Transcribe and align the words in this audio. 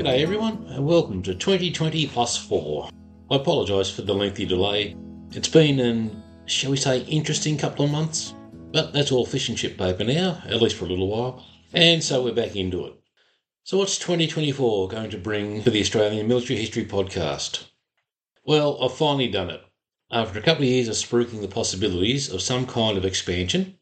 G'day 0.00 0.22
everyone, 0.22 0.64
and 0.68 0.86
welcome 0.86 1.22
to 1.24 1.34
2020 1.34 2.06
plus 2.06 2.34
4. 2.34 2.88
I 3.30 3.36
apologise 3.36 3.90
for 3.90 4.00
the 4.00 4.14
lengthy 4.14 4.46
delay. 4.46 4.96
It's 5.32 5.46
been 5.46 5.78
an, 5.78 6.22
shall 6.46 6.70
we 6.70 6.78
say, 6.78 7.00
interesting 7.00 7.58
couple 7.58 7.84
of 7.84 7.90
months, 7.90 8.34
but 8.72 8.94
that's 8.94 9.12
all 9.12 9.26
fish 9.26 9.50
and 9.50 9.58
chip 9.58 9.76
paper 9.76 10.02
now, 10.02 10.42
at 10.46 10.62
least 10.62 10.76
for 10.76 10.86
a 10.86 10.88
little 10.88 11.08
while, 11.08 11.44
and 11.74 12.02
so 12.02 12.24
we're 12.24 12.32
back 12.32 12.56
into 12.56 12.86
it. 12.86 12.94
So, 13.64 13.76
what's 13.76 13.98
2024 13.98 14.88
going 14.88 15.10
to 15.10 15.18
bring 15.18 15.60
for 15.60 15.68
the 15.68 15.82
Australian 15.82 16.26
Military 16.26 16.58
History 16.58 16.86
Podcast? 16.86 17.64
Well, 18.42 18.82
I've 18.82 18.96
finally 18.96 19.28
done 19.28 19.50
it. 19.50 19.62
After 20.10 20.38
a 20.38 20.42
couple 20.42 20.62
of 20.62 20.70
years 20.70 20.88
of 20.88 20.94
spruiking 20.94 21.42
the 21.42 21.46
possibilities 21.46 22.32
of 22.32 22.40
some 22.40 22.64
kind 22.64 22.96
of 22.96 23.04
expansion, 23.04 23.76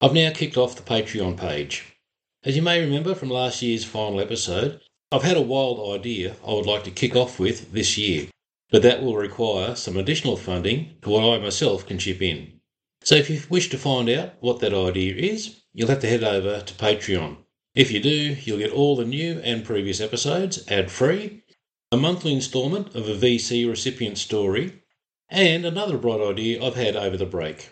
I've 0.00 0.14
now 0.14 0.30
kicked 0.32 0.56
off 0.56 0.76
the 0.76 0.82
Patreon 0.82 1.36
page. 1.36 1.96
As 2.44 2.54
you 2.54 2.62
may 2.62 2.80
remember 2.80 3.16
from 3.16 3.30
last 3.30 3.60
year's 3.60 3.84
final 3.84 4.20
episode, 4.20 4.80
I've 5.12 5.22
had 5.22 5.36
a 5.36 5.42
wild 5.42 6.00
idea 6.00 6.34
I 6.44 6.54
would 6.54 6.66
like 6.66 6.82
to 6.84 6.90
kick 6.90 7.14
off 7.14 7.38
with 7.38 7.72
this 7.72 7.96
year, 7.96 8.28
but 8.70 8.82
that 8.82 9.02
will 9.02 9.16
require 9.16 9.76
some 9.76 9.96
additional 9.96 10.36
funding 10.36 10.96
to 11.02 11.10
what 11.10 11.22
I 11.22 11.38
myself 11.38 11.86
can 11.86 11.98
chip 11.98 12.20
in. 12.20 12.60
So 13.04 13.14
if 13.14 13.30
you 13.30 13.40
wish 13.48 13.68
to 13.70 13.78
find 13.78 14.08
out 14.08 14.32
what 14.40 14.60
that 14.60 14.74
idea 14.74 15.14
is, 15.14 15.62
you'll 15.72 15.90
have 15.90 16.00
to 16.00 16.08
head 16.08 16.24
over 16.24 16.62
to 16.62 16.74
Patreon. 16.74 17.36
If 17.74 17.92
you 17.92 18.00
do, 18.00 18.36
you'll 18.42 18.58
get 18.58 18.72
all 18.72 18.96
the 18.96 19.04
new 19.04 19.40
and 19.44 19.64
previous 19.64 20.00
episodes 20.00 20.66
ad 20.68 20.90
free, 20.90 21.42
a 21.92 21.96
monthly 21.96 22.32
instalment 22.32 22.94
of 22.94 23.08
a 23.08 23.14
VC 23.14 23.68
recipient 23.68 24.18
story, 24.18 24.82
and 25.28 25.64
another 25.64 25.98
bright 25.98 26.20
idea 26.20 26.64
I've 26.64 26.76
had 26.76 26.96
over 26.96 27.16
the 27.16 27.26
break. 27.26 27.70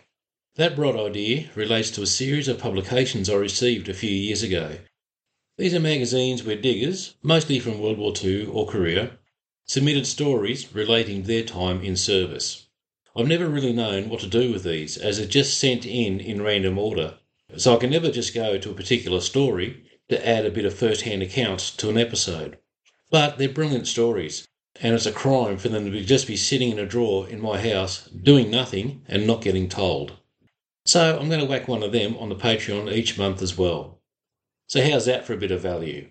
That 0.57 0.77
bright 0.77 0.97
idea 0.97 1.51
relates 1.55 1.91
to 1.93 2.03
a 2.03 2.07
series 2.07 2.47
of 2.47 2.59
publications 2.59 3.31
I 3.31 3.35
received 3.35 3.89
a 3.89 3.95
few 3.95 4.11
years 4.11 4.43
ago 4.43 4.77
these 5.59 5.75
are 5.75 5.81
magazines 5.81 6.43
where 6.43 6.57
diggers, 6.57 7.15
mostly 7.23 7.59
from 7.59 7.79
World 7.79 7.99
War 7.99 8.15
II 8.23 8.47
or 8.47 8.67
Korea, 8.67 9.19
submitted 9.67 10.07
stories 10.07 10.75
relating 10.75 11.23
their 11.23 11.45
time 11.45 11.83
in 11.83 11.95
service. 11.95 12.67
I've 13.15 13.29
never 13.29 13.49
really 13.49 13.73
known 13.73 14.09
what 14.09 14.21
to 14.21 14.27
do 14.27 14.51
with 14.51 14.65
these, 14.65 14.97
as 14.97 15.19
they're 15.19 15.27
just 15.27 15.59
sent 15.59 15.85
in 15.85 16.21
in 16.21 16.41
random 16.41 16.79
order, 16.79 17.19
so 17.57 17.75
I 17.75 17.79
can 17.79 17.91
never 17.91 18.11
just 18.11 18.35
go 18.35 18.57
to 18.57 18.71
a 18.71 18.75
particular 18.75 19.21
story 19.21 19.85
to 20.09 20.27
add 20.27 20.47
a 20.47 20.51
bit 20.51 20.65
of 20.65 20.75
first 20.75 21.03
hand 21.03 21.23
account 21.23 21.61
to 21.77 21.91
an 21.91 21.99
episode. 21.99 22.57
But 23.11 23.37
they're 23.37 23.49
brilliant 23.51 23.87
stories, 23.87 24.49
and 24.81 24.95
it's 24.95 25.07
a 25.07 25.13
crime 25.13 25.59
for 25.59 25.69
them 25.69 25.91
to 25.91 26.03
just 26.03 26.27
be 26.27 26.37
sitting 26.37 26.71
in 26.71 26.79
a 26.79 26.87
drawer 26.87 27.29
in 27.29 27.43
my 27.43 27.61
house 27.61 28.09
doing 28.09 28.51
nothing 28.51 29.03
and 29.07 29.27
not 29.27 29.43
getting 29.43 29.69
told. 29.69 30.13
So 30.87 31.19
I'm 31.19 31.29
going 31.29 31.41
to 31.41 31.47
whack 31.47 31.69
one 31.69 31.83
of 31.83 31.93
them 31.93 32.17
on 32.17 32.31
the 32.31 32.37
Patreon 32.37 32.91
each 32.93 33.19
month 33.19 33.43
as 33.43 33.57
well. 33.57 34.02
So, 34.73 34.83
how's 34.83 35.05
that 35.05 35.27
for 35.27 35.35
a 35.35 35.37
bit 35.37 35.51
of 35.51 35.61
value? 35.61 36.09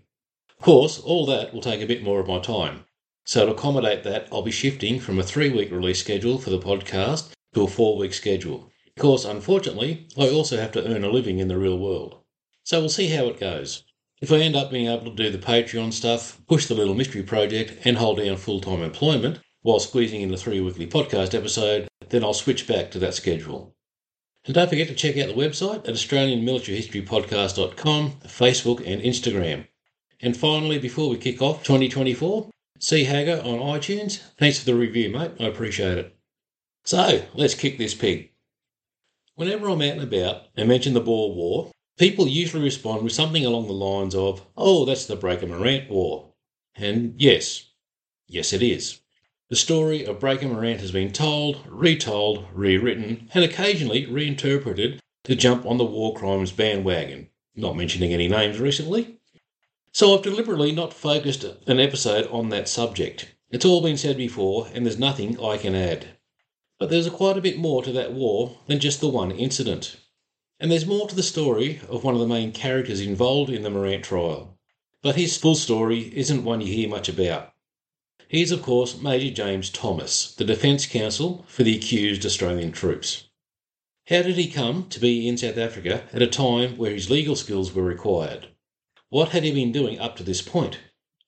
Of 0.51 0.63
course, 0.63 0.99
all 0.99 1.25
that 1.25 1.51
will 1.51 1.61
take 1.61 1.81
a 1.81 1.87
bit 1.87 2.03
more 2.03 2.19
of 2.19 2.27
my 2.27 2.37
time. 2.37 2.85
So, 3.25 3.47
to 3.47 3.53
accommodate 3.53 4.03
that, 4.03 4.27
I'll 4.31 4.43
be 4.43 4.51
shifting 4.51 4.99
from 4.99 5.17
a 5.17 5.23
three 5.23 5.49
week 5.49 5.71
release 5.71 5.99
schedule 5.99 6.37
for 6.37 6.51
the 6.51 6.59
podcast 6.59 7.31
to 7.55 7.63
a 7.63 7.67
four 7.67 7.97
week 7.97 8.13
schedule. 8.13 8.69
Of 8.95 9.01
course, 9.01 9.25
unfortunately, 9.25 10.05
I 10.15 10.29
also 10.29 10.57
have 10.57 10.71
to 10.73 10.85
earn 10.85 11.03
a 11.03 11.09
living 11.09 11.39
in 11.39 11.47
the 11.47 11.57
real 11.57 11.79
world. 11.79 12.19
So, 12.63 12.79
we'll 12.81 12.89
see 12.89 13.07
how 13.07 13.25
it 13.29 13.39
goes. 13.39 13.83
If 14.21 14.31
I 14.31 14.35
end 14.35 14.55
up 14.55 14.69
being 14.69 14.85
able 14.85 15.05
to 15.05 15.23
do 15.23 15.31
the 15.31 15.39
Patreon 15.39 15.91
stuff, 15.91 16.39
push 16.47 16.67
the 16.67 16.75
little 16.75 16.93
mystery 16.93 17.23
project, 17.23 17.83
and 17.83 17.97
hold 17.97 18.19
down 18.19 18.37
full 18.37 18.61
time 18.61 18.83
employment 18.83 19.39
while 19.63 19.79
squeezing 19.79 20.21
in 20.21 20.31
a 20.31 20.37
three 20.37 20.61
weekly 20.61 20.85
podcast 20.85 21.33
episode, 21.33 21.87
then 22.09 22.23
I'll 22.23 22.35
switch 22.35 22.67
back 22.67 22.91
to 22.91 22.99
that 22.99 23.15
schedule. 23.15 23.75
And 24.45 24.55
don't 24.55 24.69
forget 24.69 24.87
to 24.87 24.95
check 24.95 25.17
out 25.17 25.27
the 25.27 25.33
website 25.33 25.87
at 25.87 25.93
AustralianMilitaryHistoryPodcast.com, 25.93 28.11
Facebook 28.25 28.79
and 28.85 29.01
Instagram. 29.01 29.67
And 30.19 30.35
finally, 30.35 30.79
before 30.79 31.09
we 31.09 31.17
kick 31.17 31.41
off 31.41 31.63
2024, 31.63 32.49
see 32.79 33.03
Hager 33.03 33.39
on 33.43 33.59
iTunes. 33.59 34.19
Thanks 34.39 34.57
for 34.59 34.65
the 34.65 34.75
review, 34.75 35.09
mate. 35.09 35.31
I 35.39 35.45
appreciate 35.45 35.99
it. 35.99 36.15
So, 36.85 37.23
let's 37.35 37.53
kick 37.53 37.77
this 37.77 37.93
pig. 37.93 38.31
Whenever 39.35 39.69
I'm 39.69 39.81
out 39.81 39.97
and 39.97 40.01
about 40.01 40.47
and 40.55 40.67
mention 40.67 40.93
the 40.93 41.01
Boer 41.01 41.35
War, 41.35 41.71
people 41.97 42.27
usually 42.27 42.63
respond 42.63 43.03
with 43.03 43.13
something 43.13 43.45
along 43.45 43.67
the 43.67 43.73
lines 43.73 44.15
of, 44.15 44.43
oh, 44.57 44.85
that's 44.85 45.05
the 45.05 45.15
Breaker 45.15 45.45
Morant 45.45 45.87
War. 45.89 46.33
And 46.75 47.13
yes, 47.21 47.69
yes, 48.27 48.53
it 48.53 48.63
is. 48.63 48.99
The 49.51 49.57
story 49.57 50.05
of 50.05 50.21
Breaker 50.21 50.47
Morant 50.47 50.79
has 50.79 50.93
been 50.93 51.11
told, 51.11 51.59
retold, 51.67 52.45
rewritten, 52.53 53.29
and 53.33 53.43
occasionally 53.43 54.05
reinterpreted 54.05 55.01
to 55.25 55.35
jump 55.35 55.65
on 55.65 55.77
the 55.77 55.83
war 55.83 56.13
crimes 56.13 56.53
bandwagon, 56.53 57.27
not 57.53 57.75
mentioning 57.75 58.13
any 58.13 58.29
names 58.29 58.61
recently. 58.61 59.17
So 59.91 60.15
I've 60.15 60.23
deliberately 60.23 60.71
not 60.71 60.93
focused 60.93 61.43
an 61.43 61.81
episode 61.81 62.27
on 62.27 62.47
that 62.47 62.69
subject. 62.69 63.35
It's 63.49 63.65
all 63.65 63.81
been 63.81 63.97
said 63.97 64.15
before, 64.15 64.69
and 64.73 64.85
there's 64.85 64.97
nothing 64.97 65.37
I 65.43 65.57
can 65.57 65.75
add. 65.75 66.07
But 66.79 66.89
there's 66.89 67.09
quite 67.09 67.37
a 67.37 67.41
bit 67.41 67.57
more 67.57 67.83
to 67.83 67.91
that 67.91 68.13
war 68.13 68.57
than 68.67 68.79
just 68.79 69.01
the 69.01 69.09
one 69.09 69.31
incident. 69.31 69.97
And 70.61 70.71
there's 70.71 70.85
more 70.85 71.09
to 71.09 71.15
the 71.15 71.23
story 71.23 71.81
of 71.89 72.05
one 72.05 72.13
of 72.13 72.21
the 72.21 72.25
main 72.25 72.53
characters 72.53 73.01
involved 73.01 73.49
in 73.51 73.63
the 73.63 73.69
Morant 73.69 74.05
trial. 74.05 74.57
But 75.01 75.17
his 75.17 75.35
full 75.35 75.55
story 75.55 76.09
isn't 76.15 76.45
one 76.45 76.61
you 76.61 76.71
hear 76.71 76.87
much 76.87 77.09
about. 77.09 77.50
He 78.31 78.41
is, 78.41 78.51
of 78.53 78.61
course, 78.61 79.01
Major 79.01 79.29
James 79.29 79.69
Thomas, 79.69 80.33
the 80.35 80.45
Defence 80.45 80.85
Counsel 80.85 81.43
for 81.49 81.63
the 81.63 81.75
accused 81.75 82.25
Australian 82.25 82.71
troops. 82.71 83.25
How 84.07 84.21
did 84.21 84.37
he 84.37 84.49
come 84.49 84.87
to 84.87 85.01
be 85.01 85.27
in 85.27 85.37
South 85.37 85.57
Africa 85.57 86.07
at 86.13 86.21
a 86.21 86.27
time 86.27 86.77
where 86.77 86.93
his 86.93 87.09
legal 87.09 87.35
skills 87.35 87.73
were 87.73 87.83
required? 87.83 88.47
What 89.09 89.31
had 89.31 89.43
he 89.43 89.51
been 89.51 89.73
doing 89.73 89.99
up 89.99 90.15
to 90.15 90.23
this 90.23 90.41
point? 90.41 90.79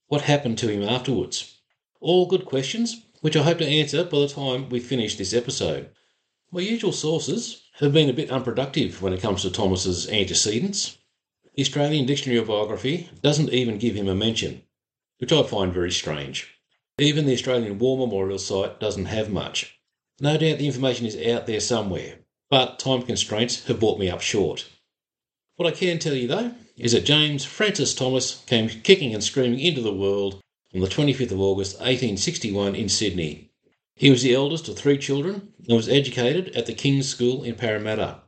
What 0.08 0.22
happened 0.22 0.58
to 0.60 0.70
him 0.70 0.82
afterwards? 0.82 1.60
All 2.00 2.26
good 2.26 2.46
questions, 2.46 3.06
which 3.20 3.36
I 3.36 3.44
hope 3.44 3.58
to 3.58 3.68
answer 3.68 4.06
by 4.06 4.20
the 4.20 4.30
time 4.30 4.70
we 4.70 4.80
finish 4.80 5.18
this 5.18 5.34
episode. 5.34 5.90
My 6.54 6.62
usual 6.62 6.94
sources 6.94 7.64
have 7.80 7.92
been 7.92 8.10
a 8.10 8.14
bit 8.14 8.32
unproductive 8.32 9.02
when 9.02 9.12
it 9.12 9.22
comes 9.22 9.42
to 9.42 9.52
Thomas's 9.52 10.08
antecedents. 10.08 10.98
The 11.54 11.64
Australian 11.64 12.06
Dictionary 12.06 12.40
of 12.40 12.48
Biography 12.48 13.10
doesn't 13.22 13.52
even 13.52 13.78
give 13.78 13.94
him 13.94 14.08
a 14.08 14.16
mention, 14.16 14.62
which 15.18 15.34
I 15.34 15.44
find 15.44 15.74
very 15.74 15.92
strange. 15.92 16.53
Even 17.00 17.26
the 17.26 17.34
Australian 17.34 17.80
War 17.80 17.98
Memorial 17.98 18.38
site 18.38 18.80
doesn't 18.80 19.06
have 19.06 19.32
much. 19.32 19.80
No 20.20 20.38
doubt 20.38 20.60
the 20.60 20.68
information 20.68 21.08
is 21.08 21.18
out 21.28 21.48
there 21.48 21.60
somewhere, 21.60 22.20
but 22.52 22.78
time 22.78 23.02
constraints 23.02 23.66
have 23.66 23.80
brought 23.80 23.98
me 23.98 24.12
up 24.12 24.22
short. 24.22 24.70
What 25.56 25.68
I 25.68 25.76
can 25.76 25.98
tell 25.98 26.14
you 26.14 26.28
though 26.28 26.54
is 26.78 26.92
that 26.92 27.06
James 27.06 27.46
Francis 27.46 27.96
Thomas 27.96 28.44
came 28.46 28.70
kicking 28.70 29.12
and 29.12 29.24
screaming 29.24 29.60
into 29.60 29.82
the 29.82 29.92
world 29.92 30.40
on 30.72 30.82
the 30.82 30.88
25th 30.88 31.32
of 31.32 31.40
August 31.40 31.78
1861 31.78 32.76
in 32.76 32.88
Sydney. 32.90 33.50
He 33.96 34.12
was 34.12 34.22
the 34.22 34.36
eldest 34.36 34.68
of 34.68 34.78
three 34.78 35.00
children 35.00 35.52
and 35.68 35.76
was 35.76 35.90
educated 35.90 36.56
at 36.56 36.68
the 36.68 36.76
King's 36.76 37.10
School 37.10 37.42
in 37.42 37.56
Parramatta. 37.56 38.20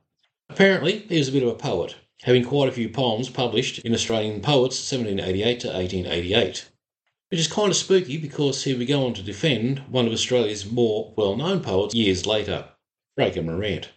Apparently, 0.50 1.06
he 1.08 1.20
was 1.20 1.28
a 1.28 1.32
bit 1.32 1.44
of 1.44 1.50
a 1.50 1.56
poet, 1.56 1.98
having 2.24 2.44
quite 2.44 2.70
a 2.70 2.72
few 2.72 2.90
poems 2.90 3.30
published 3.30 3.78
in 3.86 3.94
Australian 3.94 4.42
Poets 4.42 4.92
1788 4.92 5.60
to 5.60 5.68
1888 5.68 6.70
which 7.30 7.40
is 7.40 7.48
kind 7.48 7.70
of 7.70 7.76
spooky 7.76 8.18
because 8.18 8.64
he 8.64 8.74
would 8.74 8.88
go 8.88 9.06
on 9.06 9.14
to 9.14 9.24
defend 9.24 9.80
one 9.90 10.06
of 10.06 10.14
Australia's 10.14 10.70
more 10.70 11.14
well 11.18 11.36
known 11.36 11.62
poets 11.62 11.96
years 11.96 12.26
later, 12.26 12.70
Breaker 13.16 13.42
Morant. 13.42 13.90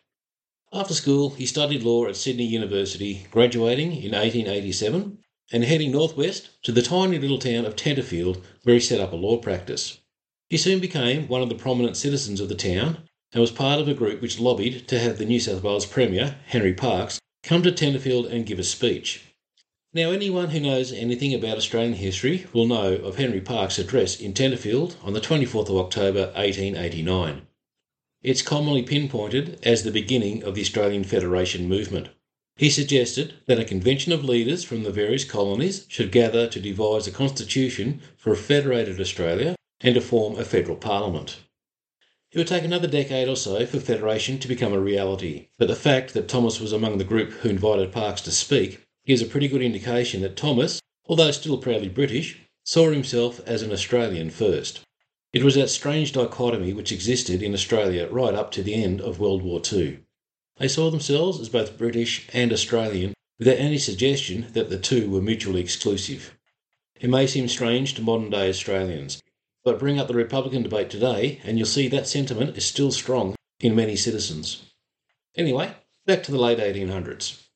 After 0.73 0.95
school, 0.95 1.31
he 1.31 1.47
studied 1.47 1.83
law 1.83 2.07
at 2.07 2.17
Sydney 2.17 2.45
University, 2.45 3.27
graduating 3.31 3.93
in 3.93 4.13
1887 4.13 5.19
and 5.51 5.65
heading 5.65 5.91
northwest 5.91 6.51
to 6.63 6.73
the 6.73 6.83
tiny 6.83 7.19
little 7.19 7.39
town 7.39 7.65
of 7.65 7.75
Tenterfield, 7.75 8.43
where 8.65 8.75
he 8.75 8.81
set 8.81 9.01
up 9.01 9.13
a 9.13 9.17
law 9.17 9.39
practice. 9.39 9.99
He 10.51 10.57
soon 10.57 10.79
became 10.79 11.29
one 11.29 11.43
of 11.43 11.49
the 11.49 11.55
prominent 11.55 11.97
citizens 11.97 12.41
of 12.41 12.49
the 12.49 12.55
town 12.55 13.09
and 13.33 13.41
was 13.41 13.51
part 13.51 13.81
of 13.81 13.89
a 13.89 13.95
group 13.95 14.21
which 14.21 14.41
lobbied 14.41 14.89
to 14.89 14.99
have 14.99 15.19
the 15.19 15.25
New 15.25 15.41
South 15.41 15.63
Wales 15.63 15.87
Premier, 15.87 16.37
Henry 16.47 16.75
Parkes, 16.75 17.19
come 17.43 17.63
to 17.63 17.73
Tenterfield 17.73 18.31
and 18.31 18.47
give 18.47 18.59
a 18.59 18.65
speech. 18.65 19.23
Now, 19.99 20.12
anyone 20.12 20.50
who 20.50 20.61
knows 20.61 20.93
anything 20.93 21.35
about 21.35 21.56
Australian 21.56 21.95
history 21.95 22.47
will 22.53 22.69
know 22.69 22.93
of 22.93 23.17
Henry 23.17 23.41
Parkes' 23.41 23.81
address 23.81 24.21
in 24.21 24.33
Tenterfield 24.33 24.95
on 25.03 25.12
the 25.12 25.21
24th 25.21 25.71
of 25.71 25.77
October 25.77 26.27
1889. 26.37 27.43
It's 28.23 28.41
commonly 28.41 28.85
pinpointed 28.85 29.59
as 29.65 29.83
the 29.83 29.91
beginning 29.91 30.45
of 30.45 30.55
the 30.55 30.61
Australian 30.61 31.03
Federation 31.03 31.69
movement. 31.69 32.11
he 32.56 32.71
suggested 32.71 33.35
that 33.47 33.59
a 33.59 33.65
convention 33.65 34.12
of 34.12 34.25
leaders 34.25 34.62
from 34.62 34.85
the 34.85 34.93
various 34.93 35.25
colonies 35.25 35.85
should 35.89 36.12
gather 36.12 36.47
to 36.47 36.61
devise 36.61 37.09
a 37.09 37.11
constitution 37.11 38.00
for 38.17 38.33
a 38.33 38.37
federated 38.37 39.00
Australia 39.00 39.56
and 39.81 39.97
to 39.97 40.00
form 40.00 40.39
a 40.39 40.45
federal 40.45 40.77
parliament. 40.77 41.41
It 42.31 42.39
would 42.39 42.47
take 42.47 42.62
another 42.62 42.87
decade 42.87 43.29
or 43.29 43.35
so 43.35 43.67
for 43.67 43.81
federation 43.81 44.39
to 44.39 44.47
become 44.47 44.73
a 44.73 44.79
reality, 44.79 45.49
but 45.59 45.67
the 45.67 45.75
fact 45.75 46.15
that 46.15 46.29
Thomas 46.29 46.61
was 46.61 46.73
among 46.73 46.99
the 46.99 47.11
group 47.12 47.33
who 47.33 47.49
invited 47.49 47.91
Parkes 47.91 48.21
to 48.21 48.31
speak 48.31 48.85
gives 49.09 49.23
a 49.23 49.27
pretty 49.27 49.49
good 49.49 49.63
indication 49.63 50.21
that 50.21 50.37
Thomas, 50.37 50.83
although 51.07 51.31
still 51.31 51.57
proudly 51.57 51.89
British, 51.89 52.39
saw 52.63 52.91
himself 52.91 53.41
as 53.47 53.63
an 53.63 53.73
Australian 53.73 54.29
first. 54.29 54.81
It 55.33 55.43
was 55.43 55.55
that 55.55 55.71
strange 55.71 56.13
dichotomy 56.13 56.75
which 56.75 56.93
existed 56.93 57.43
in 57.43 57.55
Australia 57.55 58.07
right 58.11 58.35
up 58.35 58.51
to 58.53 58.63
the 58.63 58.75
end 58.75 59.01
of 59.01 59.19
World 59.19 59.43
War 59.43 59.63
II. 59.73 60.01
They 60.59 60.69
saw 60.69 60.91
themselves 60.91 61.41
as 61.41 61.49
both 61.49 61.79
British 61.79 62.29
and 62.35 62.53
Australian 62.53 63.15
without 63.39 63.57
any 63.57 63.79
suggestion 63.79 64.49
that 64.53 64.69
the 64.69 64.79
two 64.79 65.09
were 65.09 65.23
mutually 65.23 65.63
exclusive. 65.63 66.37
It 67.01 67.09
may 67.09 67.27
seem 67.27 67.49
strange 67.49 67.95
to 67.95 68.03
modern 68.03 68.29
day 68.29 68.51
Australians, 68.51 69.23
but 69.65 69.79
bring 69.79 69.99
up 69.99 70.09
the 70.09 70.15
Republican 70.15 70.63
debate 70.63 70.91
today 70.91 71.41
and 71.45 71.57
you'll 71.57 71.67
see 71.67 71.89
that 71.89 72.07
sentiment 72.07 72.59
is 72.59 72.67
still 72.67 72.93
strong 72.93 73.37
in 73.61 73.75
many 73.75 73.97
citizens. 73.97 74.65
Anyway, 75.35 75.73
back 76.05 76.23
to 76.25 76.31
the 76.31 76.39
late 76.39 76.59
1800s. 76.59 77.48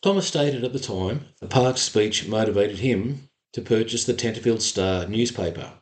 Thomas 0.00 0.28
stated 0.28 0.62
at 0.62 0.72
the 0.72 0.78
time 0.78 1.26
the 1.40 1.48
Parkes' 1.48 1.82
speech 1.82 2.28
motivated 2.28 2.78
him 2.78 3.28
to 3.52 3.60
purchase 3.60 4.04
the 4.04 4.14
Tenterfield 4.14 4.60
Star 4.60 5.08
newspaper. 5.08 5.72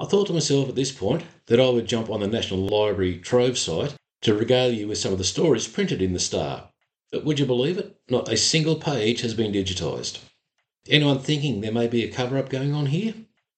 I 0.00 0.06
thought 0.06 0.26
to 0.26 0.32
myself 0.32 0.68
at 0.68 0.74
this 0.74 0.90
point 0.90 1.22
that 1.46 1.60
I 1.60 1.68
would 1.68 1.86
jump 1.86 2.10
on 2.10 2.20
the 2.20 2.26
National 2.26 2.66
Library 2.66 3.18
Trove 3.18 3.56
site 3.56 3.94
to 4.22 4.34
regale 4.34 4.72
you 4.72 4.88
with 4.88 4.98
some 4.98 5.12
of 5.12 5.18
the 5.18 5.24
stories 5.24 5.68
printed 5.68 6.02
in 6.02 6.12
the 6.12 6.18
Star. 6.18 6.70
But 7.12 7.24
would 7.24 7.38
you 7.38 7.46
believe 7.46 7.78
it? 7.78 7.96
Not 8.10 8.28
a 8.28 8.36
single 8.36 8.76
page 8.76 9.20
has 9.20 9.34
been 9.34 9.52
digitised. 9.52 10.18
Anyone 10.88 11.20
thinking 11.20 11.60
there 11.60 11.70
may 11.70 11.86
be 11.86 12.02
a 12.02 12.12
cover 12.12 12.38
up 12.38 12.48
going 12.48 12.74
on 12.74 12.86
here? 12.86 13.14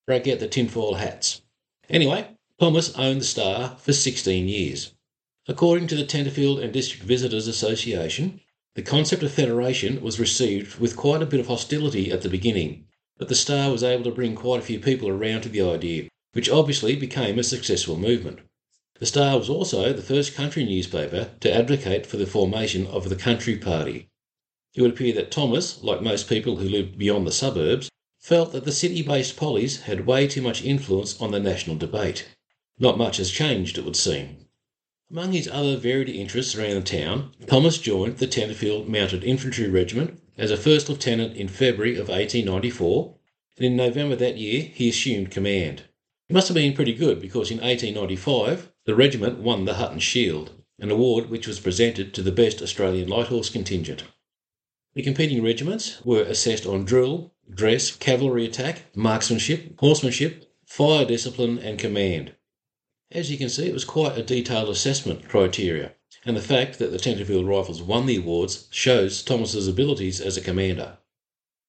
Break 0.07 0.29
out 0.29 0.39
the 0.39 0.49
tinfoil 0.49 0.95
hats. 0.95 1.41
Anyway, 1.89 2.29
Thomas 2.61 2.95
owned 2.97 3.23
the 3.23 3.25
Star 3.25 3.77
for 3.79 3.95
16 3.95 4.49
years. 4.49 4.93
According 5.47 5.87
to 5.89 5.97
the 5.97 6.05
Tenterfield 6.05 6.63
and 6.63 6.75
District 6.75 7.05
Visitors 7.05 7.49
Association, 7.49 8.43
the 8.79 8.85
concept 8.85 9.25
of 9.25 9.33
federation 9.33 10.01
was 10.01 10.21
received 10.21 10.79
with 10.79 10.95
quite 10.95 11.21
a 11.21 11.27
bit 11.27 11.41
of 11.41 11.49
hostility 11.49 12.13
at 12.13 12.23
the 12.23 12.29
beginning, 12.29 12.85
but 13.17 13.27
the 13.27 13.35
Star 13.35 13.73
was 13.73 13.83
able 13.83 14.05
to 14.05 14.13
bring 14.13 14.37
quite 14.37 14.61
a 14.61 14.65
few 14.65 14.79
people 14.79 15.09
around 15.09 15.41
to 15.41 15.49
the 15.49 15.61
idea, 15.61 16.09
which 16.31 16.49
obviously 16.49 16.95
became 16.95 17.41
a 17.41 17.43
successful 17.43 17.97
movement. 17.99 18.39
The 19.01 19.07
Star 19.07 19.37
was 19.37 19.49
also 19.49 19.93
the 19.93 20.01
first 20.01 20.37
country 20.37 20.65
newspaper 20.65 21.33
to 21.41 21.53
advocate 21.53 22.07
for 22.07 22.19
the 22.19 22.27
formation 22.27 22.87
of 22.87 23.09
the 23.09 23.17
Country 23.17 23.57
Party. 23.57 24.07
It 24.77 24.83
would 24.83 24.93
appear 24.93 25.13
that 25.15 25.33
Thomas, 25.33 25.83
like 25.83 26.01
most 26.01 26.29
people 26.29 26.59
who 26.59 26.69
lived 26.69 26.99
beyond 26.99 27.27
the 27.27 27.33
suburbs, 27.33 27.91
felt 28.21 28.53
that 28.53 28.65
the 28.65 28.71
city 28.71 29.03
based 29.03 29.37
pollies 29.37 29.81
had 29.81 30.07
way 30.07 30.29
too 30.29 30.41
much 30.41 30.63
influence 30.63 31.21
on 31.21 31.33
the 31.33 31.41
national 31.41 31.75
debate. 31.75 32.29
Not 32.79 32.97
much 32.97 33.17
has 33.17 33.33
changed, 33.33 33.77
it 33.77 33.85
would 33.85 33.97
seem. 33.97 34.37
Among 35.11 35.33
his 35.33 35.49
other 35.49 35.79
varied 35.79 36.11
interests 36.11 36.55
around 36.55 36.75
the 36.75 36.83
town, 36.83 37.33
Thomas 37.47 37.79
joined 37.79 38.19
the 38.19 38.27
Tenterfield 38.27 38.89
Mounted 38.89 39.25
Infantry 39.25 39.67
Regiment 39.67 40.21
as 40.37 40.51
a 40.51 40.57
first 40.59 40.91
lieutenant 40.91 41.35
in 41.35 41.49
February 41.49 41.93
of 41.93 42.09
1894, 42.09 43.15
and 43.57 43.65
in 43.65 43.75
November 43.75 44.17
that 44.17 44.37
year 44.37 44.65
he 44.65 44.91
assumed 44.91 45.31
command. 45.31 45.85
It 46.29 46.35
must 46.35 46.49
have 46.49 46.55
been 46.55 46.75
pretty 46.75 46.93
good 46.93 47.23
because 47.23 47.51
in 47.51 47.57
1895 47.57 48.71
the 48.85 48.95
regiment 48.95 49.39
won 49.39 49.65
the 49.65 49.75
Hutton 49.75 49.99
Shield, 49.99 50.53
an 50.79 50.91
award 50.91 51.31
which 51.31 51.47
was 51.47 51.59
presented 51.59 52.13
to 52.13 52.23
the 52.23 52.31
best 52.31 52.61
Australian 52.61 53.09
light 53.09 53.29
horse 53.29 53.49
contingent. 53.49 54.05
The 54.93 55.03
competing 55.03 55.43
regiments 55.43 56.05
were 56.05 56.21
assessed 56.21 56.67
on 56.67 56.85
drill, 56.85 57.33
dress, 57.49 57.97
cavalry 57.97 58.45
attack, 58.45 58.95
marksmanship, 58.95 59.81
horsemanship, 59.81 60.53
fire 60.67 61.07
discipline, 61.07 61.59
and 61.59 61.79
command. 61.79 62.35
As 63.11 63.31
you 63.31 63.39
can 63.39 63.49
see, 63.49 63.67
it 63.67 63.73
was 63.73 63.87
quite 63.87 64.19
a 64.19 64.23
detailed 64.23 64.69
assessment 64.69 65.31
criteria, 65.31 65.95
and 66.27 66.37
the 66.37 66.43
fact 66.43 66.79
that 66.79 66.91
the 66.91 66.99
Tenterfield 66.99 67.49
Rifles 67.49 67.81
won 67.81 68.05
the 68.05 68.17
awards 68.17 68.69
shows 68.71 69.23
Thomas's 69.23 69.67
abilities 69.67 70.21
as 70.21 70.37
a 70.37 70.43
commander. 70.43 70.99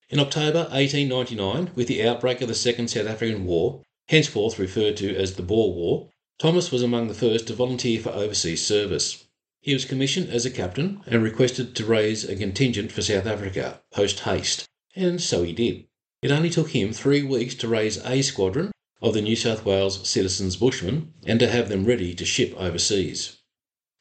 In 0.10 0.20
October 0.20 0.68
1899, 0.72 1.72
with 1.76 1.88
the 1.88 2.04
outbreak 2.06 2.42
of 2.42 2.50
the 2.50 2.54
Second 2.54 2.90
South 2.90 3.08
African 3.08 3.46
War, 3.46 3.84
henceforth 4.10 4.60
referred 4.60 4.98
to 4.98 5.16
as 5.16 5.36
the 5.36 5.42
Boer 5.42 5.74
War, 5.74 6.10
Thomas 6.40 6.74
was 6.74 6.84
among 6.84 7.08
the 7.08 7.14
first 7.14 7.48
to 7.48 7.54
volunteer 7.54 8.02
for 8.02 8.10
overseas 8.10 8.66
service. 8.66 9.24
He 9.62 9.74
was 9.74 9.86
commissioned 9.86 10.30
as 10.30 10.46
a 10.46 10.52
captain 10.52 11.02
and 11.08 11.24
requested 11.24 11.74
to 11.76 11.86
raise 11.86 12.26
a 12.26 12.36
contingent 12.36 12.92
for 12.92 13.02
South 13.02 13.26
Africa, 13.26 13.82
post 13.92 14.20
haste, 14.22 14.66
and 14.94 15.22
so 15.22 15.44
he 15.44 15.54
did. 15.54 15.86
It 16.22 16.32
only 16.32 16.50
took 16.50 16.72
him 16.72 16.92
three 16.92 17.24
weeks 17.24 17.56
to 17.56 17.70
raise 17.70 17.98
a 18.04 18.22
squadron 18.24 18.72
of 19.02 19.14
the 19.14 19.22
New 19.22 19.36
South 19.36 19.66
Wales 19.66 20.08
Citizens 20.08 20.58
Bushmen 20.58 21.14
and 21.26 21.40
to 21.40 21.50
have 21.50 21.70
them 21.70 21.86
ready 21.86 22.14
to 22.16 22.26
ship 22.26 22.54
overseas. 22.58 23.38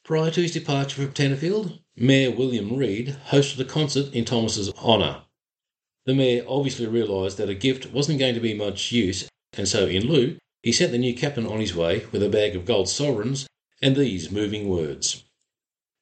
Prior 0.05 0.31
to 0.31 0.43
his 0.43 0.53
departure 0.53 1.03
from 1.03 1.13
Tenterfield, 1.13 1.79
Mayor 1.97 2.31
William 2.31 2.77
Reid 2.77 3.17
hosted 3.29 3.61
a 3.61 3.65
concert 3.65 4.13
in 4.15 4.25
Thomas's 4.25 4.73
honour. 4.83 5.23
The 6.07 6.15
mayor 6.15 6.45
obviously 6.49 6.87
realised 6.87 7.37
that 7.37 7.51
a 7.51 7.55
gift 7.55 7.93
wasn't 7.93 8.19
going 8.19 8.35
to 8.35 8.41
be 8.41 8.55
much 8.55 8.93
use, 8.93 9.29
and 9.53 9.69
so 9.69 9.87
in 9.87 10.07
lieu, 10.07 10.39
he 10.63 10.73
sent 10.73 10.93
the 10.93 10.99
new 10.99 11.15
captain 11.15 11.47
on 11.47 11.61
his 11.61 11.75
way 11.75 12.07
with 12.11 12.23
a 12.23 12.29
bag 12.29 12.57
of 12.57 12.65
gold 12.65 12.89
sovereigns 12.89 13.47
and 13.83 13.95
these 13.95 14.31
moving 14.31 14.69
words. 14.69 15.25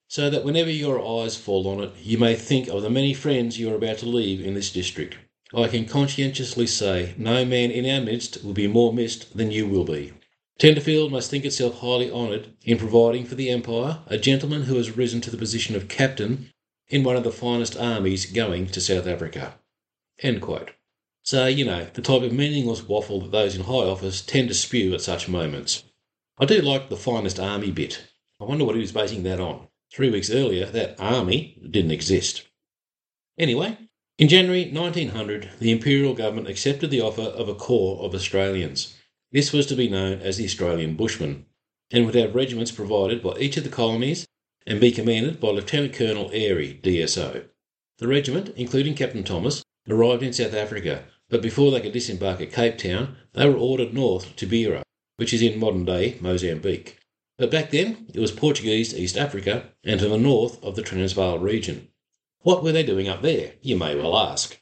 So 0.09 0.31
that 0.31 0.45
whenever 0.45 0.71
your 0.71 1.05
eyes 1.05 1.37
fall 1.37 1.67
on 1.67 1.83
it, 1.83 1.93
you 2.01 2.19
may 2.19 2.37
think 2.37 2.69
of 2.69 2.83
the 2.83 2.91
many 2.91 3.13
friends 3.13 3.59
you 3.59 3.73
are 3.73 3.77
about 3.77 3.99
to 3.99 4.07
leave 4.07 4.41
in 4.41 4.55
this 4.55 4.71
district. 4.71 5.17
I 5.55 5.69
can 5.69 5.87
conscientiously 5.87 6.67
say 6.67 7.15
no 7.17 7.45
man 7.45 7.71
in 7.71 7.89
our 7.89 8.05
midst 8.05 8.45
will 8.45 8.53
be 8.53 8.67
more 8.67 8.93
missed 8.93 9.37
than 9.37 9.51
you 9.51 9.67
will 9.67 9.85
be. 9.85 10.13
Tenterfield 10.59 11.11
must 11.11 11.31
think 11.31 11.45
itself 11.45 11.81
highly 11.81 12.11
honoured 12.11 12.49
in 12.63 12.79
providing 12.79 13.25
for 13.27 13.35
the 13.35 13.51
Empire 13.51 14.01
a 14.07 14.19
gentleman 14.19 14.63
who 14.63 14.77
has 14.77 14.97
risen 14.97 15.21
to 15.21 15.31
the 15.31 15.37
position 15.37 15.77
of 15.77 15.89
captain 15.89 16.51
in 16.89 17.05
one 17.05 17.17
of 17.17 17.25
the 17.25 17.31
finest 17.31 17.77
armies 17.77 18.27
going 18.27 18.67
to 18.69 18.81
South 18.81 19.07
Africa. 19.07 19.59
So, 21.23 21.47
you 21.47 21.65
know, 21.65 21.89
the 21.93 22.03
type 22.03 22.23
of 22.23 22.33
meaningless 22.33 22.83
waffle 22.83 23.21
that 23.21 23.33
those 23.33 23.55
in 23.55 23.65
high 23.65 23.73
office 23.73 24.23
tend 24.23 24.49
to 24.49 24.55
spew 24.55 24.95
at 24.95 25.01
such 25.01 25.29
moments. 25.29 25.85
I 26.39 26.45
do 26.45 26.61
like 26.61 26.89
the 26.89 26.97
finest 26.97 27.39
army 27.39 27.71
bit. 27.71 28.03
I 28.41 28.45
wonder 28.45 28.65
what 28.65 28.77
he 28.77 28.81
was 28.81 28.93
basing 28.93 29.25
that 29.25 29.41
on. 29.41 29.69
Three 29.93 30.11
weeks 30.11 30.31
earlier, 30.31 30.67
that 30.67 31.01
army 31.01 31.59
didn't 31.71 31.91
exist. 31.91 32.47
Anyway, 33.39 33.77
in 34.19 34.29
January 34.29 34.71
1900, 34.71 35.51
the 35.59 35.71
Imperial 35.71 36.15
government 36.15 36.49
accepted 36.49 36.91
the 36.91 37.01
offer 37.01 37.23
of 37.23 37.49
a 37.49 37.55
corps 37.55 38.03
of 38.05 38.15
Australians. 38.15 38.97
This 39.33 39.53
was 39.53 39.67
to 39.67 39.77
be 39.77 39.89
known 39.89 40.21
as 40.21 40.37
the 40.37 40.45
Australian 40.45 40.97
Bushmen, 40.97 41.47
and 41.91 42.07
would 42.07 42.15
have 42.15 42.35
regiments 42.35 42.73
provided 42.73 43.23
by 43.23 43.37
each 43.39 43.57
of 43.57 43.65
the 43.65 43.71
colonies 43.71 44.27
and 44.67 44.81
be 44.81 44.91
commanded 44.91 45.41
by 45.41 45.49
Lieutenant 45.49 45.93
Colonel 45.93 46.31
Airey, 46.31 46.81
DSO. 46.81 47.45
The 47.99 48.09
regiment, 48.09 48.53
including 48.57 48.95
Captain 48.95 49.25
Thomas, 49.25 49.63
arrived 49.89 50.23
in 50.23 50.33
South 50.33 50.55
Africa 50.55 51.05
but 51.29 51.43
before 51.43 51.71
they 51.71 51.81
could 51.81 51.93
disembark 51.93 52.41
at 52.41 52.53
Cape 52.53 52.79
Town, 52.79 53.17
they 53.33 53.49
were 53.49 53.57
ordered 53.57 53.93
north 53.93 54.37
to 54.37 54.47
Beira, 54.47 54.83
which 55.17 55.33
is 55.33 55.43
in 55.43 55.59
modern 55.59 55.85
day 55.85 56.17
Mozambique. 56.21 56.99
But 57.37 57.51
back 57.51 57.71
then, 57.71 58.07
it 58.15 58.21
was 58.21 58.31
Portuguese 58.31 58.95
East 58.95 59.17
Africa 59.17 59.71
and 59.85 59.99
to 60.01 60.09
the 60.09 60.19
north 60.19 60.63
of 60.63 60.77
the 60.77 60.83
Transvaal 60.83 61.39
region. 61.39 61.89
What 62.47 62.63
were 62.63 62.71
they 62.71 62.85
doing 62.85 63.09
up 63.09 63.23
there, 63.23 63.55
you 63.61 63.77
may 63.77 63.97
well 63.97 64.17
ask? 64.17 64.61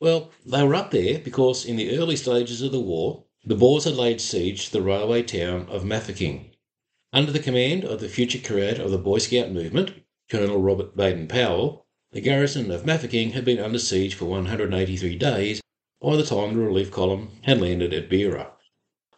Well, 0.00 0.32
they 0.44 0.64
were 0.64 0.74
up 0.74 0.90
there 0.90 1.20
because 1.20 1.64
in 1.64 1.76
the 1.76 1.96
early 1.96 2.16
stages 2.16 2.62
of 2.62 2.72
the 2.72 2.80
war, 2.80 3.22
the 3.44 3.54
Boers 3.54 3.84
had 3.84 3.94
laid 3.94 4.20
siege 4.20 4.66
to 4.66 4.72
the 4.72 4.82
railway 4.82 5.22
town 5.22 5.68
of 5.68 5.84
Mafeking. 5.84 6.50
Under 7.12 7.30
the 7.30 7.38
command 7.38 7.84
of 7.84 8.00
the 8.00 8.08
future 8.08 8.40
creator 8.40 8.82
of 8.82 8.90
the 8.90 8.98
Boy 8.98 9.18
Scout 9.18 9.52
movement, 9.52 9.92
Colonel 10.28 10.60
Robert 10.60 10.96
Baden 10.96 11.28
Powell, 11.28 11.86
the 12.10 12.20
garrison 12.20 12.72
of 12.72 12.84
Mafeking 12.84 13.34
had 13.34 13.44
been 13.44 13.60
under 13.60 13.78
siege 13.78 14.16
for 14.16 14.24
183 14.24 15.14
days 15.14 15.60
by 16.00 16.16
the 16.16 16.24
time 16.24 16.54
the 16.54 16.60
relief 16.60 16.90
column 16.90 17.30
had 17.42 17.60
landed 17.60 17.94
at 17.94 18.10
Beira. 18.10 18.50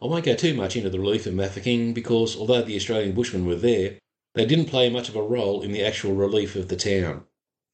I 0.03 0.05
won't 0.05 0.27
go 0.27 0.35
too 0.35 0.53
much 0.53 0.77
into 0.77 0.91
the 0.91 1.01
relief 1.01 1.25
of 1.25 1.33
Mafeking 1.33 1.95
because 1.95 2.37
although 2.37 2.61
the 2.61 2.77
Australian 2.77 3.15
bushmen 3.15 3.47
were 3.47 3.57
there, 3.57 3.99
they 4.35 4.45
didn't 4.45 4.67
play 4.67 4.91
much 4.91 5.09
of 5.09 5.17
a 5.17 5.23
role 5.23 5.63
in 5.63 5.73
the 5.73 5.83
actual 5.83 6.15
relief 6.15 6.55
of 6.55 6.69
the 6.69 6.77
town. 6.77 7.25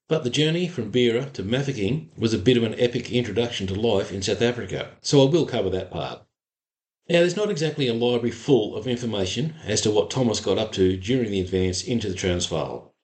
But 0.06 0.22
the 0.22 0.30
journey 0.30 0.68
from 0.68 0.90
Beira 0.90 1.30
to 1.30 1.42
Mafeking 1.42 2.10
was 2.18 2.34
a 2.34 2.38
bit 2.38 2.58
of 2.58 2.62
an 2.62 2.78
epic 2.78 3.10
introduction 3.10 3.66
to 3.68 3.74
life 3.74 4.12
in 4.12 4.20
South 4.20 4.42
Africa, 4.42 4.90
so 5.00 5.26
I 5.26 5.30
will 5.30 5.46
cover 5.46 5.70
that 5.70 5.90
part. 5.90 6.22
Now, 7.08 7.20
there's 7.20 7.36
not 7.36 7.50
exactly 7.50 7.88
a 7.88 7.94
library 7.94 8.30
full 8.30 8.76
of 8.76 8.86
information 8.86 9.54
as 9.64 9.80
to 9.80 9.90
what 9.90 10.10
Thomas 10.10 10.40
got 10.40 10.58
up 10.58 10.72
to 10.72 10.98
during 10.98 11.30
the 11.30 11.40
advance 11.40 11.82
into 11.82 12.08
the 12.08 12.14
Transvaal. 12.14 12.94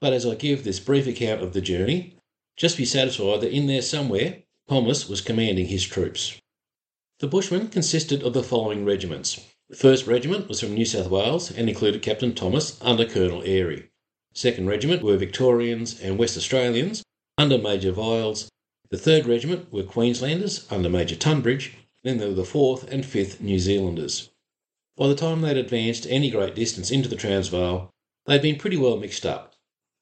But 0.00 0.12
as 0.12 0.26
I 0.26 0.34
give 0.34 0.64
this 0.64 0.80
brief 0.80 1.06
account 1.06 1.42
of 1.42 1.52
the 1.52 1.60
journey, 1.60 2.16
just 2.56 2.76
be 2.76 2.84
satisfied 2.84 3.40
that 3.42 3.52
in 3.52 3.68
there 3.68 3.82
somewhere 3.82 4.42
Thomas 4.68 5.08
was 5.08 5.20
commanding 5.20 5.66
his 5.66 5.84
troops. 5.84 6.40
The 7.20 7.28
Bushmen 7.28 7.68
consisted 7.68 8.24
of 8.24 8.32
the 8.32 8.42
following 8.42 8.84
regiments. 8.84 9.40
The 9.68 9.76
1st 9.76 10.08
Regiment 10.08 10.48
was 10.48 10.60
from 10.60 10.74
New 10.74 10.84
South 10.84 11.08
Wales 11.08 11.52
and 11.52 11.68
included 11.68 12.02
Captain 12.02 12.34
Thomas 12.34 12.80
under 12.82 13.06
Colonel 13.06 13.42
Airey. 13.42 13.90
2nd 14.34 14.66
Regiment 14.66 15.02
were 15.02 15.16
Victorians 15.16 16.00
and 16.00 16.18
West 16.18 16.36
Australians 16.36 17.02
under 17.36 17.58
Major 17.58 17.92
Viles. 17.92 18.50
The 18.88 18.96
3rd 18.96 19.26
Regiment 19.26 19.72
were 19.72 19.82
Queenslanders 19.82 20.66
under 20.70 20.88
Major 20.88 21.16
Tunbridge. 21.16 21.74
Then 22.02 22.18
there 22.18 22.28
were 22.28 22.34
the 22.34 22.42
4th 22.42 22.84
and 22.84 23.04
5th 23.04 23.40
New 23.40 23.58
Zealanders. 23.58 24.30
By 24.96 25.08
the 25.08 25.14
time 25.14 25.40
they'd 25.40 25.56
advanced 25.56 26.06
any 26.08 26.30
great 26.30 26.54
distance 26.54 26.90
into 26.90 27.08
the 27.08 27.16
Transvaal, 27.16 27.90
they'd 28.26 28.42
been 28.42 28.56
pretty 28.56 28.76
well 28.76 28.96
mixed 28.96 29.26
up. 29.26 29.54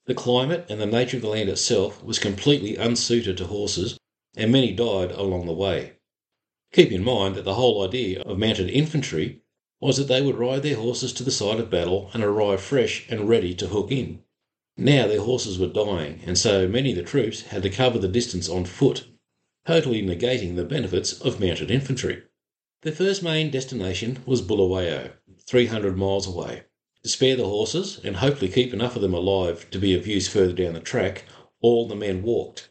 The 0.06 0.14
climate 0.14 0.66
and 0.68 0.80
the 0.80 0.86
nature 0.86 1.16
of 1.16 1.22
the 1.22 1.28
land 1.28 1.48
itself 1.48 2.02
was 2.02 2.18
completely 2.18 2.76
unsuited 2.76 3.36
to 3.38 3.46
horses, 3.46 3.98
and 4.36 4.52
many 4.52 4.72
died 4.72 5.10
along 5.10 5.46
the 5.46 5.52
way. 5.52 5.94
Keep 6.72 6.92
in 6.92 7.02
mind 7.02 7.34
that 7.34 7.44
the 7.44 7.54
whole 7.54 7.84
idea 7.84 8.22
of 8.22 8.38
mounted 8.38 8.70
infantry 8.70 9.42
was 9.80 9.96
that 9.96 10.08
they 10.08 10.20
would 10.20 10.36
ride 10.36 10.62
their 10.62 10.76
horses 10.76 11.12
to 11.14 11.24
the 11.24 11.30
site 11.30 11.58
of 11.58 11.70
battle 11.70 12.10
and 12.12 12.22
arrive 12.22 12.60
fresh 12.60 13.06
and 13.08 13.28
ready 13.28 13.54
to 13.54 13.68
hook 13.68 13.90
in. 13.90 14.22
Now 14.76 15.06
their 15.06 15.22
horses 15.22 15.58
were 15.58 15.68
dying, 15.68 16.20
and 16.26 16.38
so 16.38 16.68
many 16.68 16.90
of 16.90 16.96
the 16.96 17.02
troops 17.02 17.42
had 17.42 17.62
to 17.62 17.70
cover 17.70 17.98
the 17.98 18.08
distance 18.08 18.48
on 18.48 18.66
foot, 18.66 19.06
totally 19.66 20.02
negating 20.02 20.56
the 20.56 20.64
benefits 20.64 21.18
of 21.20 21.40
mounted 21.40 21.70
infantry. 21.70 22.22
Their 22.82 22.92
first 22.92 23.22
main 23.22 23.50
destination 23.50 24.18
was 24.26 24.42
Bulawayo, 24.42 25.12
300 25.46 25.96
miles 25.96 26.26
away. 26.26 26.64
To 27.02 27.08
spare 27.08 27.36
the 27.36 27.48
horses 27.48 28.00
and 28.04 28.16
hopefully 28.16 28.50
keep 28.50 28.74
enough 28.74 28.96
of 28.96 29.02
them 29.02 29.14
alive 29.14 29.68
to 29.70 29.78
be 29.78 29.94
of 29.94 30.06
use 30.06 30.28
further 30.28 30.52
down 30.52 30.74
the 30.74 30.80
track, 30.80 31.24
all 31.62 31.88
the 31.88 31.96
men 31.96 32.22
walked. 32.22 32.68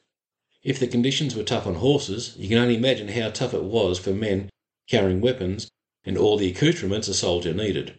If 0.63 0.79
the 0.79 0.87
conditions 0.87 1.35
were 1.35 1.43
tough 1.43 1.65
on 1.65 1.75
horses, 1.75 2.35
you 2.37 2.49
can 2.49 2.59
only 2.59 2.75
imagine 2.75 3.07
how 3.07 3.29
tough 3.29 3.55
it 3.55 3.63
was 3.63 3.97
for 3.97 4.11
men 4.11 4.49
carrying 4.87 5.21
weapons 5.21 5.69
and 6.09 6.17
all 6.17 6.37
the 6.37 6.49
accoutrements 6.49 7.07
a 7.07 7.13
soldier 7.13 7.53
needed. 7.53 7.95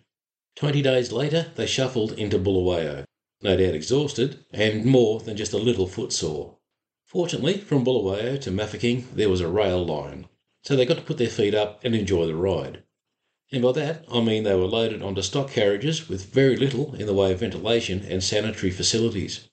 Twenty 0.56 0.82
days 0.82 1.12
later, 1.12 1.52
they 1.54 1.64
shuffled 1.64 2.10
into 2.14 2.40
Bulawayo, 2.40 3.04
no 3.40 3.56
doubt 3.56 3.76
exhausted, 3.76 4.44
and 4.50 4.84
more 4.84 5.20
than 5.20 5.36
just 5.36 5.52
a 5.52 5.58
little 5.58 5.86
footsore. 5.86 6.56
Fortunately, 7.06 7.58
from 7.58 7.84
Bulawayo 7.84 8.36
to 8.38 8.50
Mafeking 8.50 9.06
there 9.14 9.28
was 9.28 9.40
a 9.40 9.46
rail 9.46 9.86
line, 9.86 10.26
so 10.64 10.74
they 10.74 10.84
got 10.84 10.96
to 10.96 11.04
put 11.04 11.18
their 11.18 11.28
feet 11.28 11.54
up 11.54 11.84
and 11.84 11.94
enjoy 11.94 12.26
the 12.26 12.34
ride. 12.34 12.82
And 13.52 13.62
by 13.62 13.70
that 13.72 14.04
I 14.12 14.20
mean 14.20 14.42
they 14.42 14.56
were 14.56 14.66
loaded 14.66 15.02
onto 15.02 15.22
stock 15.22 15.52
carriages 15.52 16.08
with 16.08 16.34
very 16.34 16.56
little 16.56 16.96
in 16.96 17.06
the 17.06 17.14
way 17.14 17.30
of 17.30 17.38
ventilation 17.38 18.04
and 18.08 18.24
sanitary 18.24 18.72
facilities. 18.72 19.48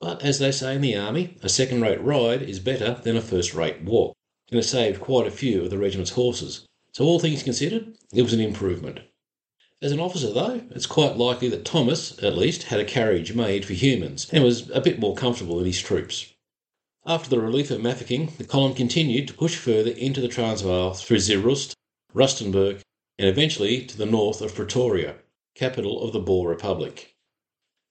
But 0.00 0.24
as 0.24 0.40
they 0.40 0.50
say 0.50 0.74
in 0.74 0.80
the 0.80 0.96
army, 0.96 1.36
a 1.44 1.48
second 1.48 1.82
rate 1.82 2.02
ride 2.02 2.42
is 2.42 2.58
better 2.58 2.94
than 3.04 3.16
a 3.16 3.20
first 3.20 3.54
rate 3.54 3.82
walk, 3.82 4.16
and 4.50 4.58
it 4.58 4.64
saved 4.64 5.00
quite 5.00 5.28
a 5.28 5.30
few 5.30 5.62
of 5.62 5.70
the 5.70 5.78
regiment's 5.78 6.10
horses, 6.10 6.66
so, 6.92 7.04
all 7.04 7.20
things 7.20 7.42
considered, 7.42 7.96
it 8.12 8.22
was 8.22 8.32
an 8.32 8.40
improvement. 8.40 9.00
As 9.82 9.92
an 9.92 10.00
officer, 10.00 10.32
though, 10.32 10.60
it's 10.70 10.86
quite 10.86 11.16
likely 11.16 11.48
that 11.48 11.64
Thomas, 11.64 12.22
at 12.22 12.36
least, 12.36 12.64
had 12.64 12.80
a 12.80 12.84
carriage 12.84 13.34
made 13.34 13.64
for 13.64 13.72
humans 13.72 14.28
and 14.30 14.44
was 14.44 14.68
a 14.70 14.80
bit 14.80 14.98
more 14.98 15.14
comfortable 15.14 15.56
than 15.56 15.66
his 15.66 15.80
troops. 15.80 16.34
After 17.06 17.30
the 17.30 17.40
relief 17.40 17.70
of 17.70 17.80
Mafeking, 17.80 18.36
the 18.36 18.44
column 18.44 18.74
continued 18.74 19.28
to 19.28 19.34
push 19.34 19.56
further 19.56 19.92
into 19.92 20.20
the 20.20 20.28
Transvaal 20.28 20.92
through 20.92 21.18
Zeerust, 21.18 21.74
Rustenburg, 22.12 22.80
and 23.18 23.28
eventually 23.28 23.86
to 23.86 23.96
the 23.96 24.04
north 24.04 24.42
of 24.42 24.54
Pretoria, 24.54 25.16
capital 25.54 26.02
of 26.02 26.12
the 26.12 26.20
Boer 26.20 26.48
Republic. 26.48 27.16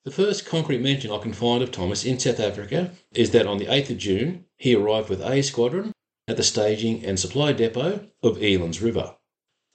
The 0.06 0.12
first 0.12 0.46
concrete 0.46 0.82
mention 0.82 1.12
I 1.12 1.18
can 1.18 1.34
find 1.34 1.64
of 1.64 1.72
Thomas 1.72 2.06
in 2.06 2.20
South 2.20 2.40
Africa 2.40 2.92
is 3.14 3.32
that 3.32 3.48
on 3.48 3.58
the 3.58 3.66
8th 3.66 3.90
of 3.90 3.98
June 3.98 4.46
he 4.58 4.76
arrived 4.76 5.10
with 5.10 5.22
A 5.22 5.42
Squadron 5.42 5.92
at 6.30 6.38
the 6.38 6.44
staging 6.44 7.04
and 7.04 7.20
supply 7.20 7.52
depot 7.52 8.08
of 8.22 8.38
Elands 8.38 8.84
River. 8.84 9.16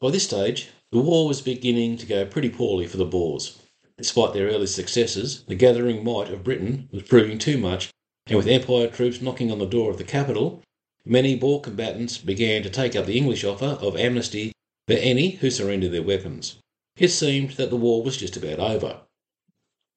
By 0.00 0.10
this 0.12 0.24
stage, 0.24 0.68
the 0.92 1.00
war 1.00 1.26
was 1.26 1.42
beginning 1.42 1.96
to 1.96 2.06
go 2.06 2.24
pretty 2.24 2.48
poorly 2.48 2.86
for 2.86 2.96
the 2.96 3.04
Boers. 3.04 3.58
Despite 3.98 4.34
their 4.34 4.46
early 4.48 4.68
successes, 4.68 5.42
the 5.48 5.56
gathering 5.56 6.04
might 6.04 6.30
of 6.30 6.44
Britain 6.44 6.88
was 6.92 7.02
proving 7.02 7.38
too 7.38 7.58
much, 7.58 7.90
and 8.28 8.36
with 8.36 8.46
Empire 8.46 8.86
troops 8.86 9.20
knocking 9.20 9.50
on 9.50 9.58
the 9.58 9.66
door 9.66 9.90
of 9.90 9.98
the 9.98 10.04
capital, 10.04 10.62
many 11.04 11.34
Boer 11.34 11.60
combatants 11.60 12.18
began 12.18 12.62
to 12.62 12.70
take 12.70 12.94
up 12.94 13.06
the 13.06 13.16
English 13.16 13.42
offer 13.42 13.76
of 13.80 13.96
amnesty 13.96 14.52
for 14.86 14.94
any 14.94 15.30
who 15.30 15.50
surrendered 15.50 15.90
their 15.90 16.02
weapons. 16.02 16.58
It 16.96 17.08
seemed 17.08 17.50
that 17.52 17.70
the 17.70 17.76
war 17.76 18.04
was 18.04 18.16
just 18.16 18.36
about 18.36 18.60
over. 18.60 19.00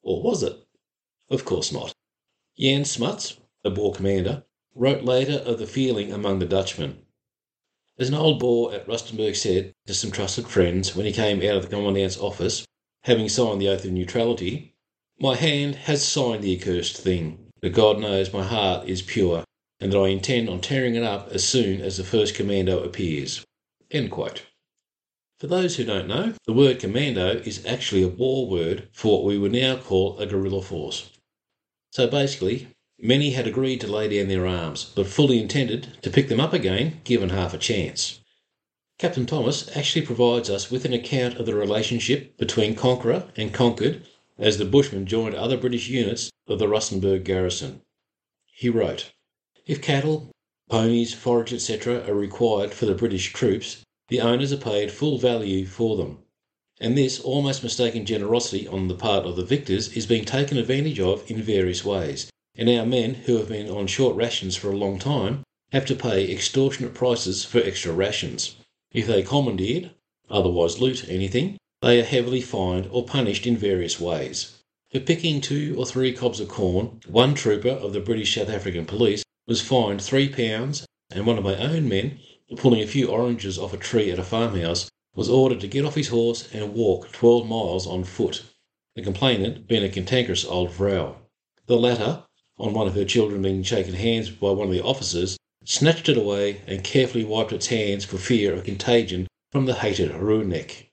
Or 0.01 0.23
was 0.23 0.41
it? 0.41 0.57
Of 1.29 1.45
course 1.45 1.71
not. 1.71 1.93
Jan 2.57 2.83
Smuts, 2.83 3.37
a 3.63 3.69
Boer 3.69 3.93
commander, 3.93 4.43
wrote 4.77 5.03
later 5.03 5.39
of 5.39 5.57
the 5.57 5.65
feeling 5.65 6.13
among 6.13 6.37
the 6.37 6.45
Dutchmen. 6.45 7.01
As 7.97 8.09
an 8.09 8.15
old 8.15 8.39
Boer 8.39 8.75
at 8.75 8.87
Rustenburg 8.87 9.35
said 9.35 9.73
to 9.87 9.93
some 9.95 10.11
trusted 10.11 10.47
friends 10.47 10.95
when 10.95 11.07
he 11.07 11.11
came 11.11 11.39
out 11.39 11.57
of 11.57 11.63
the 11.63 11.69
Commandant's 11.69 12.19
office, 12.19 12.63
having 13.03 13.27
signed 13.27 13.59
the 13.59 13.69
oath 13.69 13.85
of 13.85 13.91
neutrality, 13.91 14.75
My 15.19 15.35
hand 15.35 15.73
has 15.75 16.05
signed 16.05 16.43
the 16.43 16.55
accursed 16.55 16.95
thing, 16.95 17.47
but 17.59 17.73
God 17.73 17.99
knows 17.99 18.31
my 18.31 18.43
heart 18.43 18.87
is 18.87 19.01
pure, 19.01 19.43
and 19.79 19.91
that 19.91 19.97
I 19.97 20.09
intend 20.09 20.47
on 20.47 20.61
tearing 20.61 20.93
it 20.93 21.01
up 21.01 21.29
as 21.29 21.43
soon 21.43 21.81
as 21.81 21.97
the 21.97 22.03
first 22.03 22.35
commando 22.35 22.83
appears. 22.83 23.43
For 23.91 25.47
those 25.47 25.75
who 25.75 25.85
don't 25.85 26.07
know, 26.07 26.35
the 26.45 26.53
word 26.53 26.79
commando 26.79 27.37
is 27.37 27.65
actually 27.65 28.03
a 28.03 28.09
Boer 28.09 28.47
word 28.47 28.89
for 28.91 29.13
what 29.13 29.25
we 29.25 29.39
would 29.39 29.53
now 29.53 29.77
call 29.77 30.19
a 30.19 30.27
guerrilla 30.27 30.61
force. 30.61 31.09
So 31.91 32.07
basically, 32.07 32.67
Many 32.99 33.29
had 33.31 33.45
agreed 33.45 33.79
to 33.81 33.87
lay 33.87 34.07
down 34.07 34.27
their 34.27 34.47
arms, 34.47 34.91
but 34.95 35.05
fully 35.05 35.37
intended 35.37 35.89
to 36.01 36.09
pick 36.09 36.29
them 36.29 36.39
up 36.39 36.51
again 36.51 37.01
given 37.03 37.29
half 37.29 37.53
a 37.53 37.59
chance. 37.59 38.21
Captain 38.97 39.27
Thomas 39.27 39.69
actually 39.77 40.03
provides 40.03 40.49
us 40.49 40.71
with 40.71 40.83
an 40.83 40.93
account 40.93 41.35
of 41.37 41.45
the 41.45 41.53
relationship 41.53 42.35
between 42.37 42.73
conqueror 42.73 43.31
and 43.35 43.53
conquered 43.53 44.07
as 44.39 44.57
the 44.57 44.65
Bushmen 44.65 45.05
joined 45.05 45.35
other 45.35 45.57
British 45.57 45.89
units 45.89 46.31
of 46.47 46.57
the 46.57 46.67
Rustenburg 46.67 47.23
garrison. 47.23 47.81
He 48.47 48.67
wrote, 48.67 49.11
If 49.67 49.79
cattle, 49.79 50.31
ponies, 50.67 51.13
forage, 51.13 51.53
etc., 51.53 52.03
are 52.07 52.15
required 52.15 52.73
for 52.73 52.87
the 52.87 52.95
British 52.95 53.31
troops, 53.31 53.83
the 54.07 54.21
owners 54.21 54.51
are 54.51 54.57
paid 54.57 54.91
full 54.91 55.19
value 55.19 55.67
for 55.67 55.97
them. 55.97 56.23
And 56.79 56.97
this 56.97 57.19
almost 57.19 57.61
mistaken 57.61 58.07
generosity 58.07 58.67
on 58.67 58.87
the 58.87 58.95
part 58.95 59.27
of 59.27 59.35
the 59.35 59.45
victors 59.45 59.95
is 59.95 60.07
being 60.07 60.25
taken 60.25 60.57
advantage 60.57 60.99
of 60.99 61.29
in 61.29 61.43
various 61.43 61.85
ways, 61.85 62.31
and 62.57 62.69
our 62.69 62.85
men 62.85 63.13
who 63.13 63.37
have 63.37 63.49
been 63.49 63.69
on 63.69 63.87
short 63.87 64.15
rations 64.15 64.55
for 64.55 64.71
a 64.71 64.75
long 64.75 64.97
time 64.97 65.43
have 65.71 65.85
to 65.85 65.95
pay 65.95 66.31
extortionate 66.31 66.93
prices 66.93 67.45
for 67.45 67.59
extra 67.59 67.93
rations. 67.93 68.55
If 68.91 69.05
they 69.05 69.21
commandeered, 69.21 69.91
otherwise 70.29 70.79
loot 70.79 71.07
anything, 71.07 71.57
they 71.81 71.99
are 71.99 72.05
heavily 72.05 72.41
fined 72.41 72.87
or 72.91 73.05
punished 73.05 73.45
in 73.45 73.55
various 73.55 73.99
ways. 73.99 74.57
For 74.91 74.99
picking 74.99 75.41
two 75.41 75.75
or 75.77 75.85
three 75.85 76.13
cobs 76.13 76.39
of 76.39 76.47
corn, 76.47 77.01
one 77.07 77.35
trooper 77.35 77.69
of 77.69 77.93
the 77.93 77.99
British 77.99 78.33
South 78.33 78.49
African 78.49 78.85
Police 78.85 79.23
was 79.45 79.61
fined 79.61 80.01
three 80.01 80.29
pounds, 80.29 80.85
and 81.11 81.27
one 81.27 81.37
of 81.37 81.43
my 81.43 81.55
own 81.55 81.87
men, 81.87 82.19
pulling 82.55 82.81
a 82.81 82.87
few 82.87 83.09
oranges 83.09 83.59
off 83.59 83.73
a 83.73 83.77
tree 83.77 84.09
at 84.09 84.19
a 84.19 84.23
farmhouse, 84.23 84.89
was 85.15 85.29
ordered 85.29 85.59
to 85.59 85.67
get 85.67 85.83
off 85.85 85.95
his 85.95 86.07
horse 86.07 86.47
and 86.53 86.73
walk 86.73 87.11
twelve 87.11 87.47
miles 87.47 87.85
on 87.85 88.03
foot, 88.03 88.43
the 88.95 89.01
complainant 89.01 89.67
being 89.67 89.83
a 89.83 89.89
cantankerous 89.89 90.45
old 90.45 90.71
vrow. 90.71 91.15
The 91.65 91.77
latter 91.77 92.23
on 92.57 92.73
one 92.73 92.87
of 92.87 92.95
her 92.95 93.05
children 93.05 93.41
being 93.41 93.63
shaken 93.63 93.93
hands 93.93 94.29
by 94.29 94.49
one 94.49 94.67
of 94.67 94.73
the 94.73 94.83
officers, 94.83 95.37
snatched 95.63 96.09
it 96.09 96.17
away 96.17 96.61
and 96.65 96.83
carefully 96.83 97.23
wiped 97.23 97.51
its 97.51 97.67
hands 97.67 98.05
for 98.05 98.17
fear 98.17 98.53
of 98.53 98.63
contagion 98.63 99.27
from 99.51 99.65
the 99.65 99.75
hated 99.75 100.11
Rooinek. 100.11 100.87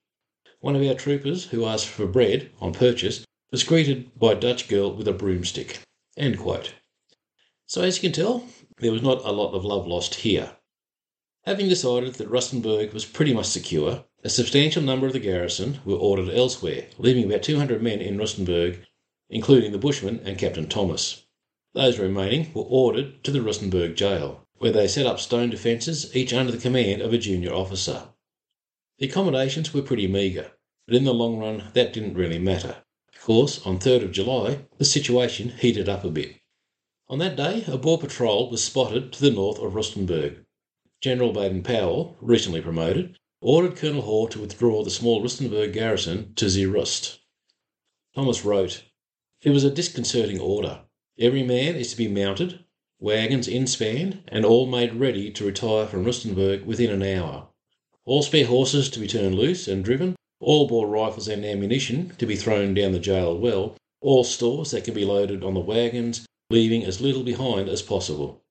One 0.61 0.77
of 0.77 0.83
our 0.83 0.95
troopers, 0.95 1.45
who 1.45 1.67
asked 1.67 1.87
for 1.87 2.07
bread 2.07 2.51
on 2.61 2.73
purchase, 2.73 3.25
was 3.51 3.65
greeted 3.65 4.19
by 4.19 4.33
a 4.33 4.35
Dutch 4.35 4.69
girl 4.69 4.93
with 4.93 5.07
a 5.07 5.13
broomstick. 5.13 5.79
So, 7.67 7.83
as 7.83 7.97
you 7.97 8.01
can 8.01 8.13
tell, 8.13 8.47
there 8.79 8.93
was 8.93 9.03
not 9.03 9.25
a 9.25 9.33
lot 9.33 9.53
of 9.53 9.65
love 9.65 9.87
lost 9.87 10.17
here. 10.17 10.57
Having 11.45 11.69
decided 11.69 12.15
that 12.15 12.31
Rustenburg 12.31 12.93
was 12.93 13.05
pretty 13.05 13.35
much 13.35 13.47
secure, 13.47 14.05
a 14.23 14.31
substantial 14.31 14.83
number 14.83 15.07
of 15.07 15.13
the 15.13 15.21
garrison 15.21 15.81
were 15.85 15.97
ordered 15.97 16.31
elsewhere, 16.31 16.87
leaving 16.99 17.25
about 17.25 17.43
200 17.43 17.83
men 17.83 18.01
in 18.01 18.17
Rustenburg, 18.17 18.79
including 19.29 19.73
the 19.73 19.79
bushman 19.79 20.21
and 20.25 20.39
Captain 20.39 20.69
Thomas. 20.69 21.24
Those 21.75 21.99
remaining 21.99 22.53
were 22.55 22.63
ordered 22.63 23.25
to 23.25 23.33
the 23.33 23.41
Rustenburg 23.41 23.97
jail, 23.97 24.47
where 24.59 24.71
they 24.71 24.87
set 24.87 25.07
up 25.07 25.19
stone 25.19 25.51
defences, 25.51 26.15
each 26.15 26.33
under 26.33 26.53
the 26.53 26.59
command 26.59 27.03
of 27.03 27.13
a 27.13 27.19
junior 27.19 27.53
officer. 27.53 28.11
The 28.99 29.09
accommodations 29.09 29.75
were 29.75 29.83
pretty 29.83 30.07
meagre, 30.07 30.53
but 30.87 30.95
in 30.95 31.03
the 31.03 31.13
long 31.13 31.39
run 31.39 31.73
that 31.75 31.93
didn't 31.93 32.15
really 32.15 32.39
matter. 32.39 32.85
Of 33.13 33.23
course, 33.23 33.67
on 33.67 33.81
3rd 33.81 34.05
of 34.05 34.13
July, 34.13 34.67
the 34.79 34.85
situation 34.85 35.49
heated 35.49 35.89
up 35.89 36.05
a 36.05 36.11
bit. 36.11 36.37
On 37.09 37.19
that 37.19 37.35
day, 37.35 37.65
a 37.67 37.77
Boer 37.77 37.99
patrol 37.99 38.51
was 38.51 38.63
spotted 38.63 39.13
to 39.13 39.21
the 39.21 39.33
north 39.33 39.59
of 39.59 39.75
Rustenburg. 39.75 40.45
General 41.01 41.33
Baden 41.33 41.65
Powell, 41.65 42.17
recently 42.21 42.61
promoted, 42.61 43.19
ordered 43.41 43.77
Colonel 43.77 44.03
Hore 44.03 44.29
to 44.29 44.41
withdraw 44.41 44.85
the 44.85 44.91
small 44.91 45.21
Rustenburg 45.21 45.73
garrison 45.73 46.35
to 46.35 46.49
Zeerust. 46.49 47.19
Thomas 48.15 48.45
wrote, 48.45 48.85
It 49.43 49.51
was 49.51 49.65
a 49.65 49.71
disconcerting 49.71 50.39
order. 50.39 50.84
Every 51.19 51.43
man 51.45 51.77
is 51.77 51.91
to 51.91 51.97
be 51.97 52.09
mounted, 52.09 52.59
wagons 52.99 53.47
inspanned, 53.47 54.25
and 54.29 54.45
all 54.45 54.67
made 54.67 54.95
ready 54.95 55.31
to 55.31 55.45
retire 55.45 55.87
from 55.87 56.05
Rustenburg 56.05 56.65
within 56.65 56.91
an 56.91 57.03
hour. 57.03 57.49
All 58.05 58.23
spare 58.23 58.47
horses 58.47 58.91
to 58.91 58.99
be 58.99 59.07
turned 59.07 59.37
loose 59.37 59.69
and 59.69 59.85
driven, 59.85 60.17
all 60.41 60.67
Boer 60.67 60.89
rifles 60.89 61.29
and 61.29 61.45
ammunition 61.45 62.13
to 62.19 62.27
be 62.27 62.35
thrown 62.35 62.75
down 62.75 62.93
the 62.93 62.99
jail 62.99 63.39
well, 63.39 63.77
all 64.01 64.25
stores 64.25 64.73
that 64.73 64.85
can 64.85 64.93
be 64.93 65.05
loaded 65.05 65.45
on 65.45 65.55
the 65.55 65.61
wagons, 65.61 66.27
leaving 66.51 66.85
as 66.85 67.01
little 67.01 67.23
behind 67.23 67.69
as 67.69 67.81
possible. 67.81 68.43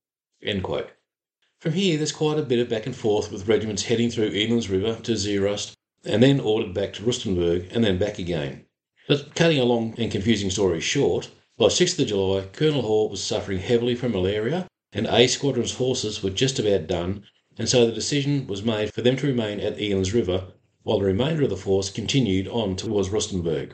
From 0.41 1.73
here, 1.73 1.97
there's 1.97 2.11
quite 2.11 2.39
a 2.39 2.43
bit 2.43 2.59
of 2.59 2.69
back 2.69 2.85
and 2.85 2.95
forth 2.95 3.31
with 3.31 3.47
regiments 3.47 3.83
heading 3.83 4.09
through 4.09 4.31
Elands 4.31 4.69
River 4.69 4.99
to 5.03 5.17
Zeerust 5.17 5.73
and 6.05 6.23
then 6.23 6.39
ordered 6.39 6.73
back 6.73 6.93
to 6.93 7.03
Rustenburg 7.03 7.73
and 7.75 7.83
then 7.83 7.97
back 7.97 8.19
again. 8.19 8.65
But 9.07 9.35
cutting 9.35 9.59
a 9.59 9.65
long 9.65 9.95
and 9.97 10.11
confusing 10.11 10.49
story 10.49 10.79
short, 10.79 11.29
by 11.57 11.65
6th 11.65 11.99
of 11.99 12.07
July, 12.07 12.47
Colonel 12.51 12.81
Hall 12.81 13.09
was 13.09 13.23
suffering 13.23 13.59
heavily 13.59 13.93
from 13.93 14.13
malaria, 14.13 14.67
and 14.91 15.05
A 15.05 15.27
Squadron's 15.27 15.71
forces 15.71 16.23
were 16.23 16.31
just 16.31 16.57
about 16.57 16.87
done, 16.87 17.23
and 17.57 17.69
so 17.69 17.85
the 17.85 17.91
decision 17.91 18.47
was 18.47 18.63
made 18.63 18.91
for 18.91 19.03
them 19.03 19.15
to 19.17 19.27
remain 19.27 19.59
at 19.59 19.77
Elands 19.77 20.13
River, 20.13 20.47
while 20.81 20.97
the 20.97 21.05
remainder 21.05 21.43
of 21.43 21.51
the 21.51 21.55
force 21.55 21.91
continued 21.91 22.47
on 22.47 22.75
towards 22.75 23.09
Rustenburg. 23.09 23.73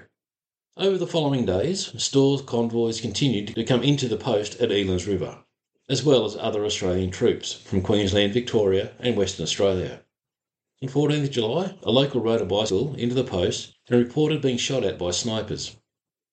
Over 0.75 0.98
the 0.98 1.07
following 1.07 1.45
days, 1.45 1.93
stores 2.01 2.41
convoys 2.41 3.00
continued 3.00 3.55
to 3.55 3.63
come 3.63 3.81
into 3.81 4.09
the 4.09 4.17
post 4.17 4.59
at 4.59 4.71
Elands 4.71 5.07
River, 5.07 5.39
as 5.88 6.03
well 6.03 6.25
as 6.25 6.36
other 6.36 6.65
Australian 6.65 7.12
troops 7.12 7.53
from 7.53 7.81
Queensland, 7.81 8.33
Victoria, 8.33 8.91
and 9.00 9.15
Western 9.15 9.43
Australia. 9.43 10.01
On 10.81 10.89
14th 10.89 11.31
July, 11.31 11.75
a 11.83 11.91
local 11.91 12.19
rode 12.19 12.41
a 12.41 12.45
bicycle 12.45 12.93
into 12.95 13.15
the 13.15 13.24
post 13.24 13.74
and 13.88 13.98
reported 13.98 14.41
being 14.41 14.57
shot 14.57 14.83
at 14.83 15.00
by 15.00 15.12
snipers. 15.12 15.77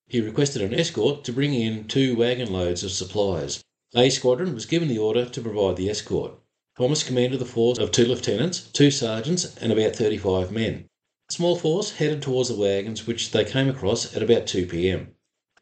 He 0.09 0.21
requested 0.21 0.63
an 0.63 0.73
escort 0.73 1.25
to 1.25 1.33
bring 1.33 1.53
in 1.53 1.89
two 1.89 2.15
wagon 2.15 2.53
loads 2.53 2.85
of 2.85 2.93
supplies. 2.93 3.65
A 3.95 4.09
Squadron 4.09 4.55
was 4.55 4.65
given 4.65 4.87
the 4.89 4.99
order 4.99 5.25
to 5.25 5.41
provide 5.41 5.77
the 5.77 5.91
escort. 5.91 6.33
Thomas 6.79 7.03
commanded 7.03 7.41
the 7.41 7.45
force 7.45 7.79
of 7.79 7.91
two 7.91 8.05
lieutenants, 8.05 8.61
two 8.73 8.91
sergeants, 8.91 9.57
and 9.57 9.73
about 9.73 9.97
35 9.97 10.53
men. 10.53 10.89
The 11.29 11.35
small 11.35 11.57
force 11.57 11.93
headed 11.93 12.23
towards 12.23 12.51
the 12.51 12.55
wagons 12.55 13.07
which 13.07 13.33
they 13.33 13.45
came 13.45 13.69
across 13.69 14.15
at 14.15 14.23
about 14.23 14.47
2 14.47 14.67
pm. 14.67 15.09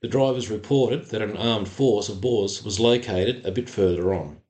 The 0.02 0.08
drivers 0.08 0.50
reported 0.50 1.06
that 1.06 1.22
an 1.22 1.38
armed 1.38 1.68
force 1.68 2.10
of 2.10 2.20
Boers 2.20 2.62
was 2.62 2.78
located 2.78 3.46
a 3.46 3.50
bit 3.50 3.70
further 3.70 4.12
on. 4.12 4.42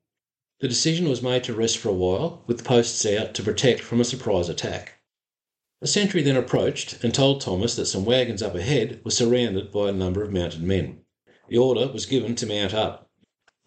The 0.59 0.67
decision 0.67 1.07
was 1.07 1.21
made 1.21 1.45
to 1.45 1.53
rest 1.53 1.77
for 1.77 1.87
a 1.87 1.93
while, 1.93 2.43
with 2.47 2.65
posts 2.65 3.05
out 3.05 3.33
to 3.35 3.43
protect 3.43 3.79
from 3.79 4.01
a 4.01 4.03
surprise 4.03 4.49
attack. 4.49 4.94
A 5.85 5.87
sentry 5.87 6.23
then 6.23 6.35
approached 6.35 7.03
and 7.03 7.13
told 7.13 7.41
Thomas 7.41 7.75
that 7.75 7.85
some 7.85 8.05
wagons 8.05 8.41
up 8.41 8.55
ahead 8.55 9.01
were 9.05 9.11
surrounded 9.11 9.71
by 9.71 9.89
a 9.89 9.91
number 9.91 10.23
of 10.23 10.33
mounted 10.33 10.63
men. 10.63 11.01
The 11.47 11.59
order 11.59 11.87
was 11.89 12.07
given 12.07 12.33
to 12.37 12.47
mount 12.47 12.73
up. 12.73 13.07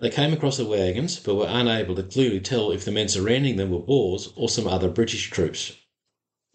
They 0.00 0.10
came 0.10 0.32
across 0.32 0.56
the 0.56 0.64
wagons, 0.64 1.20
but 1.20 1.36
were 1.36 1.46
unable 1.48 1.94
to 1.94 2.02
clearly 2.02 2.40
tell 2.40 2.72
if 2.72 2.84
the 2.84 2.90
men 2.90 3.06
surrounding 3.08 3.54
them 3.54 3.70
were 3.70 3.78
Boers 3.78 4.32
or 4.34 4.48
some 4.48 4.66
other 4.66 4.88
British 4.88 5.30
troops. 5.30 5.76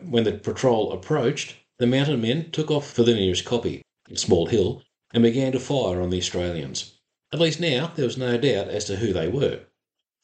When 0.02 0.26
the 0.26 0.34
patrol 0.34 0.92
approached, 0.92 1.56
the 1.78 1.88
mounted 1.88 2.20
men 2.22 2.52
took 2.52 2.70
off 2.70 2.92
for 2.92 3.04
the 3.04 3.16
nearest 3.16 3.46
kopje, 3.46 3.84
a 4.12 4.18
small 4.18 4.48
hill, 4.48 4.84
and 5.14 5.24
began 5.24 5.54
to 5.54 5.62
fire 5.62 6.02
on 6.02 6.10
the 6.10 6.18
Australians. 6.20 6.96
At 7.32 7.40
least 7.40 7.62
now 7.62 7.94
there 7.96 8.04
was 8.04 8.18
no 8.18 8.38
doubt 8.38 8.68
as 8.68 8.84
to 8.84 8.98
who 8.98 9.14
they 9.14 9.30
were. 9.30 9.62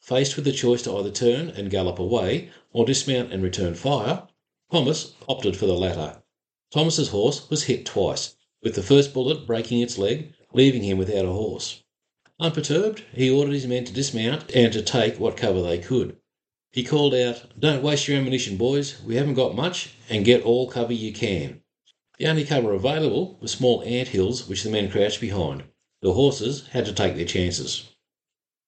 Faced 0.02 0.36
with 0.36 0.44
the 0.44 0.52
choice 0.52 0.82
to 0.82 0.94
either 0.98 1.10
turn 1.10 1.48
and 1.48 1.70
gallop 1.70 1.98
away 1.98 2.50
or 2.74 2.84
dismount 2.84 3.32
and 3.32 3.42
return 3.42 3.74
fire, 3.74 4.24
Thomas 4.70 5.14
opted 5.28 5.56
for 5.56 5.66
the 5.66 5.74
latter. 5.74 6.22
Thomas's 6.70 7.08
horse 7.08 7.50
was 7.50 7.64
hit 7.64 7.84
twice, 7.84 8.36
with 8.62 8.76
the 8.76 8.84
first 8.84 9.12
bullet 9.12 9.44
breaking 9.44 9.80
its 9.80 9.98
leg, 9.98 10.32
leaving 10.52 10.84
him 10.84 10.96
without 10.96 11.24
a 11.24 11.32
horse. 11.32 11.82
Unperturbed, 12.38 13.02
he 13.12 13.28
ordered 13.28 13.54
his 13.54 13.66
men 13.66 13.84
to 13.84 13.92
dismount 13.92 14.44
and 14.54 14.72
to 14.72 14.80
take 14.80 15.18
what 15.18 15.36
cover 15.36 15.60
they 15.60 15.78
could. 15.78 16.16
He 16.70 16.84
called 16.84 17.14
out, 17.16 17.58
Don't 17.58 17.82
waste 17.82 18.06
your 18.06 18.16
ammunition, 18.18 18.56
boys. 18.56 19.02
We 19.02 19.16
haven't 19.16 19.34
got 19.34 19.56
much, 19.56 19.90
and 20.08 20.24
get 20.24 20.44
all 20.44 20.68
cover 20.68 20.92
you 20.92 21.12
can. 21.12 21.62
The 22.18 22.28
only 22.28 22.44
cover 22.44 22.72
available 22.72 23.38
were 23.40 23.48
small 23.48 23.82
ant 23.82 24.10
hills 24.10 24.48
which 24.48 24.62
the 24.62 24.70
men 24.70 24.88
crouched 24.88 25.20
behind. 25.20 25.64
The 26.00 26.12
horses 26.12 26.68
had 26.68 26.84
to 26.84 26.92
take 26.92 27.16
their 27.16 27.24
chances. 27.24 27.88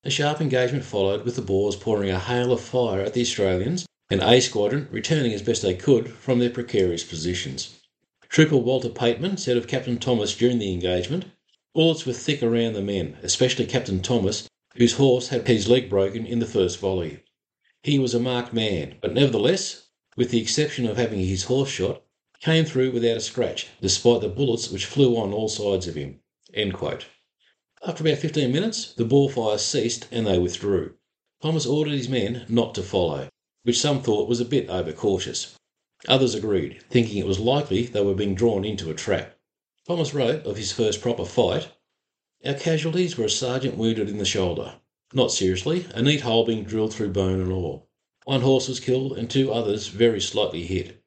A 0.03 0.11
sharp 0.11 0.41
engagement 0.41 0.85
followed, 0.85 1.25
with 1.25 1.37
the 1.37 1.43
Boers 1.43 1.77
pouring 1.77 2.11
a 2.11 2.19
hail 2.19 2.51
of 2.51 2.61
fire 2.61 3.03
at 3.03 3.15
the 3.15 3.21
Australians 3.21 3.87
and 4.13 4.21
A 4.21 4.41
Squadron 4.41 4.89
returning 4.91 5.33
as 5.33 5.41
best 5.41 5.63
they 5.63 5.73
could 5.73 6.13
from 6.13 6.39
their 6.39 6.51
precarious 6.51 7.03
positions. 7.03 7.81
Trooper 8.29 8.59
Walter 8.59 8.91
Pateman 8.91 9.39
said 9.39 9.57
of 9.57 9.67
Captain 9.67 9.97
Thomas 9.97 10.37
during 10.37 10.59
the 10.59 10.71
engagement, 10.71 11.25
Bullets 11.75 12.05
were 12.05 12.13
thick 12.13 12.43
around 12.43 12.75
the 12.75 12.83
men, 12.83 13.17
especially 13.23 13.65
Captain 13.65 14.03
Thomas, 14.03 14.51
whose 14.77 14.93
horse 14.93 15.29
had 15.29 15.49
his 15.49 15.67
leg 15.67 15.89
broken 15.89 16.27
in 16.27 16.41
the 16.41 16.47
first 16.47 16.79
volley. 16.79 17.21
He 17.85 17.99
was 17.99 18.13
a 18.13 18.21
marked 18.21 18.53
man, 18.53 18.97
but 19.01 19.15
nevertheless, 19.15 19.85
with 20.15 20.31
the 20.31 20.43
exception 20.43 20.87
of 20.87 20.99
having 20.99 21.21
his 21.21 21.45
horse 21.45 21.71
shot, 21.71 22.03
came 22.43 22.67
through 22.67 22.91
without 22.91 23.17
a 23.17 23.21
scratch, 23.21 23.69
despite 23.81 24.21
the 24.21 24.29
bullets 24.29 24.71
which 24.71 24.85
flew 24.85 25.17
on 25.17 25.33
all 25.33 25.49
sides 25.49 25.89
of 25.89 25.95
him. 25.95 26.21
After 26.55 28.05
about 28.05 28.19
fifteen 28.19 28.53
minutes, 28.53 28.93
the 28.93 29.07
ball 29.07 29.31
fire 29.31 29.57
ceased 29.57 30.07
and 30.11 30.27
they 30.27 30.39
withdrew. 30.39 30.97
Thomas 31.41 31.65
ordered 31.65 31.95
his 31.95 32.11
men 32.11 32.45
not 32.51 32.75
to 32.75 32.83
follow 32.83 33.31
which 33.65 33.79
some 33.79 34.03
thought 34.03 34.29
was 34.29 34.41
a 34.41 34.45
bit 34.45 34.69
overcautious. 34.69 35.55
Others 36.09 36.35
agreed, 36.35 36.83
thinking 36.91 37.19
it 37.19 37.27
was 37.27 37.39
likely 37.39 37.85
they 37.85 38.03
were 38.03 38.15
being 38.15 38.35
drawn 38.35 38.65
into 38.65 38.91
a 38.91 38.95
trap. 38.95 39.39
Thomas 39.87 40.13
wrote 40.13 40.45
of 40.45 40.57
his 40.57 40.73
first 40.73 41.01
proper 41.01 41.25
fight 41.25 41.69
Our 42.45 42.55
casualties 42.55 43.17
were 43.17 43.27
a 43.27 43.31
sergeant 43.31 43.77
wounded 43.77 44.09
in 44.09 44.19
the 44.19 44.25
shoulder. 44.25 44.75
Not 45.13 45.31
seriously, 45.31 45.87
a 45.95 46.03
neat 46.03 46.23
hole 46.23 46.45
being 46.45 46.65
drilled 46.65 46.93
through 46.93 47.13
bone 47.13 47.41
and 47.41 47.53
all. 47.53 47.89
One 48.25 48.41
horse 48.41 48.69
was 48.69 48.81
killed 48.81 49.17
and 49.19 49.31
two 49.31 49.53
others 49.53 49.89
very 49.89 50.21
slightly 50.21 50.65
hit. 50.65 51.03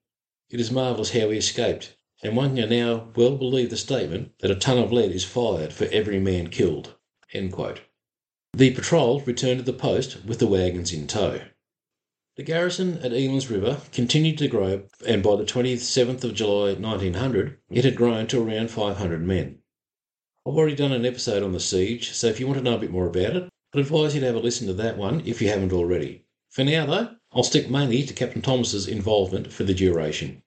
It 0.49 0.59
is 0.59 0.71
marvellous 0.71 1.11
how 1.11 1.29
he 1.29 1.37
escaped, 1.37 1.95
and 2.21 2.37
one 2.37 2.55
can 2.55 2.69
now 2.69 3.11
well 3.15 3.35
believe 3.35 3.69
the 3.69 3.77
statement 3.77 4.37
that 4.39 4.51
a 4.51 4.55
ton 4.55 4.77
of 4.77 4.91
lead 4.91 5.11
is 5.11 5.25
fired 5.25 5.73
for 5.73 5.85
every 5.85 6.19
man 6.19 6.49
killed. 6.49 6.93
The 7.31 8.71
patrol 8.71 9.19
returned 9.21 9.59
to 9.59 9.65
the 9.65 9.73
post 9.73 10.23
with 10.23 10.39
the 10.39 10.47
wagons 10.47 10.93
in 10.93 11.07
tow. 11.07 11.41
The 12.35 12.43
garrison 12.43 12.97
at 12.97 13.13
Elands 13.13 13.49
River 13.49 13.79
continued 13.93 14.37
to 14.39 14.49
grow, 14.49 14.83
and 15.07 15.23
by 15.23 15.37
the 15.37 15.45
27th 15.45 16.21
of 16.25 16.33
July 16.33 16.73
1900 16.73 17.57
it 17.69 17.85
had 17.85 17.95
grown 17.95 18.27
to 18.27 18.43
around 18.43 18.69
500 18.69 19.25
men. 19.25 19.59
I've 20.45 20.55
already 20.55 20.75
done 20.75 20.91
an 20.91 21.05
episode 21.05 21.43
on 21.43 21.53
the 21.53 21.61
siege, 21.61 22.11
so 22.11 22.27
if 22.27 22.41
you 22.41 22.45
want 22.45 22.57
to 22.57 22.63
know 22.63 22.75
a 22.75 22.79
bit 22.79 22.91
more 22.91 23.07
about 23.07 23.37
it, 23.37 23.49
I'd 23.73 23.79
advise 23.79 24.15
you 24.15 24.19
to 24.19 24.25
have 24.25 24.35
a 24.35 24.39
listen 24.39 24.67
to 24.67 24.73
that 24.73 24.97
one 24.97 25.21
if 25.25 25.41
you 25.41 25.47
haven't 25.47 25.71
already. 25.71 26.25
For 26.49 26.65
now, 26.65 26.85
though, 26.85 27.15
I'll 27.31 27.43
stick 27.43 27.69
mainly 27.69 28.03
to 28.03 28.13
Captain 28.13 28.41
Thomas's 28.41 28.85
involvement 28.85 29.53
for 29.53 29.63
the 29.63 29.73
duration. 29.73 30.43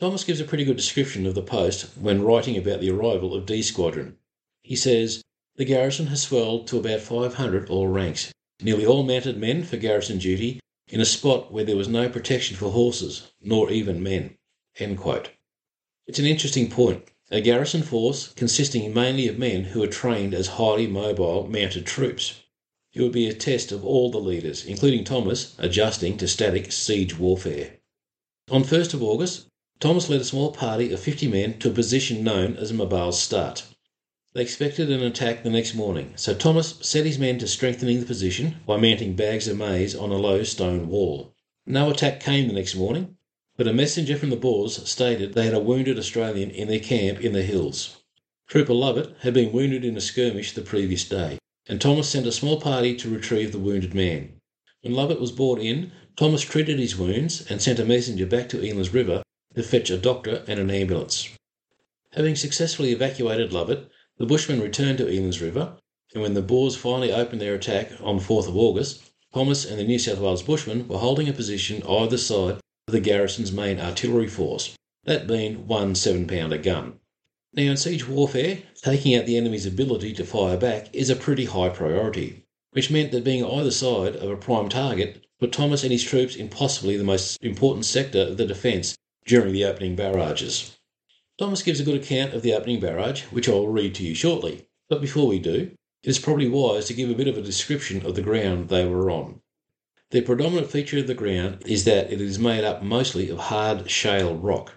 Thomas 0.00 0.24
gives 0.24 0.40
a 0.40 0.44
pretty 0.44 0.66
good 0.66 0.76
description 0.76 1.24
of 1.24 1.34
the 1.34 1.40
post 1.40 1.86
when 1.96 2.20
writing 2.20 2.58
about 2.58 2.80
the 2.82 2.90
arrival 2.90 3.34
of 3.34 3.46
D 3.46 3.62
Squadron. 3.62 4.18
He 4.62 4.76
says, 4.76 5.22
The 5.56 5.64
garrison 5.64 6.08
has 6.08 6.20
swelled 6.20 6.66
to 6.66 6.78
about 6.78 7.00
500 7.00 7.70
all 7.70 7.88
ranks, 7.88 8.30
nearly 8.60 8.84
all 8.84 9.04
mounted 9.04 9.38
men 9.38 9.62
for 9.62 9.78
garrison 9.78 10.18
duty 10.18 10.60
in 10.88 11.00
a 11.00 11.04
spot 11.04 11.52
where 11.52 11.64
there 11.64 11.76
was 11.76 11.88
no 11.88 12.08
protection 12.08 12.56
for 12.56 12.70
horses, 12.70 13.30
nor 13.40 13.70
even 13.70 14.02
men. 14.02 14.36
It's 14.78 16.18
an 16.18 16.24
interesting 16.24 16.70
point. 16.70 17.04
A 17.30 17.40
garrison 17.40 17.82
force 17.82 18.28
consisting 18.28 18.94
mainly 18.94 19.28
of 19.28 19.38
men 19.38 19.64
who 19.64 19.82
are 19.82 19.88
trained 19.88 20.32
as 20.32 20.46
highly 20.46 20.86
mobile 20.86 21.46
mounted 21.46 21.84
troops. 21.84 22.40
It 22.94 23.02
would 23.02 23.12
be 23.12 23.28
a 23.28 23.34
test 23.34 23.70
of 23.70 23.84
all 23.84 24.10
the 24.10 24.18
leaders, 24.18 24.64
including 24.64 25.04
Thomas, 25.04 25.54
adjusting 25.58 26.16
to 26.18 26.26
static 26.26 26.72
siege 26.72 27.18
warfare. 27.18 27.80
On 28.50 28.64
1st 28.64 28.94
of 28.94 29.02
August, 29.02 29.46
Thomas 29.78 30.08
led 30.08 30.22
a 30.22 30.24
small 30.24 30.52
party 30.52 30.90
of 30.90 31.00
50 31.00 31.28
men 31.28 31.58
to 31.58 31.68
a 31.68 31.74
position 31.74 32.24
known 32.24 32.56
as 32.56 32.72
Mabaalstad. 32.72 33.62
They 34.34 34.42
expected 34.42 34.90
an 34.90 35.02
attack 35.02 35.42
the 35.42 35.48
next 35.48 35.74
morning, 35.74 36.12
so 36.16 36.34
Thomas 36.34 36.74
set 36.82 37.06
his 37.06 37.18
men 37.18 37.38
to 37.38 37.46
strengthening 37.46 38.00
the 38.00 38.06
position 38.06 38.56
by 38.66 38.76
mounting 38.76 39.16
bags 39.16 39.48
of 39.48 39.56
maize 39.56 39.94
on 39.94 40.10
a 40.10 40.18
low 40.18 40.42
stone 40.42 40.90
wall. 40.90 41.32
No 41.64 41.90
attack 41.90 42.20
came 42.20 42.46
the 42.46 42.52
next 42.52 42.74
morning, 42.74 43.16
but 43.56 43.66
a 43.66 43.72
messenger 43.72 44.18
from 44.18 44.28
the 44.28 44.36
Boers 44.36 44.86
stated 44.86 45.32
they 45.32 45.46
had 45.46 45.54
a 45.54 45.58
wounded 45.58 45.98
Australian 45.98 46.50
in 46.50 46.68
their 46.68 46.78
camp 46.78 47.22
in 47.24 47.32
the 47.32 47.42
hills. 47.42 47.96
Trooper 48.46 48.74
Lovett 48.74 49.14
had 49.20 49.32
been 49.32 49.50
wounded 49.50 49.82
in 49.82 49.96
a 49.96 50.00
skirmish 50.00 50.52
the 50.52 50.60
previous 50.60 51.08
day, 51.08 51.38
and 51.66 51.80
Thomas 51.80 52.10
sent 52.10 52.26
a 52.26 52.32
small 52.32 52.60
party 52.60 52.94
to 52.96 53.08
retrieve 53.08 53.50
the 53.52 53.58
wounded 53.58 53.94
man. 53.94 54.34
When 54.82 54.92
Lovett 54.92 55.22
was 55.22 55.32
brought 55.32 55.58
in, 55.58 55.90
Thomas 56.16 56.42
treated 56.42 56.78
his 56.78 56.98
wounds 56.98 57.50
and 57.50 57.62
sent 57.62 57.78
a 57.78 57.84
messenger 57.86 58.26
back 58.26 58.50
to 58.50 58.58
Elands 58.58 58.92
River 58.92 59.22
to 59.54 59.62
fetch 59.62 59.88
a 59.88 59.96
doctor 59.96 60.44
and 60.46 60.60
an 60.60 60.70
ambulance. 60.70 61.30
Having 62.12 62.36
successfully 62.36 62.92
evacuated 62.92 63.54
Lovett, 63.54 63.88
the 64.18 64.26
Bushmen 64.26 64.60
returned 64.60 64.98
to 64.98 65.06
Elands 65.06 65.40
River, 65.40 65.76
and 66.12 66.22
when 66.22 66.34
the 66.34 66.42
Boers 66.42 66.76
finally 66.76 67.12
opened 67.12 67.40
their 67.40 67.54
attack 67.54 67.92
on 68.00 68.18
4th 68.18 68.48
of 68.48 68.56
August, 68.56 69.02
Thomas 69.32 69.64
and 69.64 69.78
the 69.78 69.84
New 69.84 69.98
South 69.98 70.18
Wales 70.18 70.42
Bushmen 70.42 70.88
were 70.88 70.98
holding 70.98 71.28
a 71.28 71.32
position 71.32 71.82
either 71.84 72.16
side 72.16 72.56
of 72.88 72.92
the 72.92 73.00
garrison's 73.00 73.52
main 73.52 73.78
artillery 73.78 74.26
force, 74.26 74.74
that 75.04 75.26
being 75.26 75.66
one 75.66 75.94
seven 75.94 76.26
pounder 76.26 76.58
gun. 76.58 76.94
Now, 77.54 77.62
in 77.64 77.76
siege 77.76 78.08
warfare, 78.08 78.62
taking 78.82 79.14
out 79.14 79.26
the 79.26 79.36
enemy's 79.36 79.66
ability 79.66 80.14
to 80.14 80.24
fire 80.24 80.56
back 80.56 80.88
is 80.92 81.10
a 81.10 81.16
pretty 81.16 81.44
high 81.44 81.68
priority, 81.68 82.44
which 82.72 82.90
meant 82.90 83.12
that 83.12 83.24
being 83.24 83.44
either 83.44 83.70
side 83.70 84.16
of 84.16 84.30
a 84.30 84.36
prime 84.36 84.68
target 84.68 85.24
put 85.38 85.52
Thomas 85.52 85.82
and 85.82 85.92
his 85.92 86.02
troops 86.02 86.34
in 86.34 86.48
possibly 86.48 86.96
the 86.96 87.04
most 87.04 87.38
important 87.42 87.84
sector 87.84 88.22
of 88.22 88.36
the 88.36 88.46
defence 88.46 88.96
during 89.26 89.52
the 89.52 89.64
opening 89.64 89.94
barrages. 89.94 90.77
Thomas 91.38 91.62
gives 91.62 91.78
a 91.78 91.84
good 91.84 92.02
account 92.02 92.34
of 92.34 92.42
the 92.42 92.52
opening 92.52 92.80
barrage, 92.80 93.22
which 93.26 93.48
I 93.48 93.52
will 93.52 93.68
read 93.68 93.94
to 93.94 94.04
you 94.04 94.12
shortly. 94.12 94.66
But 94.88 95.00
before 95.00 95.28
we 95.28 95.38
do, 95.38 95.70
it 96.02 96.10
is 96.10 96.18
probably 96.18 96.48
wise 96.48 96.86
to 96.86 96.94
give 96.94 97.10
a 97.10 97.14
bit 97.14 97.28
of 97.28 97.38
a 97.38 97.42
description 97.42 98.04
of 98.04 98.16
the 98.16 98.22
ground 98.22 98.68
they 98.68 98.84
were 98.84 99.08
on. 99.08 99.40
The 100.10 100.22
predominant 100.22 100.70
feature 100.70 100.98
of 100.98 101.06
the 101.06 101.14
ground 101.14 101.62
is 101.64 101.84
that 101.84 102.12
it 102.12 102.20
is 102.20 102.40
made 102.40 102.64
up 102.64 102.82
mostly 102.82 103.30
of 103.30 103.38
hard 103.38 103.88
shale 103.88 104.34
rock. 104.34 104.72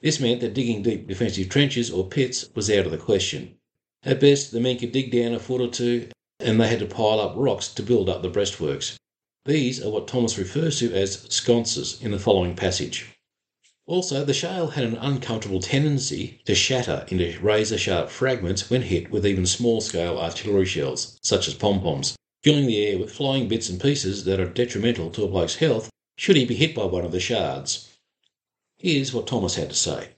This 0.00 0.18
meant 0.18 0.40
that 0.40 0.54
digging 0.54 0.82
deep 0.82 1.06
defensive 1.06 1.50
trenches 1.50 1.90
or 1.90 2.08
pits 2.08 2.48
was 2.54 2.70
out 2.70 2.86
of 2.86 2.92
the 2.92 2.98
question. 2.98 3.56
At 4.02 4.20
best, 4.20 4.52
the 4.52 4.60
men 4.60 4.78
could 4.78 4.92
dig 4.92 5.12
down 5.12 5.34
a 5.34 5.38
foot 5.38 5.60
or 5.60 5.68
two, 5.68 6.08
and 6.40 6.58
they 6.58 6.68
had 6.68 6.78
to 6.78 6.86
pile 6.86 7.20
up 7.20 7.34
rocks 7.36 7.68
to 7.74 7.82
build 7.82 8.08
up 8.08 8.22
the 8.22 8.30
breastworks. 8.30 8.96
These 9.44 9.84
are 9.84 9.90
what 9.90 10.08
Thomas 10.08 10.38
refers 10.38 10.78
to 10.78 10.94
as 10.94 11.26
sconces 11.28 12.00
in 12.00 12.12
the 12.12 12.18
following 12.18 12.56
passage. 12.56 13.15
Also, 13.88 14.24
the 14.24 14.34
shale 14.34 14.68
had 14.68 14.82
an 14.82 14.96
uncomfortable 14.96 15.60
tendency 15.60 16.40
to 16.44 16.56
shatter 16.56 17.06
into 17.08 17.38
razor 17.38 17.78
sharp 17.78 18.10
fragments 18.10 18.68
when 18.68 18.82
hit 18.82 19.12
with 19.12 19.24
even 19.24 19.46
small 19.46 19.80
scale 19.80 20.18
artillery 20.18 20.66
shells, 20.66 21.16
such 21.22 21.46
as 21.46 21.54
pom 21.54 21.80
poms, 21.80 22.16
filling 22.42 22.66
the 22.66 22.84
air 22.84 22.98
with 22.98 23.12
flying 23.12 23.46
bits 23.46 23.68
and 23.68 23.80
pieces 23.80 24.24
that 24.24 24.40
are 24.40 24.48
detrimental 24.48 25.08
to 25.08 25.22
a 25.22 25.28
bloke's 25.28 25.56
health 25.56 25.88
should 26.16 26.34
he 26.34 26.44
be 26.44 26.56
hit 26.56 26.74
by 26.74 26.84
one 26.84 27.04
of 27.04 27.12
the 27.12 27.20
shards. 27.20 27.88
Here's 28.78 29.12
what 29.12 29.28
Thomas 29.28 29.54
had 29.54 29.68
to 29.70 29.76
say. 29.76 30.08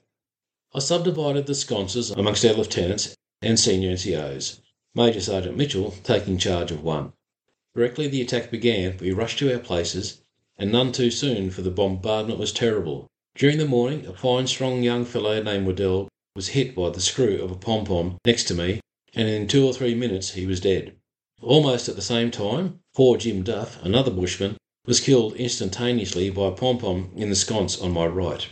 I 0.73 0.79
subdivided 0.79 1.47
the 1.47 1.55
sconces 1.55 2.11
amongst 2.11 2.47
our 2.47 2.55
lieutenants 2.55 3.17
and 3.43 3.61
senior 3.61 3.93
NCOs, 3.93 4.61
Major 4.95 5.21
Sergeant 5.21 5.59
Mitchell 5.59 5.95
taking 6.05 6.39
charge 6.39 6.71
of 6.71 6.83
one. 6.83 7.13
Directly 7.75 8.09
the 8.09 8.23
attack 8.23 8.51
began, 8.51 8.97
we 8.97 9.13
rushed 9.13 9.39
to 9.41 9.53
our 9.53 9.59
places, 9.59 10.23
and 10.57 10.73
none 10.73 10.91
too 10.91 11.11
soon, 11.11 11.51
for 11.51 11.61
the 11.61 11.71
bombardment 11.71 12.39
was 12.39 12.51
terrible. 12.51 13.08
During 13.39 13.59
the 13.59 13.69
morning, 13.69 14.05
a 14.05 14.13
fine, 14.13 14.49
strong 14.49 14.83
young 14.83 15.05
fellow 15.05 15.41
named 15.41 15.65
Waddell 15.65 16.09
was 16.35 16.49
hit 16.49 16.75
by 16.75 16.91
the 16.91 17.01
screw 17.01 17.41
of 17.41 17.53
a 17.53 17.55
pom 17.55 17.85
pom 17.85 18.19
next 18.27 18.49
to 18.49 18.55
me, 18.55 18.81
and 19.15 19.29
in 19.29 19.47
two 19.47 19.65
or 19.65 19.73
three 19.73 19.95
minutes 19.95 20.33
he 20.33 20.45
was 20.45 20.59
dead. 20.59 20.97
Almost 21.41 21.89
at 21.89 21.95
the 21.95 22.03
same 22.03 22.33
time, 22.33 22.81
poor 22.97 23.17
Jim 23.17 23.45
Duff, 23.45 23.81
another 23.85 24.11
bushman, 24.11 24.57
was 24.87 24.99
killed 24.99 25.37
instantaneously 25.37 26.31
by 26.31 26.49
a 26.49 26.51
pom 26.51 26.79
pom 26.79 27.13
in 27.15 27.31
the 27.31 27.37
sconce 27.37 27.81
on 27.81 27.93
my 27.93 28.07
right. 28.07 28.45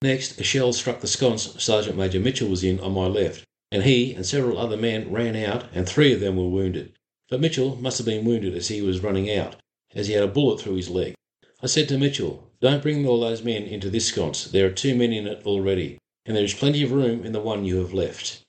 Next, 0.00 0.40
a 0.40 0.44
shell 0.44 0.72
struck 0.72 1.02
the 1.02 1.08
sconce 1.08 1.62
Sergeant 1.62 1.98
Major 1.98 2.18
Mitchell 2.18 2.48
was 2.48 2.64
in 2.64 2.80
on 2.80 2.94
my 2.94 3.08
left, 3.08 3.44
and 3.70 3.82
he 3.82 4.14
and 4.14 4.24
several 4.24 4.56
other 4.56 4.78
men 4.78 5.12
ran 5.12 5.36
out, 5.36 5.66
and 5.74 5.86
three 5.86 6.14
of 6.14 6.20
them 6.20 6.38
were 6.38 6.48
wounded. 6.48 6.94
But 7.28 7.42
Mitchell 7.42 7.76
must 7.76 7.98
have 7.98 8.06
been 8.06 8.24
wounded 8.24 8.54
as 8.54 8.68
he 8.68 8.80
was 8.80 9.02
running 9.02 9.30
out, 9.30 9.56
as 9.94 10.06
he 10.06 10.14
had 10.14 10.24
a 10.24 10.26
bullet 10.26 10.58
through 10.58 10.76
his 10.76 10.88
leg. 10.88 11.12
I 11.62 11.66
said 11.66 11.86
to 11.90 11.98
Mitchell, 11.98 12.45
Don't 12.66 12.82
bring 12.82 13.06
all 13.06 13.20
those 13.20 13.44
men 13.44 13.62
into 13.62 13.88
this 13.88 14.08
sconce. 14.08 14.46
There 14.46 14.66
are 14.66 14.72
too 14.72 14.96
many 14.96 15.18
in 15.18 15.28
it 15.28 15.46
already, 15.46 15.98
and 16.24 16.36
there 16.36 16.42
is 16.42 16.52
plenty 16.52 16.82
of 16.82 16.90
room 16.90 17.24
in 17.24 17.30
the 17.30 17.38
one 17.38 17.64
you 17.64 17.76
have 17.76 17.92
left. 17.92 18.42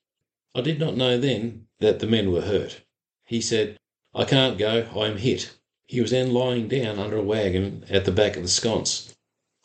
I 0.56 0.62
did 0.62 0.80
not 0.80 0.98
know 0.98 1.20
then 1.20 1.68
that 1.82 2.00
the 2.00 2.08
men 2.08 2.32
were 2.32 2.42
hurt. 2.42 2.82
He 3.28 3.42
said, 3.42 3.78
I 4.16 4.26
can't 4.26 4.58
go, 4.58 4.88
I 4.96 5.06
am 5.06 5.18
hit. 5.18 5.52
He 5.86 6.02
was 6.02 6.10
then 6.10 6.34
lying 6.34 6.68
down 6.68 6.98
under 6.98 7.18
a 7.18 7.22
wagon 7.22 7.86
at 7.92 8.06
the 8.06 8.12
back 8.12 8.36
of 8.36 8.42
the 8.42 8.50
sconce. 8.50 9.14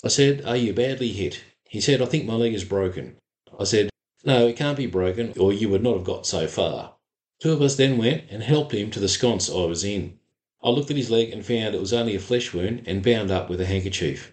I 0.05 0.09
said, 0.09 0.45
Are 0.45 0.55
you 0.55 0.75
badly 0.75 1.13
hit? 1.13 1.43
He 1.71 1.81
said, 1.81 2.03
I 2.03 2.05
think 2.05 2.27
my 2.27 2.35
leg 2.35 2.53
is 2.53 2.65
broken. 2.65 3.17
I 3.59 3.65
said, 3.65 3.89
No, 4.23 4.49
it 4.49 4.59
can't 4.59 4.77
be 4.77 4.85
broken, 4.85 5.33
or 5.39 5.55
you 5.55 5.71
would 5.71 5.83
not 5.83 5.95
have 5.97 6.05
got 6.05 6.27
so 6.27 6.47
far. 6.47 6.97
Two 7.41 7.53
of 7.53 7.63
us 7.63 7.77
then 7.77 7.97
went 7.97 8.25
and 8.29 8.43
helped 8.43 8.75
him 8.75 8.91
to 8.91 9.01
the 9.01 9.09
sconce 9.09 9.49
I 9.49 9.65
was 9.65 9.83
in. 9.83 10.19
I 10.63 10.69
looked 10.69 10.91
at 10.91 10.99
his 10.99 11.11
leg 11.11 11.33
and 11.33 11.43
found 11.43 11.75
it 11.75 11.81
was 11.81 11.95
only 11.95 12.15
a 12.15 12.21
flesh 12.21 12.53
wound 12.53 12.83
and 12.85 13.03
bound 13.03 13.31
up 13.31 13.49
with 13.49 13.59
a 13.59 13.65
handkerchief. 13.65 14.32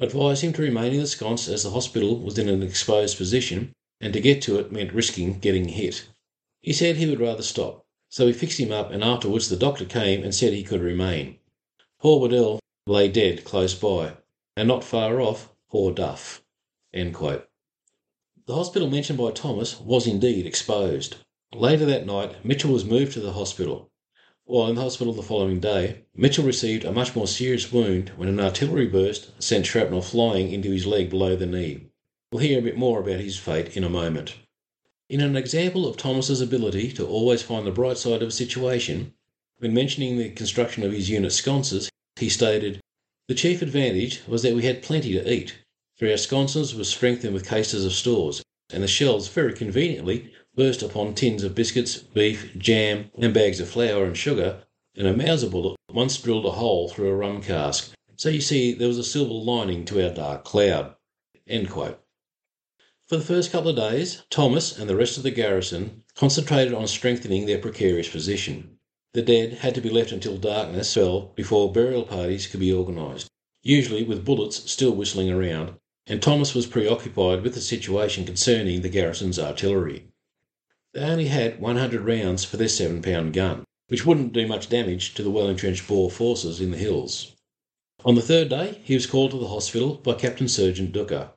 Advised 0.00 0.42
him 0.42 0.52
to 0.52 0.62
remain 0.62 0.92
in 0.92 1.00
the 1.00 1.08
sconce 1.08 1.48
as 1.48 1.64
the 1.64 1.70
hospital 1.70 2.20
was 2.20 2.38
in 2.38 2.48
an 2.48 2.62
exposed 2.62 3.16
position, 3.16 3.72
and 4.00 4.12
to 4.12 4.20
get 4.20 4.40
to 4.42 4.56
it 4.60 4.70
meant 4.70 4.94
risking 4.94 5.40
getting 5.40 5.70
hit. 5.70 6.06
He 6.62 6.72
said 6.72 6.96
he 6.96 7.06
would 7.06 7.18
rather 7.18 7.42
stop, 7.42 7.84
so 8.08 8.26
we 8.26 8.32
fixed 8.32 8.60
him 8.60 8.70
up, 8.70 8.92
and 8.92 9.02
afterwards 9.02 9.48
the 9.48 9.56
doctor 9.56 9.84
came 9.84 10.22
and 10.22 10.32
said 10.32 10.52
he 10.52 10.62
could 10.62 10.82
remain. 10.82 11.38
Poor 11.98 12.20
Waddell 12.20 12.60
lay 12.86 13.08
dead 13.08 13.42
close 13.42 13.74
by, 13.74 14.12
and 14.56 14.68
not 14.68 14.84
far 14.84 15.20
off 15.20 15.52
poor 15.68 15.92
Duff. 15.92 16.44
The 16.92 17.44
hospital 18.48 18.88
mentioned 18.88 19.18
by 19.18 19.32
Thomas 19.32 19.80
was 19.80 20.06
indeed 20.06 20.46
exposed. 20.46 21.16
Later 21.52 21.86
that 21.86 22.06
night, 22.06 22.44
Mitchell 22.44 22.72
was 22.72 22.84
moved 22.84 23.14
to 23.14 23.20
the 23.20 23.32
hospital. 23.32 23.90
While 24.48 24.70
in 24.70 24.76
the 24.76 24.80
hospital 24.80 25.12
the 25.12 25.22
following 25.22 25.60
day, 25.60 26.04
Mitchell 26.16 26.42
received 26.42 26.86
a 26.86 26.90
much 26.90 27.14
more 27.14 27.26
serious 27.26 27.70
wound 27.70 28.12
when 28.16 28.30
an 28.30 28.40
artillery 28.40 28.86
burst 28.86 29.30
sent 29.38 29.66
shrapnel 29.66 30.00
flying 30.00 30.52
into 30.52 30.70
his 30.70 30.86
leg 30.86 31.10
below 31.10 31.36
the 31.36 31.44
knee. 31.44 31.82
We'll 32.32 32.40
hear 32.40 32.58
a 32.58 32.62
bit 32.62 32.78
more 32.78 32.98
about 32.98 33.20
his 33.20 33.36
fate 33.36 33.76
in 33.76 33.84
a 33.84 33.90
moment. 33.90 34.36
In 35.10 35.20
an 35.20 35.36
example 35.36 35.86
of 35.86 35.98
Thomas's 35.98 36.40
ability 36.40 36.92
to 36.92 37.06
always 37.06 37.42
find 37.42 37.66
the 37.66 37.70
bright 37.70 37.98
side 37.98 38.22
of 38.22 38.28
a 38.28 38.32
situation, 38.32 39.12
when 39.58 39.74
mentioning 39.74 40.16
the 40.16 40.30
construction 40.30 40.82
of 40.82 40.92
his 40.92 41.10
unit 41.10 41.32
sconces, 41.32 41.90
he 42.16 42.30
stated, 42.30 42.80
The 43.26 43.34
chief 43.34 43.60
advantage 43.60 44.22
was 44.26 44.40
that 44.44 44.54
we 44.54 44.62
had 44.62 44.82
plenty 44.82 45.12
to 45.12 45.30
eat, 45.30 45.58
for 45.94 46.08
our 46.08 46.16
sconces 46.16 46.74
were 46.74 46.84
strengthened 46.84 47.34
with 47.34 47.46
cases 47.46 47.84
of 47.84 47.92
stores, 47.92 48.42
and 48.70 48.82
the 48.82 48.88
shells 48.88 49.28
very 49.28 49.52
conveniently 49.52 50.32
burst 50.58 50.82
upon 50.82 51.14
tins 51.14 51.44
of 51.44 51.54
biscuits, 51.54 51.98
beef, 51.98 52.50
jam, 52.58 53.08
and 53.16 53.32
bags 53.32 53.60
of 53.60 53.68
flour 53.68 54.04
and 54.04 54.16
sugar, 54.16 54.64
and 54.96 55.06
a 55.06 55.16
Mauser 55.16 55.48
bullet 55.48 55.76
once 55.92 56.20
drilled 56.20 56.44
a 56.44 56.50
hole 56.50 56.88
through 56.88 57.08
a 57.08 57.14
rum 57.14 57.40
cask. 57.40 57.92
So 58.16 58.28
you 58.28 58.40
see 58.40 58.72
there 58.72 58.88
was 58.88 58.98
a 58.98 59.04
silver 59.04 59.32
lining 59.32 59.84
to 59.84 60.04
our 60.04 60.12
dark 60.12 60.44
cloud. 60.44 60.96
For 61.46 63.16
the 63.16 63.20
first 63.20 63.52
couple 63.52 63.70
of 63.70 63.76
days, 63.76 64.24
Thomas 64.30 64.76
and 64.76 64.90
the 64.90 64.96
rest 64.96 65.16
of 65.16 65.22
the 65.22 65.30
garrison 65.30 66.02
concentrated 66.16 66.74
on 66.74 66.88
strengthening 66.88 67.46
their 67.46 67.58
precarious 67.58 68.08
position. 68.08 68.78
The 69.14 69.22
dead 69.22 69.52
had 69.52 69.76
to 69.76 69.80
be 69.80 69.90
left 69.90 70.10
until 70.10 70.38
darkness 70.38 70.92
fell 70.92 71.32
before 71.36 71.72
burial 71.72 72.02
parties 72.02 72.48
could 72.48 72.58
be 72.58 72.72
organised, 72.72 73.28
usually 73.62 74.02
with 74.02 74.24
bullets 74.24 74.68
still 74.68 74.90
whistling 74.90 75.30
around, 75.30 75.74
and 76.08 76.20
Thomas 76.20 76.52
was 76.52 76.66
preoccupied 76.66 77.44
with 77.44 77.54
the 77.54 77.60
situation 77.60 78.24
concerning 78.24 78.82
the 78.82 78.88
garrison's 78.88 79.38
artillery. 79.38 80.08
They 80.98 81.04
only 81.04 81.26
had 81.26 81.60
100 81.60 82.00
rounds 82.00 82.42
for 82.44 82.56
their 82.56 82.66
7 82.66 83.02
pound 83.02 83.32
gun, 83.32 83.62
which 83.86 84.04
wouldn't 84.04 84.32
do 84.32 84.48
much 84.48 84.68
damage 84.68 85.14
to 85.14 85.22
the 85.22 85.30
well 85.30 85.48
entrenched 85.48 85.86
Boer 85.86 86.10
forces 86.10 86.60
in 86.60 86.72
the 86.72 86.76
hills. 86.76 87.36
On 88.04 88.16
the 88.16 88.20
third 88.20 88.48
day, 88.48 88.80
he 88.82 88.94
was 88.94 89.06
called 89.06 89.30
to 89.30 89.38
the 89.38 89.46
hospital 89.46 89.94
by 89.94 90.14
Captain 90.14 90.48
Sergeant 90.48 90.92
Duka. 90.92 91.34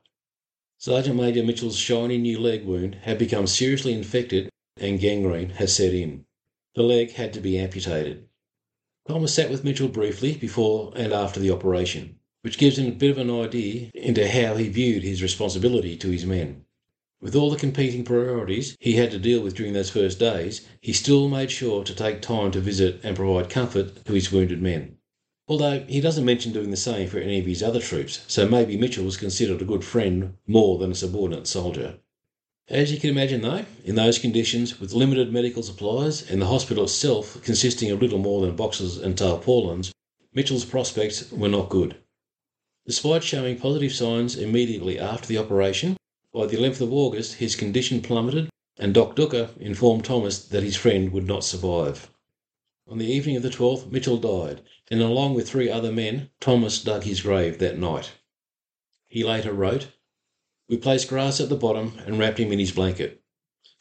Sergeant 0.79 1.15
Major 1.15 1.43
Mitchell's 1.43 1.77
shiny 1.77 2.17
new 2.17 2.39
leg 2.39 2.65
wound 2.65 2.95
had 3.03 3.19
become 3.19 3.45
seriously 3.45 3.93
infected 3.93 4.49
and 4.77 4.99
gangrene 4.99 5.51
had 5.51 5.69
set 5.69 5.93
in. 5.93 6.25
The 6.73 6.81
leg 6.81 7.11
had 7.11 7.31
to 7.33 7.39
be 7.39 7.59
amputated. 7.59 8.27
Thomas 9.07 9.31
sat 9.31 9.51
with 9.51 9.63
Mitchell 9.63 9.89
briefly 9.89 10.33
before 10.33 10.91
and 10.95 11.13
after 11.13 11.39
the 11.39 11.51
operation, 11.51 12.17
which 12.41 12.57
gives 12.57 12.79
him 12.79 12.87
a 12.87 12.95
bit 12.95 13.11
of 13.11 13.19
an 13.19 13.29
idea 13.29 13.91
into 13.93 14.27
how 14.27 14.55
he 14.55 14.69
viewed 14.69 15.03
his 15.03 15.21
responsibility 15.21 15.95
to 15.97 16.09
his 16.09 16.25
men. 16.25 16.65
With 17.21 17.35
all 17.35 17.51
the 17.51 17.55
competing 17.55 18.03
priorities 18.03 18.75
he 18.79 18.93
had 18.93 19.11
to 19.11 19.19
deal 19.19 19.41
with 19.41 19.55
during 19.55 19.73
those 19.73 19.91
first 19.91 20.17
days, 20.17 20.61
he 20.81 20.91
still 20.91 21.29
made 21.29 21.51
sure 21.51 21.83
to 21.83 21.93
take 21.93 22.19
time 22.19 22.49
to 22.49 22.59
visit 22.59 22.99
and 23.03 23.15
provide 23.15 23.47
comfort 23.47 24.03
to 24.05 24.13
his 24.13 24.31
wounded 24.31 24.59
men. 24.59 24.97
Although 25.47 25.81
he 25.87 26.01
doesn't 26.01 26.25
mention 26.25 26.51
doing 26.51 26.71
the 26.71 26.77
same 26.77 27.07
for 27.07 27.19
any 27.19 27.37
of 27.37 27.45
his 27.45 27.61
other 27.61 27.79
troops, 27.79 28.21
so 28.27 28.47
maybe 28.47 28.75
Mitchell 28.75 29.05
was 29.05 29.17
considered 29.17 29.61
a 29.61 29.65
good 29.65 29.83
friend 29.83 30.33
more 30.47 30.79
than 30.79 30.91
a 30.91 30.95
subordinate 30.95 31.45
soldier. 31.45 31.99
As 32.67 32.91
you 32.91 32.99
can 32.99 33.11
imagine, 33.11 33.41
though, 33.41 33.65
in 33.85 33.93
those 33.93 34.17
conditions, 34.17 34.79
with 34.79 34.93
limited 34.93 35.31
medical 35.31 35.61
supplies 35.61 36.27
and 36.27 36.41
the 36.41 36.47
hospital 36.47 36.85
itself 36.85 37.39
consisting 37.43 37.91
of 37.91 38.01
little 38.01 38.17
more 38.17 38.41
than 38.41 38.55
boxes 38.55 38.97
and 38.97 39.15
tarpaulins, 39.15 39.91
Mitchell's 40.33 40.65
prospects 40.65 41.31
were 41.31 41.49
not 41.49 41.69
good. 41.69 41.97
Despite 42.87 43.23
showing 43.23 43.59
positive 43.59 43.93
signs 43.93 44.35
immediately 44.35 44.97
after 44.97 45.27
the 45.27 45.37
operation, 45.37 45.97
by 46.33 46.45
the 46.45 46.55
11th 46.55 46.81
of 46.81 46.93
August, 46.93 47.35
his 47.35 47.55
condition 47.55 48.01
plummeted, 48.01 48.49
and 48.77 48.93
Doc 48.93 49.15
Duka 49.15 49.49
informed 49.59 50.05
Thomas 50.05 50.39
that 50.45 50.63
his 50.63 50.77
friend 50.77 51.11
would 51.11 51.27
not 51.27 51.43
survive. 51.43 52.09
On 52.87 52.97
the 52.97 53.11
evening 53.11 53.35
of 53.35 53.43
the 53.43 53.49
12th, 53.49 53.91
Mitchell 53.91 54.17
died, 54.17 54.61
and 54.89 55.01
along 55.01 55.33
with 55.33 55.49
three 55.49 55.69
other 55.69 55.91
men, 55.91 56.29
Thomas 56.39 56.81
dug 56.81 57.03
his 57.03 57.21
grave 57.21 57.59
that 57.59 57.77
night. 57.77 58.11
He 59.07 59.23
later 59.23 59.51
wrote, 59.51 59.87
We 60.69 60.77
placed 60.77 61.09
grass 61.09 61.41
at 61.41 61.49
the 61.49 61.55
bottom 61.55 61.99
and 62.05 62.17
wrapped 62.17 62.39
him 62.39 62.51
in 62.51 62.59
his 62.59 62.71
blanket. 62.71 63.21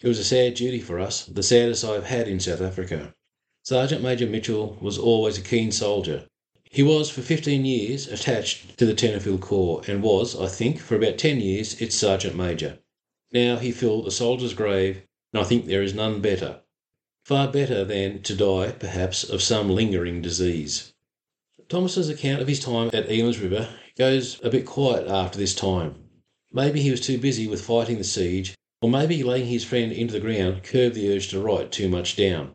It 0.01 0.09
was 0.09 0.19
a 0.19 0.25
sad 0.25 0.55
duty 0.55 0.81
for 0.81 0.99
us, 0.99 1.27
the 1.27 1.43
saddest 1.43 1.85
I 1.85 1.93
have 1.95 2.07
had 2.07 2.27
in 2.27 2.41
South 2.41 2.61
Africa. 2.61 3.15
Sergeant 3.63 4.03
Major 4.03 4.27
Mitchell 4.27 4.77
was 4.81 4.99
always 4.99 5.39
a 5.39 5.43
keen 5.43 5.71
soldier, 5.71 6.27
he 6.73 6.85
was 6.85 7.11
for 7.11 7.21
15 7.21 7.65
years 7.65 8.07
attached 8.07 8.79
to 8.79 8.87
the 8.87 8.95
Tenterfield 8.95 9.41
Corps 9.41 9.83
and 9.89 10.05
was, 10.05 10.41
I 10.41 10.47
think, 10.47 10.79
for 10.79 10.95
about 10.95 11.19
10 11.19 11.41
years 11.41 11.81
its 11.81 11.97
Sergeant 11.97 12.37
Major. 12.37 12.79
Now 13.33 13.57
he 13.57 13.73
filled 13.73 14.07
a 14.07 14.13
soldier's 14.13 14.55
grave, 14.55 15.03
and 15.33 15.43
I 15.43 15.45
think 15.45 15.67
there 15.67 15.83
is 15.83 15.95
none 15.95 16.21
better. 16.21 16.61
Far 17.25 17.49
better 17.49 17.85
than 17.85 18.23
to 18.23 18.37
die, 18.37 18.71
perhaps, 18.71 19.25
of 19.25 19.43
some 19.43 19.69
lingering 19.69 20.23
disease. 20.23 20.93
Thomas's 21.69 22.09
account 22.09 22.41
of 22.41 22.47
his 22.47 22.61
time 22.61 22.91
at 22.93 23.09
Elands 23.09 23.43
River 23.43 23.69
goes 23.99 24.41
a 24.45 24.49
bit 24.49 24.65
quiet 24.65 25.09
after 25.09 25.39
this 25.39 25.57
time. 25.57 25.97
Maybe 26.53 26.81
he 26.81 26.93
was 26.93 27.01
too 27.01 27.19
busy 27.19 27.49
with 27.49 27.65
fighting 27.65 27.99
the 27.99 28.05
siege, 28.05 28.55
or 28.81 28.89
maybe 28.89 29.25
laying 29.25 29.47
his 29.47 29.65
friend 29.65 29.91
into 29.93 30.13
the 30.13 30.21
ground 30.21 30.63
curbed 30.63 30.95
the 30.95 31.13
urge 31.13 31.29
to 31.31 31.41
write 31.41 31.73
too 31.73 31.89
much 31.89 32.15
down. 32.15 32.55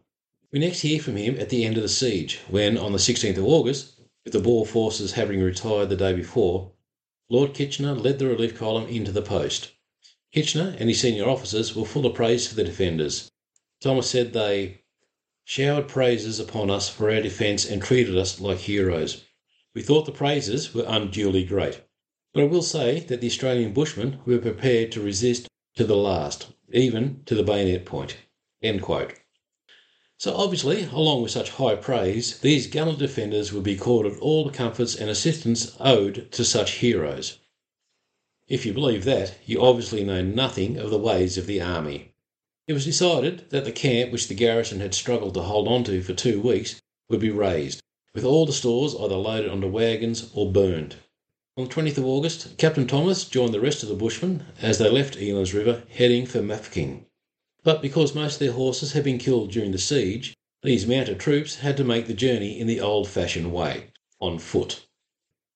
We 0.54 0.60
next 0.60 0.82
hear 0.82 1.02
from 1.02 1.18
him 1.18 1.38
at 1.38 1.50
the 1.50 1.66
end 1.66 1.76
of 1.76 1.84
the 1.84 1.90
siege, 1.90 2.40
when, 2.48 2.78
on 2.78 2.94
the 2.94 2.98
16th 2.98 3.38
of 3.38 3.46
August, 3.46 3.95
with 4.26 4.34
the 4.34 4.40
Boer 4.40 4.66
forces 4.66 5.14
having 5.14 5.40
retired 5.40 5.88
the 5.88 5.96
day 5.96 6.12
before, 6.12 6.72
Lord 7.30 7.54
Kitchener 7.54 7.94
led 7.94 8.20
the 8.20 8.28
relief 8.28 8.58
column 8.58 8.88
into 8.90 9.12
the 9.12 9.22
post. 9.22 9.72
Kitchener 10.34 10.76
and 10.80 10.90
his 10.90 11.00
senior 11.00 11.30
officers 11.30 11.76
were 11.76 11.86
full 11.86 12.06
of 12.06 12.16
praise 12.16 12.48
for 12.48 12.56
the 12.56 12.64
defenders. 12.64 13.32
Thomas 13.80 14.10
said 14.10 14.34
they 14.34 14.82
showered 15.44 15.88
praises 15.88 16.40
upon 16.40 16.72
us 16.72 16.90
for 16.90 17.12
our 17.12 17.22
defence 17.22 17.66
and 17.66 17.82
treated 17.82 18.18
us 18.18 18.42
like 18.42 18.58
heroes. 18.58 19.24
We 19.76 19.84
thought 19.84 20.06
the 20.06 20.12
praises 20.12 20.74
were 20.74 20.86
unduly 20.88 21.46
great. 21.46 21.82
But 22.34 22.44
I 22.44 22.48
will 22.48 22.64
say 22.64 23.02
that 23.02 23.22
the 23.22 23.28
Australian 23.28 23.74
bushmen 23.74 24.20
were 24.26 24.40
prepared 24.40 24.92
to 24.94 25.02
resist 25.02 25.48
to 25.76 25.84
the 25.84 25.96
last, 25.96 26.48
even 26.74 27.22
to 27.28 27.36
the 27.36 27.44
bayonet 27.44 27.86
point. 27.86 28.18
So 30.18 30.34
obviously, 30.34 30.84
along 30.84 31.24
with 31.24 31.32
such 31.32 31.50
high 31.52 31.76
praise, 31.76 32.40
these 32.40 32.68
gallant 32.68 33.00
defenders 33.00 33.52
would 33.52 33.64
be 33.64 33.74
accorded 33.74 34.18
all 34.20 34.46
the 34.46 34.52
comforts 34.52 34.96
and 34.96 35.10
assistance 35.10 35.76
owed 35.80 36.32
to 36.32 36.46
such 36.46 36.76
heroes. 36.76 37.40
If 38.48 38.66
you 38.66 38.74
believe 38.74 39.04
that, 39.06 39.38
you 39.46 39.62
obviously 39.62 40.04
know 40.04 40.22
nothing 40.22 40.78
of 40.78 40.90
the 40.90 40.98
ways 40.98 41.38
of 41.38 41.48
the 41.48 41.62
army. 41.62 42.12
It 42.68 42.74
was 42.74 42.86
decided 42.86 43.50
that 43.50 43.66
the 43.66 43.72
camp 43.72 44.12
which 44.12 44.28
the 44.28 44.36
garrison 44.36 44.80
had 44.80 44.94
struggled 44.94 45.34
to 45.34 45.42
hold 45.42 45.68
on 45.68 45.84
to 45.86 46.02
for 46.02 46.14
two 46.14 46.42
weeks 46.42 46.82
would 47.10 47.20
be 47.20 47.30
razed, 47.30 47.82
with 48.14 48.24
all 48.24 48.46
the 48.46 48.54
stores 48.54 48.96
either 48.96 49.16
loaded 49.16 49.50
onto 49.50 49.68
wagons 49.68 50.32
or 50.34 50.52
burned. 50.52 50.96
On 51.58 51.68
the 51.68 51.74
20th 51.74 51.98
of 51.98 52.06
August, 52.06 52.58
Captain 52.58 52.88
Thomas 52.88 53.26
joined 53.26 53.54
the 53.54 53.60
rest 53.60 53.84
of 53.84 53.90
the 53.90 53.96
bushmen 53.96 54.46
as 54.62 54.78
they 54.78 54.90
left 54.90 55.18
Elands 55.18 55.54
River 55.54 55.84
heading 55.90 56.26
for 56.26 56.42
Mafeking. 56.42 57.05
But 57.66 57.82
because 57.82 58.14
most 58.14 58.36
of 58.36 58.40
their 58.42 58.52
horses 58.52 58.92
had 58.92 59.04
been 59.04 59.18
killed 59.18 59.52
during 59.52 59.72
the 59.72 59.80
siege, 59.80 60.36
these 60.62 60.86
mounted 60.86 61.20
troops 61.20 61.56
had 61.56 61.76
to 61.78 61.84
make 61.84 62.06
the 62.06 62.14
journey 62.14 62.60
in 62.60 62.68
the 62.68 62.80
old 62.80 63.08
fashioned 63.10 63.52
way, 63.52 63.88
on 64.22 64.38
foot. 64.38 64.86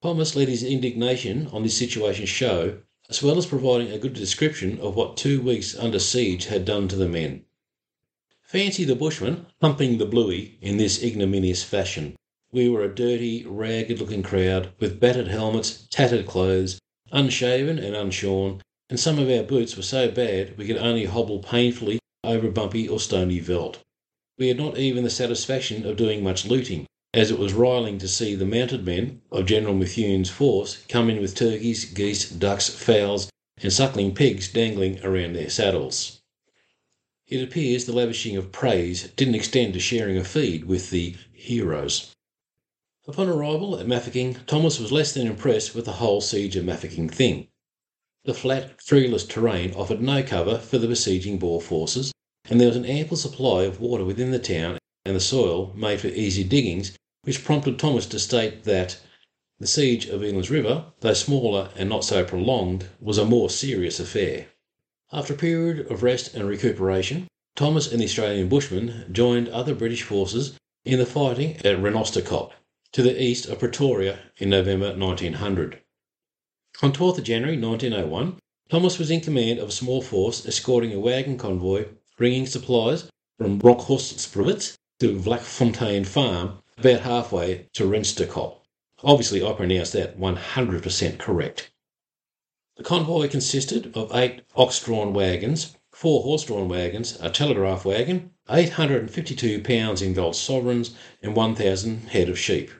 Thomas 0.01 0.35
let 0.35 0.47
his 0.47 0.63
indignation 0.63 1.45
on 1.53 1.61
this 1.61 1.77
situation 1.77 2.25
show, 2.25 2.79
as 3.11 3.21
well 3.21 3.37
as 3.37 3.45
providing 3.45 3.91
a 3.91 3.99
good 3.99 4.13
description 4.13 4.79
of 4.79 4.95
what 4.95 5.17
two 5.17 5.39
weeks 5.39 5.77
under 5.77 5.99
siege 5.99 6.45
had 6.45 6.65
done 6.65 6.87
to 6.87 6.95
the 6.95 7.07
men. 7.07 7.45
Fancy 8.41 8.85
the 8.85 8.95
bushmen 8.95 9.45
humping 9.61 9.99
the 9.99 10.05
bluey 10.07 10.57
in 10.61 10.77
this 10.77 11.03
ignominious 11.03 11.63
fashion. 11.63 12.15
We 12.51 12.69
were 12.69 12.83
a 12.83 12.95
dirty, 12.95 13.45
ragged 13.45 13.99
looking 13.99 14.23
crowd, 14.23 14.73
with 14.79 14.99
battered 14.99 15.27
helmets, 15.27 15.87
tattered 15.91 16.25
clothes, 16.25 16.79
unshaven 17.11 17.77
and 17.77 17.95
unshorn, 17.95 18.61
and 18.89 18.99
some 18.99 19.19
of 19.19 19.29
our 19.29 19.43
boots 19.43 19.77
were 19.77 19.83
so 19.83 20.09
bad 20.09 20.57
we 20.57 20.65
could 20.65 20.77
only 20.77 21.05
hobble 21.05 21.39
painfully 21.39 21.99
over 22.23 22.49
bumpy 22.49 22.87
or 22.87 22.99
stony 22.99 23.39
veldt. 23.39 23.79
We 24.37 24.47
had 24.47 24.57
not 24.57 24.77
even 24.77 25.03
the 25.03 25.09
satisfaction 25.09 25.85
of 25.85 25.97
doing 25.97 26.23
much 26.23 26.45
looting, 26.45 26.87
as 27.13 27.29
it 27.29 27.37
was 27.37 27.53
riling 27.53 27.97
to 27.99 28.07
see 28.07 28.35
the 28.35 28.45
mounted 28.45 28.85
men 28.85 29.21
of 29.31 29.45
General 29.45 29.75
Methuen's 29.75 30.29
force 30.29 30.77
come 30.87 31.09
in 31.09 31.19
with 31.19 31.35
turkeys, 31.35 31.85
geese, 31.85 32.29
ducks, 32.29 32.69
fowls, 32.69 33.29
and 33.61 33.73
suckling 33.73 34.15
pigs 34.15 34.47
dangling 34.47 35.03
around 35.03 35.33
their 35.33 35.49
saddles. 35.49 36.21
It 37.27 37.43
appears 37.43 37.85
the 37.85 37.93
lavishing 37.93 38.37
of 38.37 38.51
praise 38.51 39.09
didn't 39.15 39.35
extend 39.35 39.73
to 39.73 39.79
sharing 39.79 40.17
a 40.17 40.23
feed 40.23 40.65
with 40.65 40.89
the 40.89 41.15
heroes. 41.33 42.15
Upon 43.07 43.27
arrival 43.27 43.77
at 43.77 43.87
Mafeking, 43.87 44.37
Thomas 44.47 44.79
was 44.79 44.91
less 44.91 45.13
than 45.13 45.27
impressed 45.27 45.75
with 45.75 45.85
the 45.85 45.93
whole 45.93 46.21
siege 46.21 46.55
of 46.55 46.65
Mafeking 46.65 47.09
thing. 47.09 47.48
The 48.29 48.35
flat, 48.35 48.77
treeless 48.77 49.25
terrain 49.25 49.73
offered 49.73 50.03
no 50.03 50.21
cover 50.21 50.59
for 50.59 50.77
the 50.77 50.87
besieging 50.87 51.39
Boer 51.39 51.59
forces, 51.59 52.11
and 52.47 52.61
there 52.61 52.67
was 52.67 52.77
an 52.77 52.85
ample 52.85 53.17
supply 53.17 53.63
of 53.63 53.81
water 53.81 54.05
within 54.05 54.29
the 54.29 54.37
town, 54.37 54.77
and 55.03 55.15
the 55.15 55.19
soil 55.19 55.73
made 55.75 55.99
for 55.99 56.09
easy 56.09 56.43
diggings, 56.43 56.95
which 57.23 57.43
prompted 57.43 57.79
Thomas 57.79 58.05
to 58.05 58.19
state 58.19 58.65
that 58.65 58.99
the 59.57 59.65
siege 59.65 60.05
of 60.05 60.21
Elands 60.21 60.51
River, 60.51 60.85
though 60.99 61.15
smaller 61.15 61.71
and 61.75 61.89
not 61.89 62.03
so 62.05 62.23
prolonged, 62.23 62.85
was 63.01 63.17
a 63.17 63.25
more 63.25 63.49
serious 63.49 63.99
affair. 63.99 64.49
After 65.11 65.33
a 65.33 65.35
period 65.35 65.91
of 65.91 66.03
rest 66.03 66.35
and 66.35 66.47
recuperation, 66.47 67.27
Thomas 67.55 67.91
and 67.91 67.99
the 67.99 68.05
Australian 68.05 68.47
bushmen 68.47 69.05
joined 69.11 69.49
other 69.49 69.73
British 69.73 70.03
forces 70.03 70.53
in 70.85 70.99
the 70.99 71.07
fighting 71.07 71.55
at 71.65 71.79
Renosterkop, 71.79 72.51
to 72.91 73.01
the 73.01 73.19
east 73.19 73.47
of 73.47 73.57
Pretoria, 73.57 74.19
in 74.37 74.51
November 74.51 74.95
1900. 74.95 75.79
On 76.81 76.93
12th 76.93 77.23
January 77.23 77.57
1901, 77.57 78.37
Thomas 78.69 78.97
was 78.97 79.11
in 79.11 79.19
command 79.19 79.59
of 79.59 79.67
a 79.67 79.73
small 79.73 80.01
force 80.01 80.45
escorting 80.45 80.93
a 80.93 80.99
wagon 80.99 81.37
convoy 81.37 81.87
bringing 82.15 82.45
supplies 82.45 83.09
from 83.37 83.59
Bronkhorstspruit 83.59 84.77
to 85.01 85.19
Vlakfontein 85.19 86.05
Farm, 86.05 86.59
about 86.77 87.01
halfway 87.01 87.67
to 87.73 87.83
Renosterkop. 87.83 88.61
Obviously, 89.03 89.45
I 89.45 89.51
pronounced 89.51 89.91
that 89.91 90.17
100% 90.17 91.19
correct. 91.19 91.69
The 92.77 92.83
convoy 92.83 93.27
consisted 93.27 93.91
of 93.93 94.15
eight 94.15 94.43
ox 94.55 94.81
drawn 94.81 95.13
wagons, 95.13 95.75
four 95.91 96.23
horse 96.23 96.45
drawn 96.45 96.69
wagons, 96.69 97.17
a 97.19 97.29
telegraph 97.29 97.83
wagon, 97.83 98.31
852 98.49 99.63
pounds 99.63 100.01
in 100.01 100.13
gold 100.13 100.37
sovereigns, 100.37 100.95
and 101.21 101.35
1,000 101.35 102.07
head 102.07 102.29
of 102.29 102.39
sheep. 102.39 102.71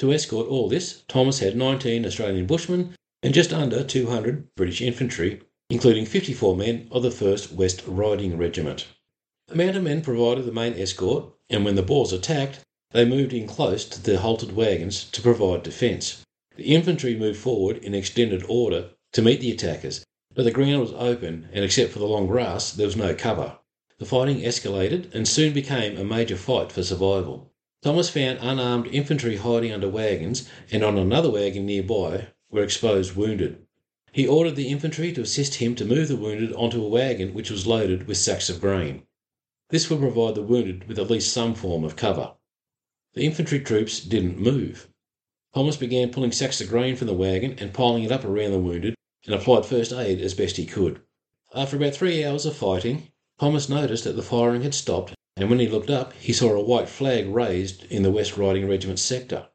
To 0.00 0.12
escort 0.12 0.48
all 0.48 0.68
this, 0.68 1.02
Thomas 1.08 1.38
had 1.38 1.56
19 1.56 2.04
Australian 2.04 2.44
bushmen 2.44 2.94
and 3.22 3.34
just 3.34 3.52
under 3.52 3.82
200 3.82 4.54
British 4.54 4.80
infantry, 4.80 5.40
including 5.70 6.06
54 6.06 6.56
men 6.56 6.86
of 6.92 7.02
the 7.02 7.10
1st 7.10 7.52
West 7.52 7.82
Riding 7.86 8.38
Regiment. 8.38 8.86
Mounted 9.52 9.82
men 9.82 10.02
provided 10.02 10.44
the 10.44 10.52
main 10.52 10.74
escort, 10.74 11.24
and 11.50 11.64
when 11.64 11.74
the 11.74 11.82
Boers 11.82 12.12
attacked, 12.12 12.60
they 12.92 13.04
moved 13.04 13.32
in 13.32 13.48
close 13.48 13.84
to 13.86 14.00
the 14.00 14.18
halted 14.18 14.54
wagons 14.54 15.04
to 15.10 15.20
provide 15.20 15.64
defence. 15.64 16.24
The 16.56 16.74
infantry 16.74 17.16
moved 17.16 17.38
forward 17.38 17.78
in 17.78 17.94
extended 17.94 18.44
order 18.48 18.90
to 19.12 19.22
meet 19.22 19.40
the 19.40 19.50
attackers, 19.50 20.04
but 20.32 20.44
the 20.44 20.52
ground 20.52 20.80
was 20.80 20.92
open, 20.92 21.48
and 21.52 21.64
except 21.64 21.92
for 21.92 21.98
the 21.98 22.06
long 22.06 22.28
grass, 22.28 22.72
there 22.72 22.86
was 22.86 22.96
no 22.96 23.14
cover. 23.14 23.58
The 23.98 24.06
fighting 24.06 24.42
escalated 24.42 25.12
and 25.12 25.26
soon 25.26 25.52
became 25.52 25.98
a 25.98 26.04
major 26.04 26.36
fight 26.36 26.70
for 26.70 26.84
survival. 26.84 27.50
Thomas 27.82 28.10
found 28.10 28.38
unarmed 28.40 28.86
infantry 28.86 29.36
hiding 29.36 29.72
under 29.72 29.88
wagons, 29.88 30.48
and 30.70 30.84
on 30.84 30.96
another 30.96 31.30
wagon 31.30 31.66
nearby 31.66 32.28
were 32.50 32.62
exposed 32.62 33.14
wounded. 33.14 33.58
He 34.12 34.26
ordered 34.26 34.56
the 34.56 34.68
infantry 34.68 35.12
to 35.12 35.20
assist 35.20 35.56
him 35.56 35.74
to 35.74 35.84
move 35.84 36.08
the 36.08 36.16
wounded 36.16 36.52
onto 36.54 36.82
a 36.82 36.88
wagon 36.88 37.34
which 37.34 37.50
was 37.50 37.66
loaded 37.66 38.06
with 38.06 38.16
sacks 38.16 38.48
of 38.48 38.60
grain. 38.60 39.02
This 39.70 39.90
would 39.90 40.00
provide 40.00 40.34
the 40.34 40.42
wounded 40.42 40.88
with 40.88 40.98
at 40.98 41.10
least 41.10 41.30
some 41.32 41.54
form 41.54 41.84
of 41.84 41.94
cover. 41.96 42.32
The 43.12 43.24
infantry 43.24 43.60
troops 43.60 44.00
didn't 44.00 44.38
move. 44.38 44.88
Thomas 45.54 45.76
began 45.76 46.10
pulling 46.10 46.32
sacks 46.32 46.60
of 46.60 46.68
grain 46.68 46.96
from 46.96 47.06
the 47.06 47.14
wagon 47.14 47.54
and 47.58 47.74
piling 47.74 48.02
it 48.04 48.12
up 48.12 48.24
around 48.24 48.52
the 48.52 48.58
wounded, 48.58 48.94
and 49.26 49.34
applied 49.34 49.66
first 49.66 49.92
aid 49.92 50.20
as 50.20 50.32
best 50.32 50.56
he 50.56 50.64
could. 50.64 51.00
After 51.54 51.76
about 51.76 51.94
three 51.94 52.24
hours 52.24 52.46
of 52.46 52.56
fighting, 52.56 53.08
Thomas 53.38 53.68
noticed 53.68 54.04
that 54.04 54.16
the 54.16 54.22
firing 54.22 54.62
had 54.62 54.74
stopped, 54.74 55.14
and 55.36 55.50
when 55.50 55.58
he 55.58 55.68
looked 55.68 55.90
up, 55.90 56.14
he 56.14 56.32
saw 56.32 56.54
a 56.54 56.64
white 56.64 56.88
flag 56.88 57.28
raised 57.28 57.84
in 57.90 58.02
the 58.02 58.10
West 58.10 58.36
Riding 58.36 58.68
Regiment 58.68 58.98
sector. 58.98 59.48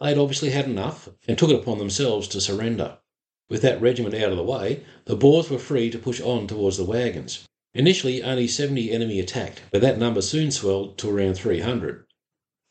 They 0.00 0.08
had 0.08 0.18
obviously 0.18 0.50
had 0.50 0.64
enough 0.64 1.08
and 1.28 1.38
took 1.38 1.50
it 1.50 1.56
upon 1.56 1.78
themselves 1.78 2.26
to 2.28 2.40
surrender. 2.40 2.98
With 3.48 3.62
that 3.62 3.80
regiment 3.80 4.16
out 4.16 4.32
of 4.32 4.36
the 4.36 4.42
way, 4.42 4.82
the 5.04 5.14
Boers 5.14 5.48
were 5.48 5.58
free 5.58 5.88
to 5.90 5.98
push 6.00 6.20
on 6.20 6.48
towards 6.48 6.78
the 6.78 6.84
wagons. 6.84 7.46
Initially, 7.74 8.20
only 8.20 8.48
70 8.48 8.90
enemy 8.90 9.20
attacked, 9.20 9.62
but 9.70 9.80
that 9.82 10.00
number 10.00 10.20
soon 10.20 10.50
swelled 10.50 10.98
to 10.98 11.08
around 11.08 11.34
300. 11.34 12.06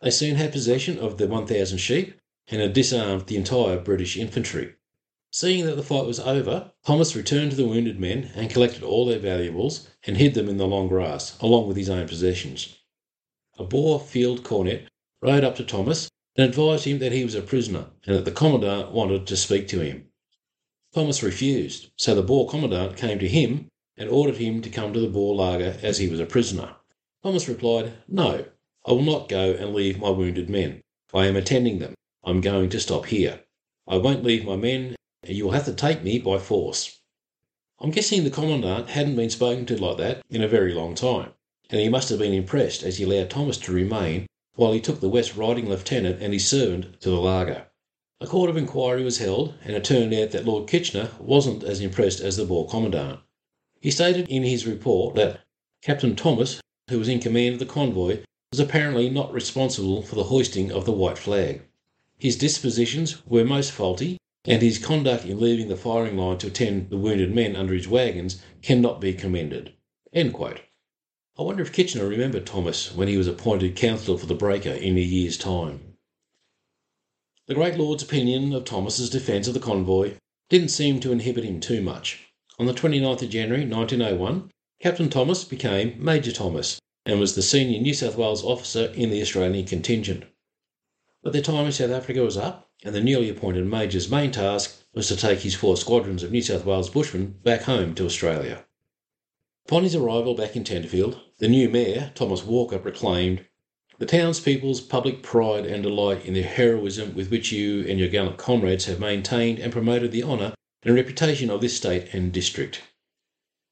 They 0.02 0.10
soon 0.10 0.36
had 0.36 0.52
possession 0.52 1.00
of 1.00 1.18
the 1.18 1.28
1,000 1.28 1.78
sheep 1.78 2.20
and 2.50 2.60
had 2.60 2.74
disarmed 2.74 3.28
the 3.28 3.38
entire 3.38 3.80
British 3.80 4.18
infantry. 4.18 4.74
Seeing 5.32 5.66
that 5.66 5.78
the 5.78 5.82
fight 5.82 6.06
was 6.06 6.20
over, 6.20 6.74
Thomas 6.86 7.16
returned 7.16 7.52
to 7.52 7.58
the 7.58 7.66
wounded 7.66 8.02
men 8.02 8.32
and 8.36 8.50
collected 8.50 8.84
all 8.84 9.06
their 9.06 9.18
valuables 9.20 9.88
and 10.04 10.18
hid 10.18 10.34
them 10.34 10.50
in 10.50 10.58
the 10.58 10.68
long 10.68 10.90
grass, 10.90 11.38
along 11.40 11.70
with 11.70 11.78
his 11.78 11.90
own 11.90 12.06
possessions. 12.06 12.80
A 13.58 13.64
Boer 13.64 14.02
field 14.02 14.44
cornet 14.44 14.90
rode 15.22 15.46
up 15.46 15.56
to 15.56 15.64
Thomas 15.64 16.10
and 16.36 16.50
advised 16.50 16.86
him 16.86 17.00
that 17.00 17.12
he 17.12 17.24
was 17.24 17.36
a 17.36 17.42
prisoner 17.42 17.88
and 18.06 18.16
that 18.16 18.26
the 18.26 18.32
commandant 18.32 18.92
wanted 18.92 19.28
to 19.28 19.38
speak 19.38 19.68
to 19.68 19.80
him. 19.80 20.08
Thomas 20.94 21.24
refused, 21.24 21.92
so 21.96 22.16
the 22.16 22.24
Boer 22.24 22.50
commandant 22.50 22.98
came 22.98 23.20
to 23.20 23.28
him 23.28 23.68
and 23.98 24.10
ordered 24.10 24.38
him 24.38 24.62
to 24.62 24.70
come 24.70 24.94
to 24.94 25.00
the 25.00 25.08
Boer 25.08 25.36
laager 25.36 25.78
as 25.84 25.98
he 25.98 26.08
was 26.08 26.20
a 26.20 26.26
prisoner. 26.26 26.76
Thomas 27.24 27.48
replied, 27.48 27.94
No, 28.08 28.46
I 28.86 28.92
will 28.92 29.02
not 29.02 29.30
go 29.30 29.52
and 29.52 29.74
leave 29.74 30.00
my 30.00 30.10
wounded 30.10 30.50
men. 30.50 30.82
I 31.14 31.28
am 31.28 31.36
attending 31.36 31.80
them. 31.80 31.94
I'm 32.24 32.42
going 32.42 32.70
to 32.70 32.80
stop 32.80 33.06
here. 33.06 33.42
I 33.88 33.98
won't 33.98 34.24
leave 34.24 34.46
my 34.46 34.56
men, 34.56 34.96
and 35.24 35.36
you 35.36 35.46
will 35.46 35.52
have 35.52 35.66
to 35.66 35.74
take 35.74 36.04
me 36.04 36.20
by 36.20 36.38
force. 36.38 37.00
I'm 37.80 37.92
guessing 37.92 38.24
the 38.24 38.30
commandant 38.30 38.90
hadn't 38.90 39.16
been 39.16 39.30
spoken 39.30 39.66
to 39.68 39.82
like 39.82 39.98
that 39.98 40.22
in 40.30 40.42
a 40.42 40.48
very 40.48 40.74
long 40.74 40.96
time, 40.96 41.34
and 41.70 41.80
he 41.80 41.90
must 41.90 42.10
have 42.10 42.20
been 42.20 42.34
impressed 42.34 42.82
as 42.84 42.98
he 42.98 43.04
allowed 43.04 43.30
Thomas 43.30 43.58
to 43.60 43.72
remain 43.72 44.26
while 44.56 44.74
he 44.74 44.80
took 44.80 45.00
the 45.00 45.10
West 45.10 45.36
Riding 45.36 45.68
Lieutenant 45.68 46.22
and 46.22 46.32
his 46.32 46.48
servant 46.48 47.02
to 47.02 47.10
the 47.10 47.20
laager. 47.20 47.66
A 48.22 48.28
court 48.28 48.50
of 48.50 48.56
inquiry 48.56 49.04
was 49.04 49.18
held, 49.18 49.56
and 49.64 49.76
it 49.76 49.84
turned 49.84 50.14
out 50.14 50.32
that 50.32 50.46
Lord 50.46 50.70
Kitchener 50.70 51.12
wasn't 51.20 51.64
as 51.64 51.82
impressed 51.82 52.22
as 52.22 52.38
the 52.38 52.46
Boer 52.46 52.68
Commandant. 52.68 53.20
He 53.82 53.92
stated 53.92 54.30
in 54.30 54.44
his 54.44 54.68
report 54.68 55.16
that 55.16 55.42
Captain 55.82 56.16
Thomas, 56.16 56.62
who 56.90 57.00
was 57.00 57.10
in 57.10 57.20
command 57.20 57.54
of 57.54 57.60
the 57.60 57.66
convoy, 57.66 58.20
was 58.52 58.60
apparently 58.60 59.10
not 59.10 59.34
responsible 59.34 60.04
for 60.04 60.16
the 60.16 60.26
hoisting 60.26 60.72
of 60.72 60.86
the 60.86 60.92
white 60.92 61.18
flag. 61.18 61.64
His 62.18 62.38
dispositions 62.38 63.26
were 63.26 63.44
most 63.44 63.72
faulty, 63.72 64.18
and 64.46 64.62
his 64.62 64.78
conduct 64.78 65.26
in 65.26 65.40
leaving 65.40 65.68
the 65.68 65.76
firing 65.76 66.16
line 66.16 66.38
to 66.38 66.48
attend 66.48 66.90
the 66.90 66.98
wounded 66.98 67.34
men 67.34 67.56
under 67.56 67.74
his 67.74 67.88
wagons 67.88 68.42
cannot 68.62 69.02
be 69.02 69.14
commended. 69.14 69.74
I 71.36 71.42
wonder 71.42 71.64
if 71.64 71.74
Kitchener 71.74 72.06
remembered 72.06 72.46
Thomas 72.46 72.94
when 72.94 73.08
he 73.08 73.18
was 73.18 73.28
appointed 73.28 73.76
counsellor 73.76 74.20
for 74.20 74.28
the 74.28 74.36
breaker 74.36 74.70
in 74.70 74.98
a 74.98 75.02
year's 75.02 75.36
time. 75.36 75.96
The 77.48 77.56
great 77.56 77.76
lord's 77.76 78.04
opinion 78.04 78.54
of 78.54 78.66
Thomas's 78.66 79.10
defence 79.10 79.48
of 79.48 79.56
the 79.56 79.60
convoy 79.60 80.14
didn't 80.50 80.70
seem 80.70 81.00
to 81.00 81.12
inhibit 81.12 81.44
him 81.44 81.60
too 81.60 81.82
much. 81.82 82.20
On 82.60 82.68
the 82.68 82.74
29th 82.74 83.24
of 83.24 83.30
January 83.32 83.66
1901, 83.66 84.52
Captain 84.80 85.10
Thomas 85.10 85.44
became 85.44 85.96
Major 85.98 86.32
Thomas 86.32 86.80
and 87.04 87.20
was 87.20 87.34
the 87.34 87.42
senior 87.42 87.82
New 87.82 87.96
South 87.96 88.16
Wales 88.16 88.44
officer 88.44 88.94
in 88.94 89.10
the 89.10 89.22
Australian 89.22 89.66
contingent. 89.66 90.26
But 91.24 91.34
their 91.34 91.42
time 91.42 91.66
in 91.66 91.72
South 91.72 91.90
Africa 91.90 92.22
was 92.22 92.38
up, 92.38 92.70
and 92.84 92.94
the 92.94 93.02
newly 93.02 93.30
appointed 93.30 93.66
Major's 93.66 94.08
main 94.08 94.32
task 94.32 94.84
was 94.94 95.08
to 95.08 95.16
take 95.16 95.40
his 95.40 95.56
four 95.56 95.78
squadrons 95.78 96.22
of 96.22 96.32
New 96.32 96.44
South 96.44 96.64
Wales 96.64 96.92
bushmen 96.92 97.40
back 97.44 97.64
home 97.64 97.96
to 97.96 98.06
Australia. 98.06 98.66
Upon 99.66 99.84
his 99.84 99.96
arrival 99.96 100.36
back 100.36 100.58
in 100.58 100.66
Tenterfield, 100.66 101.18
the 101.38 101.48
new 101.48 101.70
mayor, 101.70 102.12
Thomas 102.16 102.44
Walker, 102.44 102.78
proclaimed, 102.78 103.46
The 103.98 104.06
townspeople's 104.06 104.82
public 104.82 105.24
pride 105.24 105.66
and 105.66 105.82
delight 105.82 106.26
in 106.26 106.34
the 106.34 106.42
heroism 106.42 107.16
with 107.16 107.32
which 107.32 107.54
you 107.54 107.86
and 107.88 107.98
your 107.98 108.10
gallant 108.10 108.38
comrades 108.38 108.86
have 108.86 109.00
maintained 109.00 109.60
and 109.60 109.72
promoted 109.72 110.12
the 110.12 110.24
honour 110.24 110.54
and 110.84 110.94
reputation 110.94 111.50
of 111.50 111.62
this 111.62 111.78
state 111.78 112.14
and 112.14 112.34
district. 112.34 112.82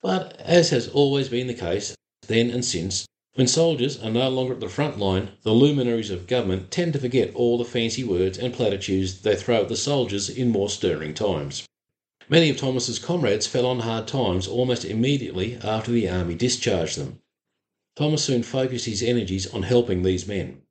But, 0.02 0.40
as 0.40 0.70
has 0.70 0.88
always 0.88 1.28
been 1.28 1.48
the 1.48 1.54
case, 1.54 1.94
then 2.26 2.50
and 2.52 2.64
since, 2.64 3.06
when 3.34 3.48
soldiers 3.48 4.00
are 4.00 4.10
no 4.10 4.30
longer 4.30 4.54
at 4.54 4.62
the 4.62 4.70
front 4.70 4.98
line, 4.98 5.32
the 5.44 5.52
luminaries 5.52 6.10
of 6.10 6.26
government 6.26 6.72
tend 6.72 6.94
to 6.94 7.00
forget 7.00 7.36
all 7.36 7.58
the 7.58 7.66
fancy 7.66 8.06
words 8.06 8.38
and 8.38 8.54
platitudes 8.54 9.22
they 9.22 9.36
throw 9.36 9.64
at 9.64 9.68
the 9.68 9.76
soldiers 9.76 10.30
in 10.30 10.50
more 10.50 10.70
stirring 10.70 11.14
times. 11.14 11.66
Many 12.30 12.50
of 12.50 12.58
Thomas's 12.58 13.00
comrades 13.00 13.48
fell 13.48 13.66
on 13.66 13.80
hard 13.80 14.08
times 14.08 14.48
almost 14.48 14.86
immediately 14.86 15.56
after 15.64 15.92
the 15.92 16.08
army 16.08 16.36
discharged 16.36 16.98
them. 16.98 17.20
Thomas 17.96 18.24
soon 18.24 18.44
focused 18.44 18.86
his 18.86 19.04
energies 19.04 19.48
on 19.48 19.64
helping 19.64 20.04
these 20.04 20.28
men. 20.28 20.62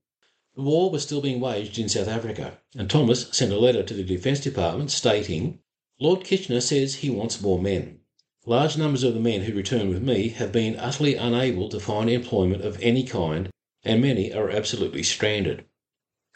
The 0.57 0.63
war 0.63 0.91
was 0.91 1.03
still 1.03 1.21
being 1.21 1.41
waged 1.41 1.79
in 1.79 1.89
South 1.89 2.09
Africa, 2.09 2.59
and 2.77 2.89
Thomas 2.89 3.27
sent 3.33 3.53
a 3.53 3.59
letter 3.59 3.83
to 3.83 3.95
the 3.95 4.03
Defence 4.03 4.41
Department 4.41 4.91
stating 4.91 5.59
Lord 5.99 6.25
Kitchener 6.25 6.61
says 6.61 6.97
he 6.97 7.11
wants 7.11 7.43
more 7.43 7.61
men. 7.61 8.01
Large 8.47 8.79
numbers 8.79 9.03
of 9.03 9.15
the 9.15 9.21
men 9.21 9.43
who 9.43 9.53
return 9.53 9.91
with 9.91 10.03
me 10.03 10.29
have 10.29 10.51
been 10.51 10.77
utterly 10.77 11.15
unable 11.15 11.69
to 11.69 11.79
find 11.79 12.09
employment 12.09 12.65
of 12.65 12.81
any 12.81 13.03
kind, 13.03 13.51
and 13.85 14.01
many 14.01 14.33
are 14.33 14.51
absolutely 14.51 15.03
stranded. 15.03 15.65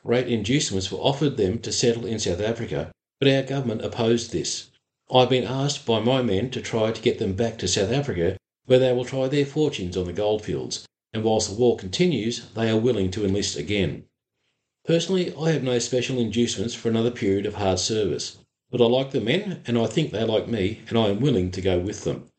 Great 0.02 0.28
inducements 0.28 0.92
were 0.92 0.98
offered 0.98 1.36
them 1.36 1.58
to 1.60 1.72
settle 1.72 2.04
in 2.04 2.18
South 2.18 2.40
Africa, 2.40 2.92
but 3.20 3.28
our 3.28 3.42
government 3.42 3.82
opposed 3.82 4.32
this. 4.32 4.70
I 5.12 5.20
have 5.20 5.28
been 5.28 5.44
asked 5.44 5.84
by 5.84 6.00
my 6.00 6.22
men 6.22 6.48
to 6.52 6.62
try 6.62 6.90
to 6.90 7.02
get 7.02 7.18
them 7.18 7.34
back 7.34 7.58
to 7.58 7.68
South 7.68 7.92
Africa, 7.92 8.38
where 8.64 8.78
they 8.78 8.90
will 8.90 9.04
try 9.04 9.28
their 9.28 9.44
fortunes 9.44 9.98
on 9.98 10.06
the 10.06 10.14
goldfields, 10.14 10.86
and 11.12 11.22
whilst 11.22 11.50
the 11.50 11.56
war 11.56 11.76
continues, 11.76 12.46
they 12.54 12.70
are 12.70 12.78
willing 12.78 13.10
to 13.10 13.24
enlist 13.24 13.58
again. 13.58 14.04
Personally, 14.86 15.34
I 15.38 15.50
have 15.52 15.62
no 15.62 15.78
special 15.78 16.18
inducements 16.18 16.72
for 16.72 16.88
another 16.88 17.10
period 17.10 17.44
of 17.44 17.56
hard 17.56 17.80
service. 17.80 18.38
But 18.70 18.80
I 18.80 18.86
like 18.86 19.10
the 19.10 19.20
men, 19.20 19.60
and 19.66 19.76
I 19.76 19.86
think 19.86 20.10
they 20.10 20.24
like 20.24 20.48
me, 20.48 20.80
and 20.88 20.96
I 20.96 21.08
am 21.08 21.20
willing 21.20 21.50
to 21.50 21.60
go 21.60 21.78
with 21.78 22.04
them. 22.04 22.30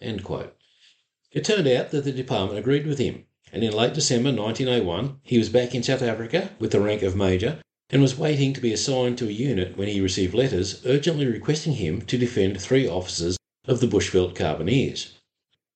It 0.00 1.44
turned 1.44 1.68
out 1.68 1.90
that 1.90 2.04
the 2.04 2.12
department 2.12 2.58
agreed 2.58 2.86
with 2.86 2.98
him, 2.98 3.26
and 3.52 3.62
in 3.62 3.74
late 3.74 3.92
December 3.92 4.32
1901 4.32 5.20
he 5.22 5.36
was 5.36 5.50
back 5.50 5.74
in 5.74 5.82
South 5.82 6.00
Africa 6.00 6.52
with 6.58 6.72
the 6.72 6.80
rank 6.80 7.02
of 7.02 7.14
Major 7.14 7.60
and 7.90 8.02
was 8.02 8.18
waiting 8.18 8.52
to 8.52 8.60
be 8.60 8.72
assigned 8.72 9.18
to 9.18 9.28
a 9.28 9.32
unit 9.32 9.76
when 9.76 9.88
he 9.88 10.00
received 10.00 10.34
letters 10.34 10.84
urgently 10.86 11.26
requesting 11.26 11.74
him 11.74 12.02
to 12.02 12.18
defend 12.18 12.60
three 12.60 12.88
officers 12.88 13.36
of 13.66 13.80
the 13.80 13.86
Bushveldt 13.86 14.34
Carbineers. 14.34 15.12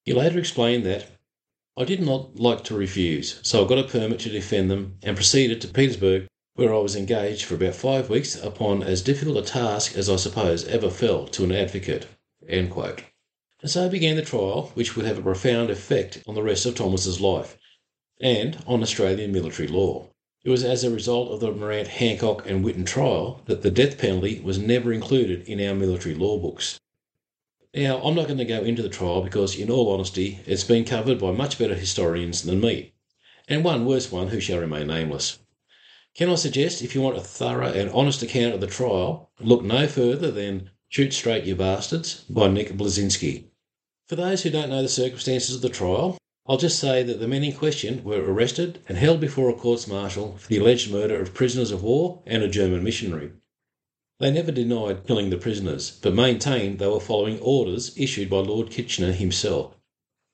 He 0.05 0.13
later 0.13 0.39
explained 0.39 0.85
that 0.87 1.07
I 1.77 1.85
did 1.85 2.01
not 2.01 2.37
like 2.37 2.65
to 2.65 2.77
refuse, 2.77 3.39
so 3.43 3.65
I 3.65 3.69
got 3.69 3.79
a 3.79 3.85
permit 3.85 4.21
to 4.21 4.31
defend 4.31 4.71
them 4.71 4.97
and 5.03 5.17
proceeded 5.17 5.61
to 5.61 5.69
Pietersburg 5.69 6.27
where 6.59 6.75
I 6.75 6.79
was 6.79 6.97
engaged 6.97 7.45
for 7.45 7.55
about 7.55 7.77
five 7.77 8.11
weeks 8.11 8.35
upon 8.35 8.83
as 8.83 9.01
difficult 9.01 9.37
a 9.37 9.43
task 9.43 9.97
as 9.97 10.11
I 10.11 10.17
suppose 10.17 10.67
ever 10.67 10.91
fell 10.91 11.29
to 11.29 11.45
an 11.45 11.53
advocate. 11.53 12.09
And 12.49 12.73
so 13.65 13.89
began 13.89 14.17
the 14.17 14.23
trial, 14.23 14.73
which 14.75 14.97
would 14.97 15.07
have 15.07 15.19
a 15.19 15.23
profound 15.23 15.71
effect 15.71 16.21
on 16.27 16.35
the 16.35 16.43
rest 16.43 16.67
of 16.67 16.75
Thomas's 16.75 17.21
life 17.21 17.57
and 18.21 18.61
on 18.67 18.83
Australian 18.83 19.31
military 19.31 19.69
law. 19.69 20.09
It 20.49 20.51
was 20.51 20.65
as 20.65 20.83
a 20.83 20.91
result 20.91 21.31
of 21.31 21.41
the 21.41 21.53
Morant, 21.53 21.89
Handcock, 21.89 22.47
and 22.47 22.65
Whitton 22.65 22.87
trial 22.87 23.43
that 23.45 23.61
the 23.61 23.71
death 23.71 23.99
penalty 23.99 24.41
was 24.41 24.57
never 24.57 24.95
included 24.95 25.47
in 25.47 25.61
our 25.61 25.75
military 25.75 26.15
law 26.15 26.39
books. 26.39 26.81
Now, 27.75 28.01
I'm 28.01 28.15
not 28.15 28.29
going 28.29 28.39
to 28.39 28.47
go 28.47 28.63
into 28.63 28.81
the 28.81 28.89
trial 28.89 29.21
because, 29.21 29.59
in 29.59 29.69
all 29.69 29.93
honesty, 29.93 30.41
it's 30.47 30.65
been 30.65 30.87
covered 30.87 31.19
by 31.19 31.33
much 31.33 31.59
better 31.59 31.75
historians 31.75 32.45
than 32.45 32.63
me, 32.63 32.95
and 33.47 33.63
one 33.63 33.85
worse 33.85 34.11
one 34.11 34.29
who 34.29 34.41
shall 34.41 34.59
remain 34.59 34.87
nameless. 34.87 35.39
Can 36.15 36.31
I 36.31 36.37
suggest, 36.37 36.81
if 36.81 36.95
you 36.95 37.03
want 37.03 37.19
a 37.19 37.21
thorough 37.21 37.71
and 37.71 37.91
honest 37.91 38.23
account 38.23 38.55
of 38.55 38.63
the 38.63 38.67
trial, 38.69 39.29
look 39.41 39.63
no 39.63 39.87
further 39.87 40.31
than 40.31 40.71
Shoot 40.89 41.13
Straight 41.13 41.45
You 41.45 41.57
Bastards 41.57 42.25
by 42.31 42.49
Nick 42.49 42.73
Bleszynski. 42.73 43.45
For 44.07 44.17
those 44.17 44.45
who 44.45 44.49
don't 44.49 44.71
know 44.71 44.81
the 44.81 44.89
circumstances 44.89 45.57
of 45.57 45.61
the 45.61 45.69
trial, 45.69 46.17
I'll 46.49 46.57
just 46.57 46.79
say 46.79 47.03
that 47.03 47.21
the 47.21 47.29
men 47.29 47.45
in 47.45 47.53
question 47.53 48.03
were 48.03 48.23
arrested 48.25 48.79
and 48.89 48.97
held 48.97 49.21
before 49.21 49.51
a 49.51 49.53
courts 49.53 49.87
martial 49.87 50.39
for 50.39 50.49
the 50.49 50.57
alleged 50.57 50.91
murder 50.91 51.21
of 51.21 51.35
prisoners 51.35 51.71
of 51.71 51.83
war 51.83 52.23
and 52.25 52.43
a 52.43 52.49
German 52.49 52.83
missionary. 52.83 53.33
They 54.19 54.31
never 54.31 54.51
denied 54.51 55.07
killing 55.07 55.29
the 55.29 55.37
prisoners, 55.37 55.99
but 56.01 56.15
maintained 56.15 56.79
they 56.79 56.87
were 56.87 57.01
following 57.01 57.39
orders 57.41 57.93
issued 57.99 58.31
by 58.31 58.39
Lord 58.39 58.71
Kitchener 58.71 59.13
himself. 59.13 59.77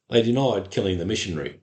They 0.09 0.22
denied 0.22 0.70
killing 0.70 0.98
the 0.98 1.05
missionary. 1.05 1.59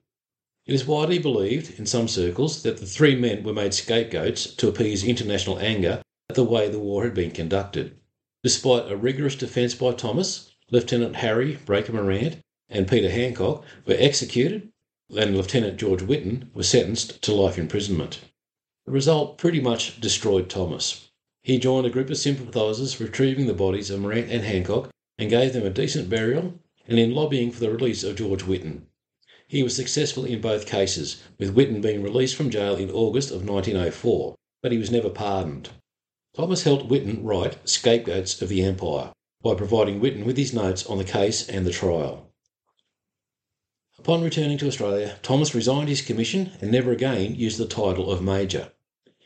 It 0.65 0.75
is 0.75 0.85
widely 0.85 1.17
believed 1.17 1.79
in 1.79 1.85
some 1.85 2.09
circles 2.09 2.61
that 2.63 2.75
the 2.75 2.85
three 2.85 3.15
men 3.15 3.43
were 3.43 3.53
made 3.53 3.73
scapegoats 3.73 4.53
to 4.55 4.67
appease 4.67 5.05
international 5.05 5.59
anger 5.59 6.01
at 6.29 6.35
the 6.35 6.43
way 6.43 6.67
the 6.67 6.77
war 6.77 7.05
had 7.05 7.13
been 7.13 7.31
conducted. 7.31 7.95
Despite 8.43 8.91
a 8.91 8.97
rigorous 8.97 9.35
defence 9.35 9.75
by 9.75 9.93
Thomas, 9.93 10.51
Lieutenant 10.69 11.15
Harry 11.15 11.57
Breaker 11.65 11.93
Morant 11.93 12.41
and 12.71 12.87
Peter 12.87 13.09
Handcock 13.09 13.63
were 13.85 13.95
executed, 13.99 14.69
and 15.15 15.35
Lieutenant 15.35 15.77
George 15.77 16.01
Whitton 16.01 16.49
was 16.53 16.69
sentenced 16.69 17.21
to 17.21 17.33
life 17.33 17.57
imprisonment. 17.57 18.21
The 18.85 18.91
result 18.91 19.37
pretty 19.37 19.59
much 19.59 19.99
destroyed 19.99 20.49
Thomas. 20.49 21.09
He 21.43 21.59
joined 21.59 21.85
a 21.85 21.91
group 21.91 22.09
of 22.09 22.17
sympathisers 22.17 22.99
retrieving 22.99 23.47
the 23.47 23.53
bodies 23.53 23.89
of 23.89 23.99
Morant 23.99 24.31
and 24.31 24.43
Handcock 24.43 24.89
and 25.17 25.29
gave 25.29 25.53
them 25.53 25.65
a 25.65 25.69
decent 25.69 26.09
burial, 26.09 26.53
and 26.87 26.97
in 26.97 27.13
lobbying 27.13 27.51
for 27.51 27.59
the 27.59 27.69
release 27.69 28.03
of 28.03 28.15
George 28.15 28.43
Whitton. 28.43 28.87
He 29.47 29.63
was 29.63 29.75
successful 29.75 30.23
in 30.23 30.39
both 30.39 30.65
cases, 30.65 31.21
with 31.37 31.53
Whitton 31.53 31.81
being 31.81 32.01
released 32.01 32.35
from 32.35 32.49
jail 32.49 32.75
in 32.75 32.89
August 32.89 33.31
of 33.31 33.47
1904, 33.47 34.35
but 34.63 34.71
he 34.71 34.77
was 34.77 34.89
never 34.89 35.09
pardoned. 35.09 35.69
Thomas 36.33 36.63
helped 36.63 36.85
Whitton 36.85 37.21
write 37.23 37.57
Scapegoats 37.67 38.41
of 38.41 38.47
the 38.47 38.63
Empire 38.63 39.11
by 39.43 39.55
providing 39.55 39.99
Whitton 39.99 40.23
with 40.23 40.37
his 40.37 40.53
notes 40.53 40.85
on 40.85 40.97
the 40.97 41.03
case 41.03 41.49
and 41.49 41.65
the 41.65 41.71
trial. 41.71 42.30
Upon 44.01 44.23
returning 44.23 44.57
to 44.57 44.67
Australia, 44.67 45.19
Thomas 45.21 45.53
resigned 45.53 45.87
his 45.87 46.01
commission 46.01 46.53
and 46.59 46.71
never 46.71 46.91
again 46.91 47.35
used 47.35 47.59
the 47.59 47.67
title 47.67 48.09
of 48.09 48.19
Major. 48.19 48.71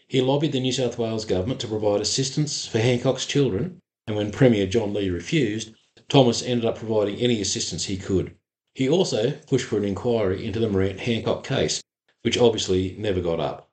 He 0.06 0.20
lobbied 0.20 0.52
the 0.52 0.60
New 0.60 0.74
South 0.74 0.98
Wales 0.98 1.24
government 1.24 1.62
to 1.62 1.68
provide 1.70 2.02
assistance 2.02 2.68
for 2.68 2.80
Handcock's 2.80 3.26
children, 3.26 3.80
and 4.06 4.18
when 4.18 4.34
Premier 4.34 4.68
John 4.68 4.94
See 4.94 5.10
refused, 5.10 5.72
Thomas 6.10 6.44
ended 6.44 6.66
up 6.66 6.78
providing 6.78 7.16
any 7.16 7.40
assistance 7.40 7.86
he 7.86 7.96
could. 7.96 8.36
He 8.74 8.90
also 8.90 9.32
pushed 9.48 9.66
for 9.66 9.78
an 9.78 9.86
inquiry 9.86 10.46
into 10.46 10.60
the 10.60 10.68
Morant 10.68 11.00
Handcock 11.00 11.46
case, 11.46 11.82
which 12.24 12.38
obviously 12.38 12.98
never 13.00 13.22
got 13.22 13.40
up. 13.40 13.70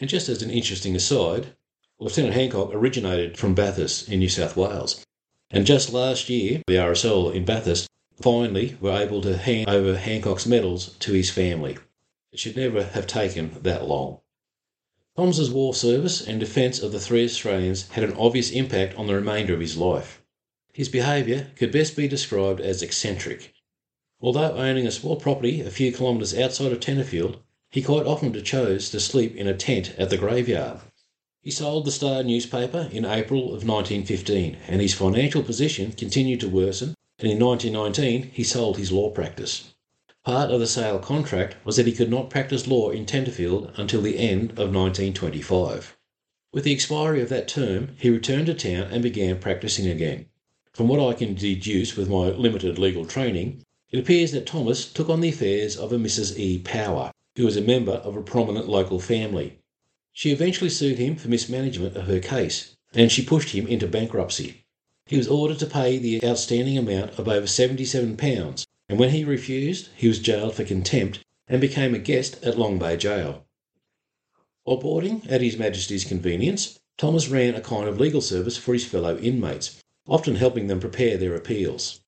And 0.00 0.08
just 0.08 0.30
as 0.30 0.42
an 0.42 0.48
interesting 0.48 0.96
aside, 0.96 1.48
Lieutenant 1.98 2.34
Handcock 2.34 2.72
originated 2.72 3.36
from 3.36 3.54
Bathurst 3.54 4.08
in 4.08 4.20
New 4.20 4.30
South 4.30 4.56
Wales. 4.56 5.04
And 5.50 5.66
just 5.66 5.92
last 5.92 6.30
year, 6.30 6.62
the 6.66 6.76
RSL 6.76 7.34
in 7.34 7.44
Bathurst 7.44 7.86
finally 8.22 8.76
were 8.80 8.96
able 8.96 9.20
to 9.22 9.36
hand 9.36 9.68
over 9.68 9.96
Handcock's 9.96 10.46
medals 10.46 10.94
to 11.00 11.12
his 11.12 11.30
family. 11.30 11.78
It 12.32 12.38
should 12.38 12.56
never 12.56 12.84
have 12.84 13.06
taken 13.06 13.62
that 13.62 13.86
long. 13.86 14.20
Thomas's 15.16 15.50
war 15.50 15.74
service 15.74 16.20
and 16.20 16.38
defence 16.38 16.80
of 16.80 16.92
the 16.92 17.00
three 17.00 17.24
Australians 17.24 17.88
had 17.90 18.04
an 18.04 18.16
obvious 18.16 18.50
impact 18.50 18.96
on 18.96 19.06
the 19.06 19.14
remainder 19.14 19.54
of 19.54 19.60
his 19.60 19.76
life. 19.76 20.22
His 20.72 20.88
behaviour 20.88 21.50
could 21.56 21.72
best 21.72 21.96
be 21.96 22.06
described 22.06 22.60
as 22.60 22.82
eccentric, 22.82 23.54
Although 24.20 24.56
owning 24.56 24.84
a 24.84 24.90
small 24.90 25.14
property 25.14 25.60
a 25.60 25.70
few 25.70 25.92
kilometres 25.92 26.36
outside 26.36 26.72
of 26.72 26.80
Tenterfield, 26.80 27.36
he 27.70 27.82
quite 27.82 28.04
often 28.04 28.32
chose 28.42 28.90
to 28.90 28.98
sleep 28.98 29.36
in 29.36 29.46
a 29.46 29.54
tent 29.54 29.94
at 29.96 30.10
the 30.10 30.16
graveyard. 30.16 30.80
He 31.40 31.52
sold 31.52 31.84
the 31.84 31.92
Star 31.92 32.24
newspaper 32.24 32.88
in 32.90 33.04
April 33.04 33.54
of 33.54 33.62
1915, 33.62 34.56
and 34.66 34.80
his 34.80 34.92
financial 34.92 35.44
position 35.44 35.92
continued 35.92 36.40
to 36.40 36.48
worsen, 36.48 36.94
and 37.18 37.30
in 37.30 37.38
1919 37.38 38.30
he 38.32 38.44
sold 38.44 38.76
his 38.76 38.92
law 38.92 39.10
practice. 39.10 39.74
Part 40.24 40.50
of 40.50 40.60
the 40.60 40.66
sale 40.66 40.98
contract 40.98 41.56
was 41.64 41.76
that 41.76 41.86
he 41.86 41.92
could 41.92 42.10
not 42.10 42.30
practice 42.30 42.66
law 42.66 42.90
in 42.90 43.06
Tenterfield 43.06 43.72
until 43.76 44.02
the 44.02 44.18
end 44.18 44.50
of 44.52 44.74
1925. 44.74 45.96
With 46.52 46.64
the 46.64 46.72
expiry 46.72 47.20
of 47.20 47.28
that 47.28 47.48
term, 47.48 47.96
he 47.98 48.10
returned 48.10 48.46
to 48.46 48.54
town 48.54 48.88
and 48.92 49.02
began 49.02 49.38
practicing 49.38 49.86
again. 49.86 50.26
From 50.72 50.86
what 50.88 51.00
I 51.00 51.14
can 51.14 51.34
deduce 51.34 51.96
with 51.96 52.08
my 52.08 52.28
limited 52.28 52.78
legal 52.78 53.04
training, 53.04 53.64
it 53.90 53.98
appears 53.98 54.32
that 54.32 54.46
Thomas 54.46 54.84
took 54.90 55.08
on 55.08 55.20
the 55.20 55.30
affairs 55.30 55.76
of 55.76 55.92
a 55.92 55.96
Mrs. 55.96 56.38
E. 56.38 56.58
Power, 56.58 57.10
who 57.36 57.44
was 57.44 57.56
a 57.56 57.62
member 57.62 57.92
of 57.92 58.16
a 58.16 58.22
prominent 58.22 58.68
local 58.68 59.00
family. 59.00 59.58
She 60.12 60.30
eventually 60.30 60.70
sued 60.70 60.98
him 60.98 61.16
for 61.16 61.28
mismanagement 61.28 61.96
of 61.96 62.06
her 62.06 62.20
case, 62.20 62.76
and 62.92 63.10
she 63.10 63.24
pushed 63.24 63.50
him 63.50 63.66
into 63.66 63.86
bankruptcy. 63.86 64.64
He 65.08 65.16
was 65.16 65.26
ordered 65.26 65.58
to 65.60 65.66
pay 65.66 65.96
the 65.96 66.22
outstanding 66.22 66.76
amount 66.76 67.18
of 67.18 67.28
over 67.28 67.46
£77, 67.46 68.66
and 68.90 68.98
when 68.98 69.08
he 69.08 69.24
refused, 69.24 69.88
he 69.96 70.06
was 70.06 70.18
jailed 70.18 70.54
for 70.54 70.64
contempt 70.64 71.20
and 71.48 71.62
became 71.62 71.94
a 71.94 71.98
guest 71.98 72.44
at 72.44 72.58
Long 72.58 72.78
Bay 72.78 72.98
Jail. 72.98 73.46
While 74.64 74.76
boarding 74.76 75.22
at 75.26 75.40
His 75.40 75.56
Majesty's 75.56 76.04
convenience, 76.04 76.78
Thomas 76.98 77.28
ran 77.28 77.54
a 77.54 77.62
kind 77.62 77.88
of 77.88 77.98
legal 77.98 78.20
service 78.20 78.58
for 78.58 78.74
his 78.74 78.84
fellow 78.84 79.16
inmates, 79.16 79.82
often 80.06 80.34
helping 80.34 80.66
them 80.66 80.78
prepare 80.78 81.16
their 81.16 81.34
appeals. 81.34 82.00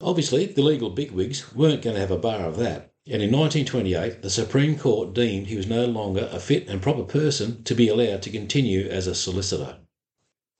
Obviously, 0.00 0.46
the 0.46 0.62
legal 0.62 0.90
bigwigs 0.90 1.52
weren't 1.56 1.82
going 1.82 1.94
to 1.94 2.00
have 2.00 2.12
a 2.12 2.16
bar 2.16 2.46
of 2.46 2.56
that, 2.58 2.92
and 3.04 3.20
in 3.20 3.32
1928 3.32 4.22
the 4.22 4.30
Supreme 4.30 4.78
Court 4.78 5.12
deemed 5.12 5.48
he 5.48 5.56
was 5.56 5.66
no 5.66 5.86
longer 5.86 6.28
a 6.30 6.38
fit 6.38 6.68
and 6.68 6.80
proper 6.80 7.02
person 7.02 7.64
to 7.64 7.74
be 7.74 7.88
allowed 7.88 8.22
to 8.22 8.30
continue 8.30 8.86
as 8.88 9.08
a 9.08 9.14
solicitor. 9.16 9.78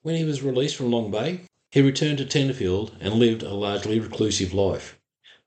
When 0.03 0.16
he 0.16 0.24
was 0.24 0.42
released 0.42 0.74
from 0.74 0.90
Long 0.90 1.12
Bay, 1.12 1.42
he 1.75 1.81
returned 1.81 2.18
to 2.18 2.25
Tenterfield 2.25 2.93
and 3.01 3.14
lived 3.14 3.43
a 3.43 3.53
largely 3.53 3.99
reclusive 3.99 4.55
life, 4.55 4.97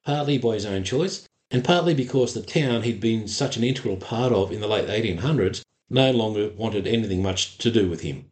partly 0.03 0.37
by 0.37 0.55
his 0.55 0.65
own 0.65 0.83
choice, 0.83 1.25
and 1.49 1.63
partly 1.63 1.93
because 1.93 2.33
the 2.33 2.41
town 2.41 2.83
he'd 2.83 2.99
been 2.99 3.29
such 3.29 3.55
an 3.55 3.63
integral 3.63 3.95
part 3.95 4.33
of 4.33 4.51
in 4.51 4.59
the 4.59 4.67
late 4.67 4.89
1800s 4.89 5.61
no 5.89 6.11
longer 6.11 6.49
wanted 6.57 6.85
anything 6.85 7.23
much 7.23 7.57
to 7.57 7.71
do 7.71 7.89
with 7.89 8.01
him. 8.01 8.25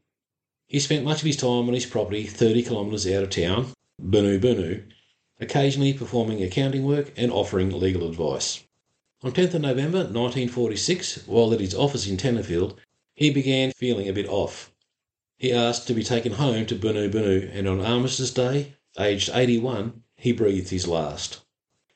He 0.67 0.81
spent 0.81 1.05
much 1.05 1.21
of 1.21 1.25
his 1.25 1.37
time 1.37 1.69
on 1.69 1.73
his 1.73 1.85
property 1.85 2.25
30 2.25 2.63
kilometres 2.63 3.07
out 3.07 3.23
of 3.23 3.29
town, 3.29 3.71
Boonoo 4.01 4.41
Boonoo, 4.41 4.83
occasionally 5.39 5.93
performing 5.93 6.43
accounting 6.43 6.83
work 6.83 7.13
and 7.15 7.31
offering 7.31 7.71
legal 7.71 8.09
advice. 8.09 8.61
On 9.23 9.31
10th 9.31 9.53
of 9.53 9.61
November 9.61 9.99
1946, 9.99 11.25
while 11.27 11.53
at 11.53 11.61
his 11.61 11.73
office 11.73 12.07
in 12.07 12.17
Tenterfield, 12.17 12.75
he 13.13 13.29
began 13.29 13.71
feeling 13.71 14.09
a 14.09 14.13
bit 14.13 14.27
off. 14.27 14.69
He 15.37 15.51
asked 15.51 15.87
to 15.87 15.93
be 15.93 16.03
taken 16.03 16.33
home 16.33 16.65
to 16.67 16.75
Boonoo 16.75 17.11
Boonoo, 17.11 17.49
and 17.53 17.67
on 17.67 17.81
Armistice 17.81 18.31
Day, 18.31 18.75
aged 18.97 19.29
81, 19.33 20.01
he 20.17 20.31
breathed 20.31 20.69
his 20.69 20.87
last. 20.87 21.41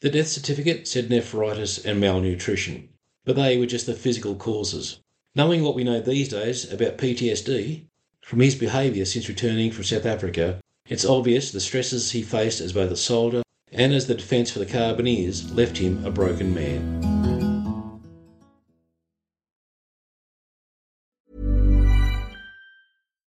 The 0.02 0.10
death 0.10 0.28
certificate 0.28 0.88
said 0.88 1.10
nephritis 1.10 1.84
and 1.86 2.00
malnutrition, 2.00 2.90
but 3.26 3.36
they 3.36 3.58
were 3.58 3.66
just 3.66 3.86
the 3.86 3.94
physical 3.94 4.36
causes. 4.36 5.00
Knowing 5.36 5.64
what 5.64 5.76
we 5.76 5.84
know 5.84 6.00
these 6.00 6.30
days 6.30 6.72
about 6.72 6.98
PTSD, 6.98 7.86
from 8.22 8.40
his 8.42 8.56
behaviour 8.56 9.06
since 9.06 9.30
returning 9.30 9.72
from 9.72 9.84
South 9.84 10.06
Africa, 10.06 10.60
it's 10.88 11.06
obvious 11.06 11.52
the 11.52 11.60
stresses 11.60 12.12
he 12.12 12.22
faced 12.22 12.62
as 12.62 12.74
both 12.74 12.92
a 12.92 12.98
soldier 12.98 13.42
and 13.72 13.94
as 13.94 14.08
the 14.08 14.16
defence 14.16 14.52
for 14.52 14.60
the 14.60 14.66
Carbineers 14.66 15.54
left 15.54 15.78
him 15.78 16.04
a 16.06 16.12
broken 16.12 16.54
man. 16.54 17.19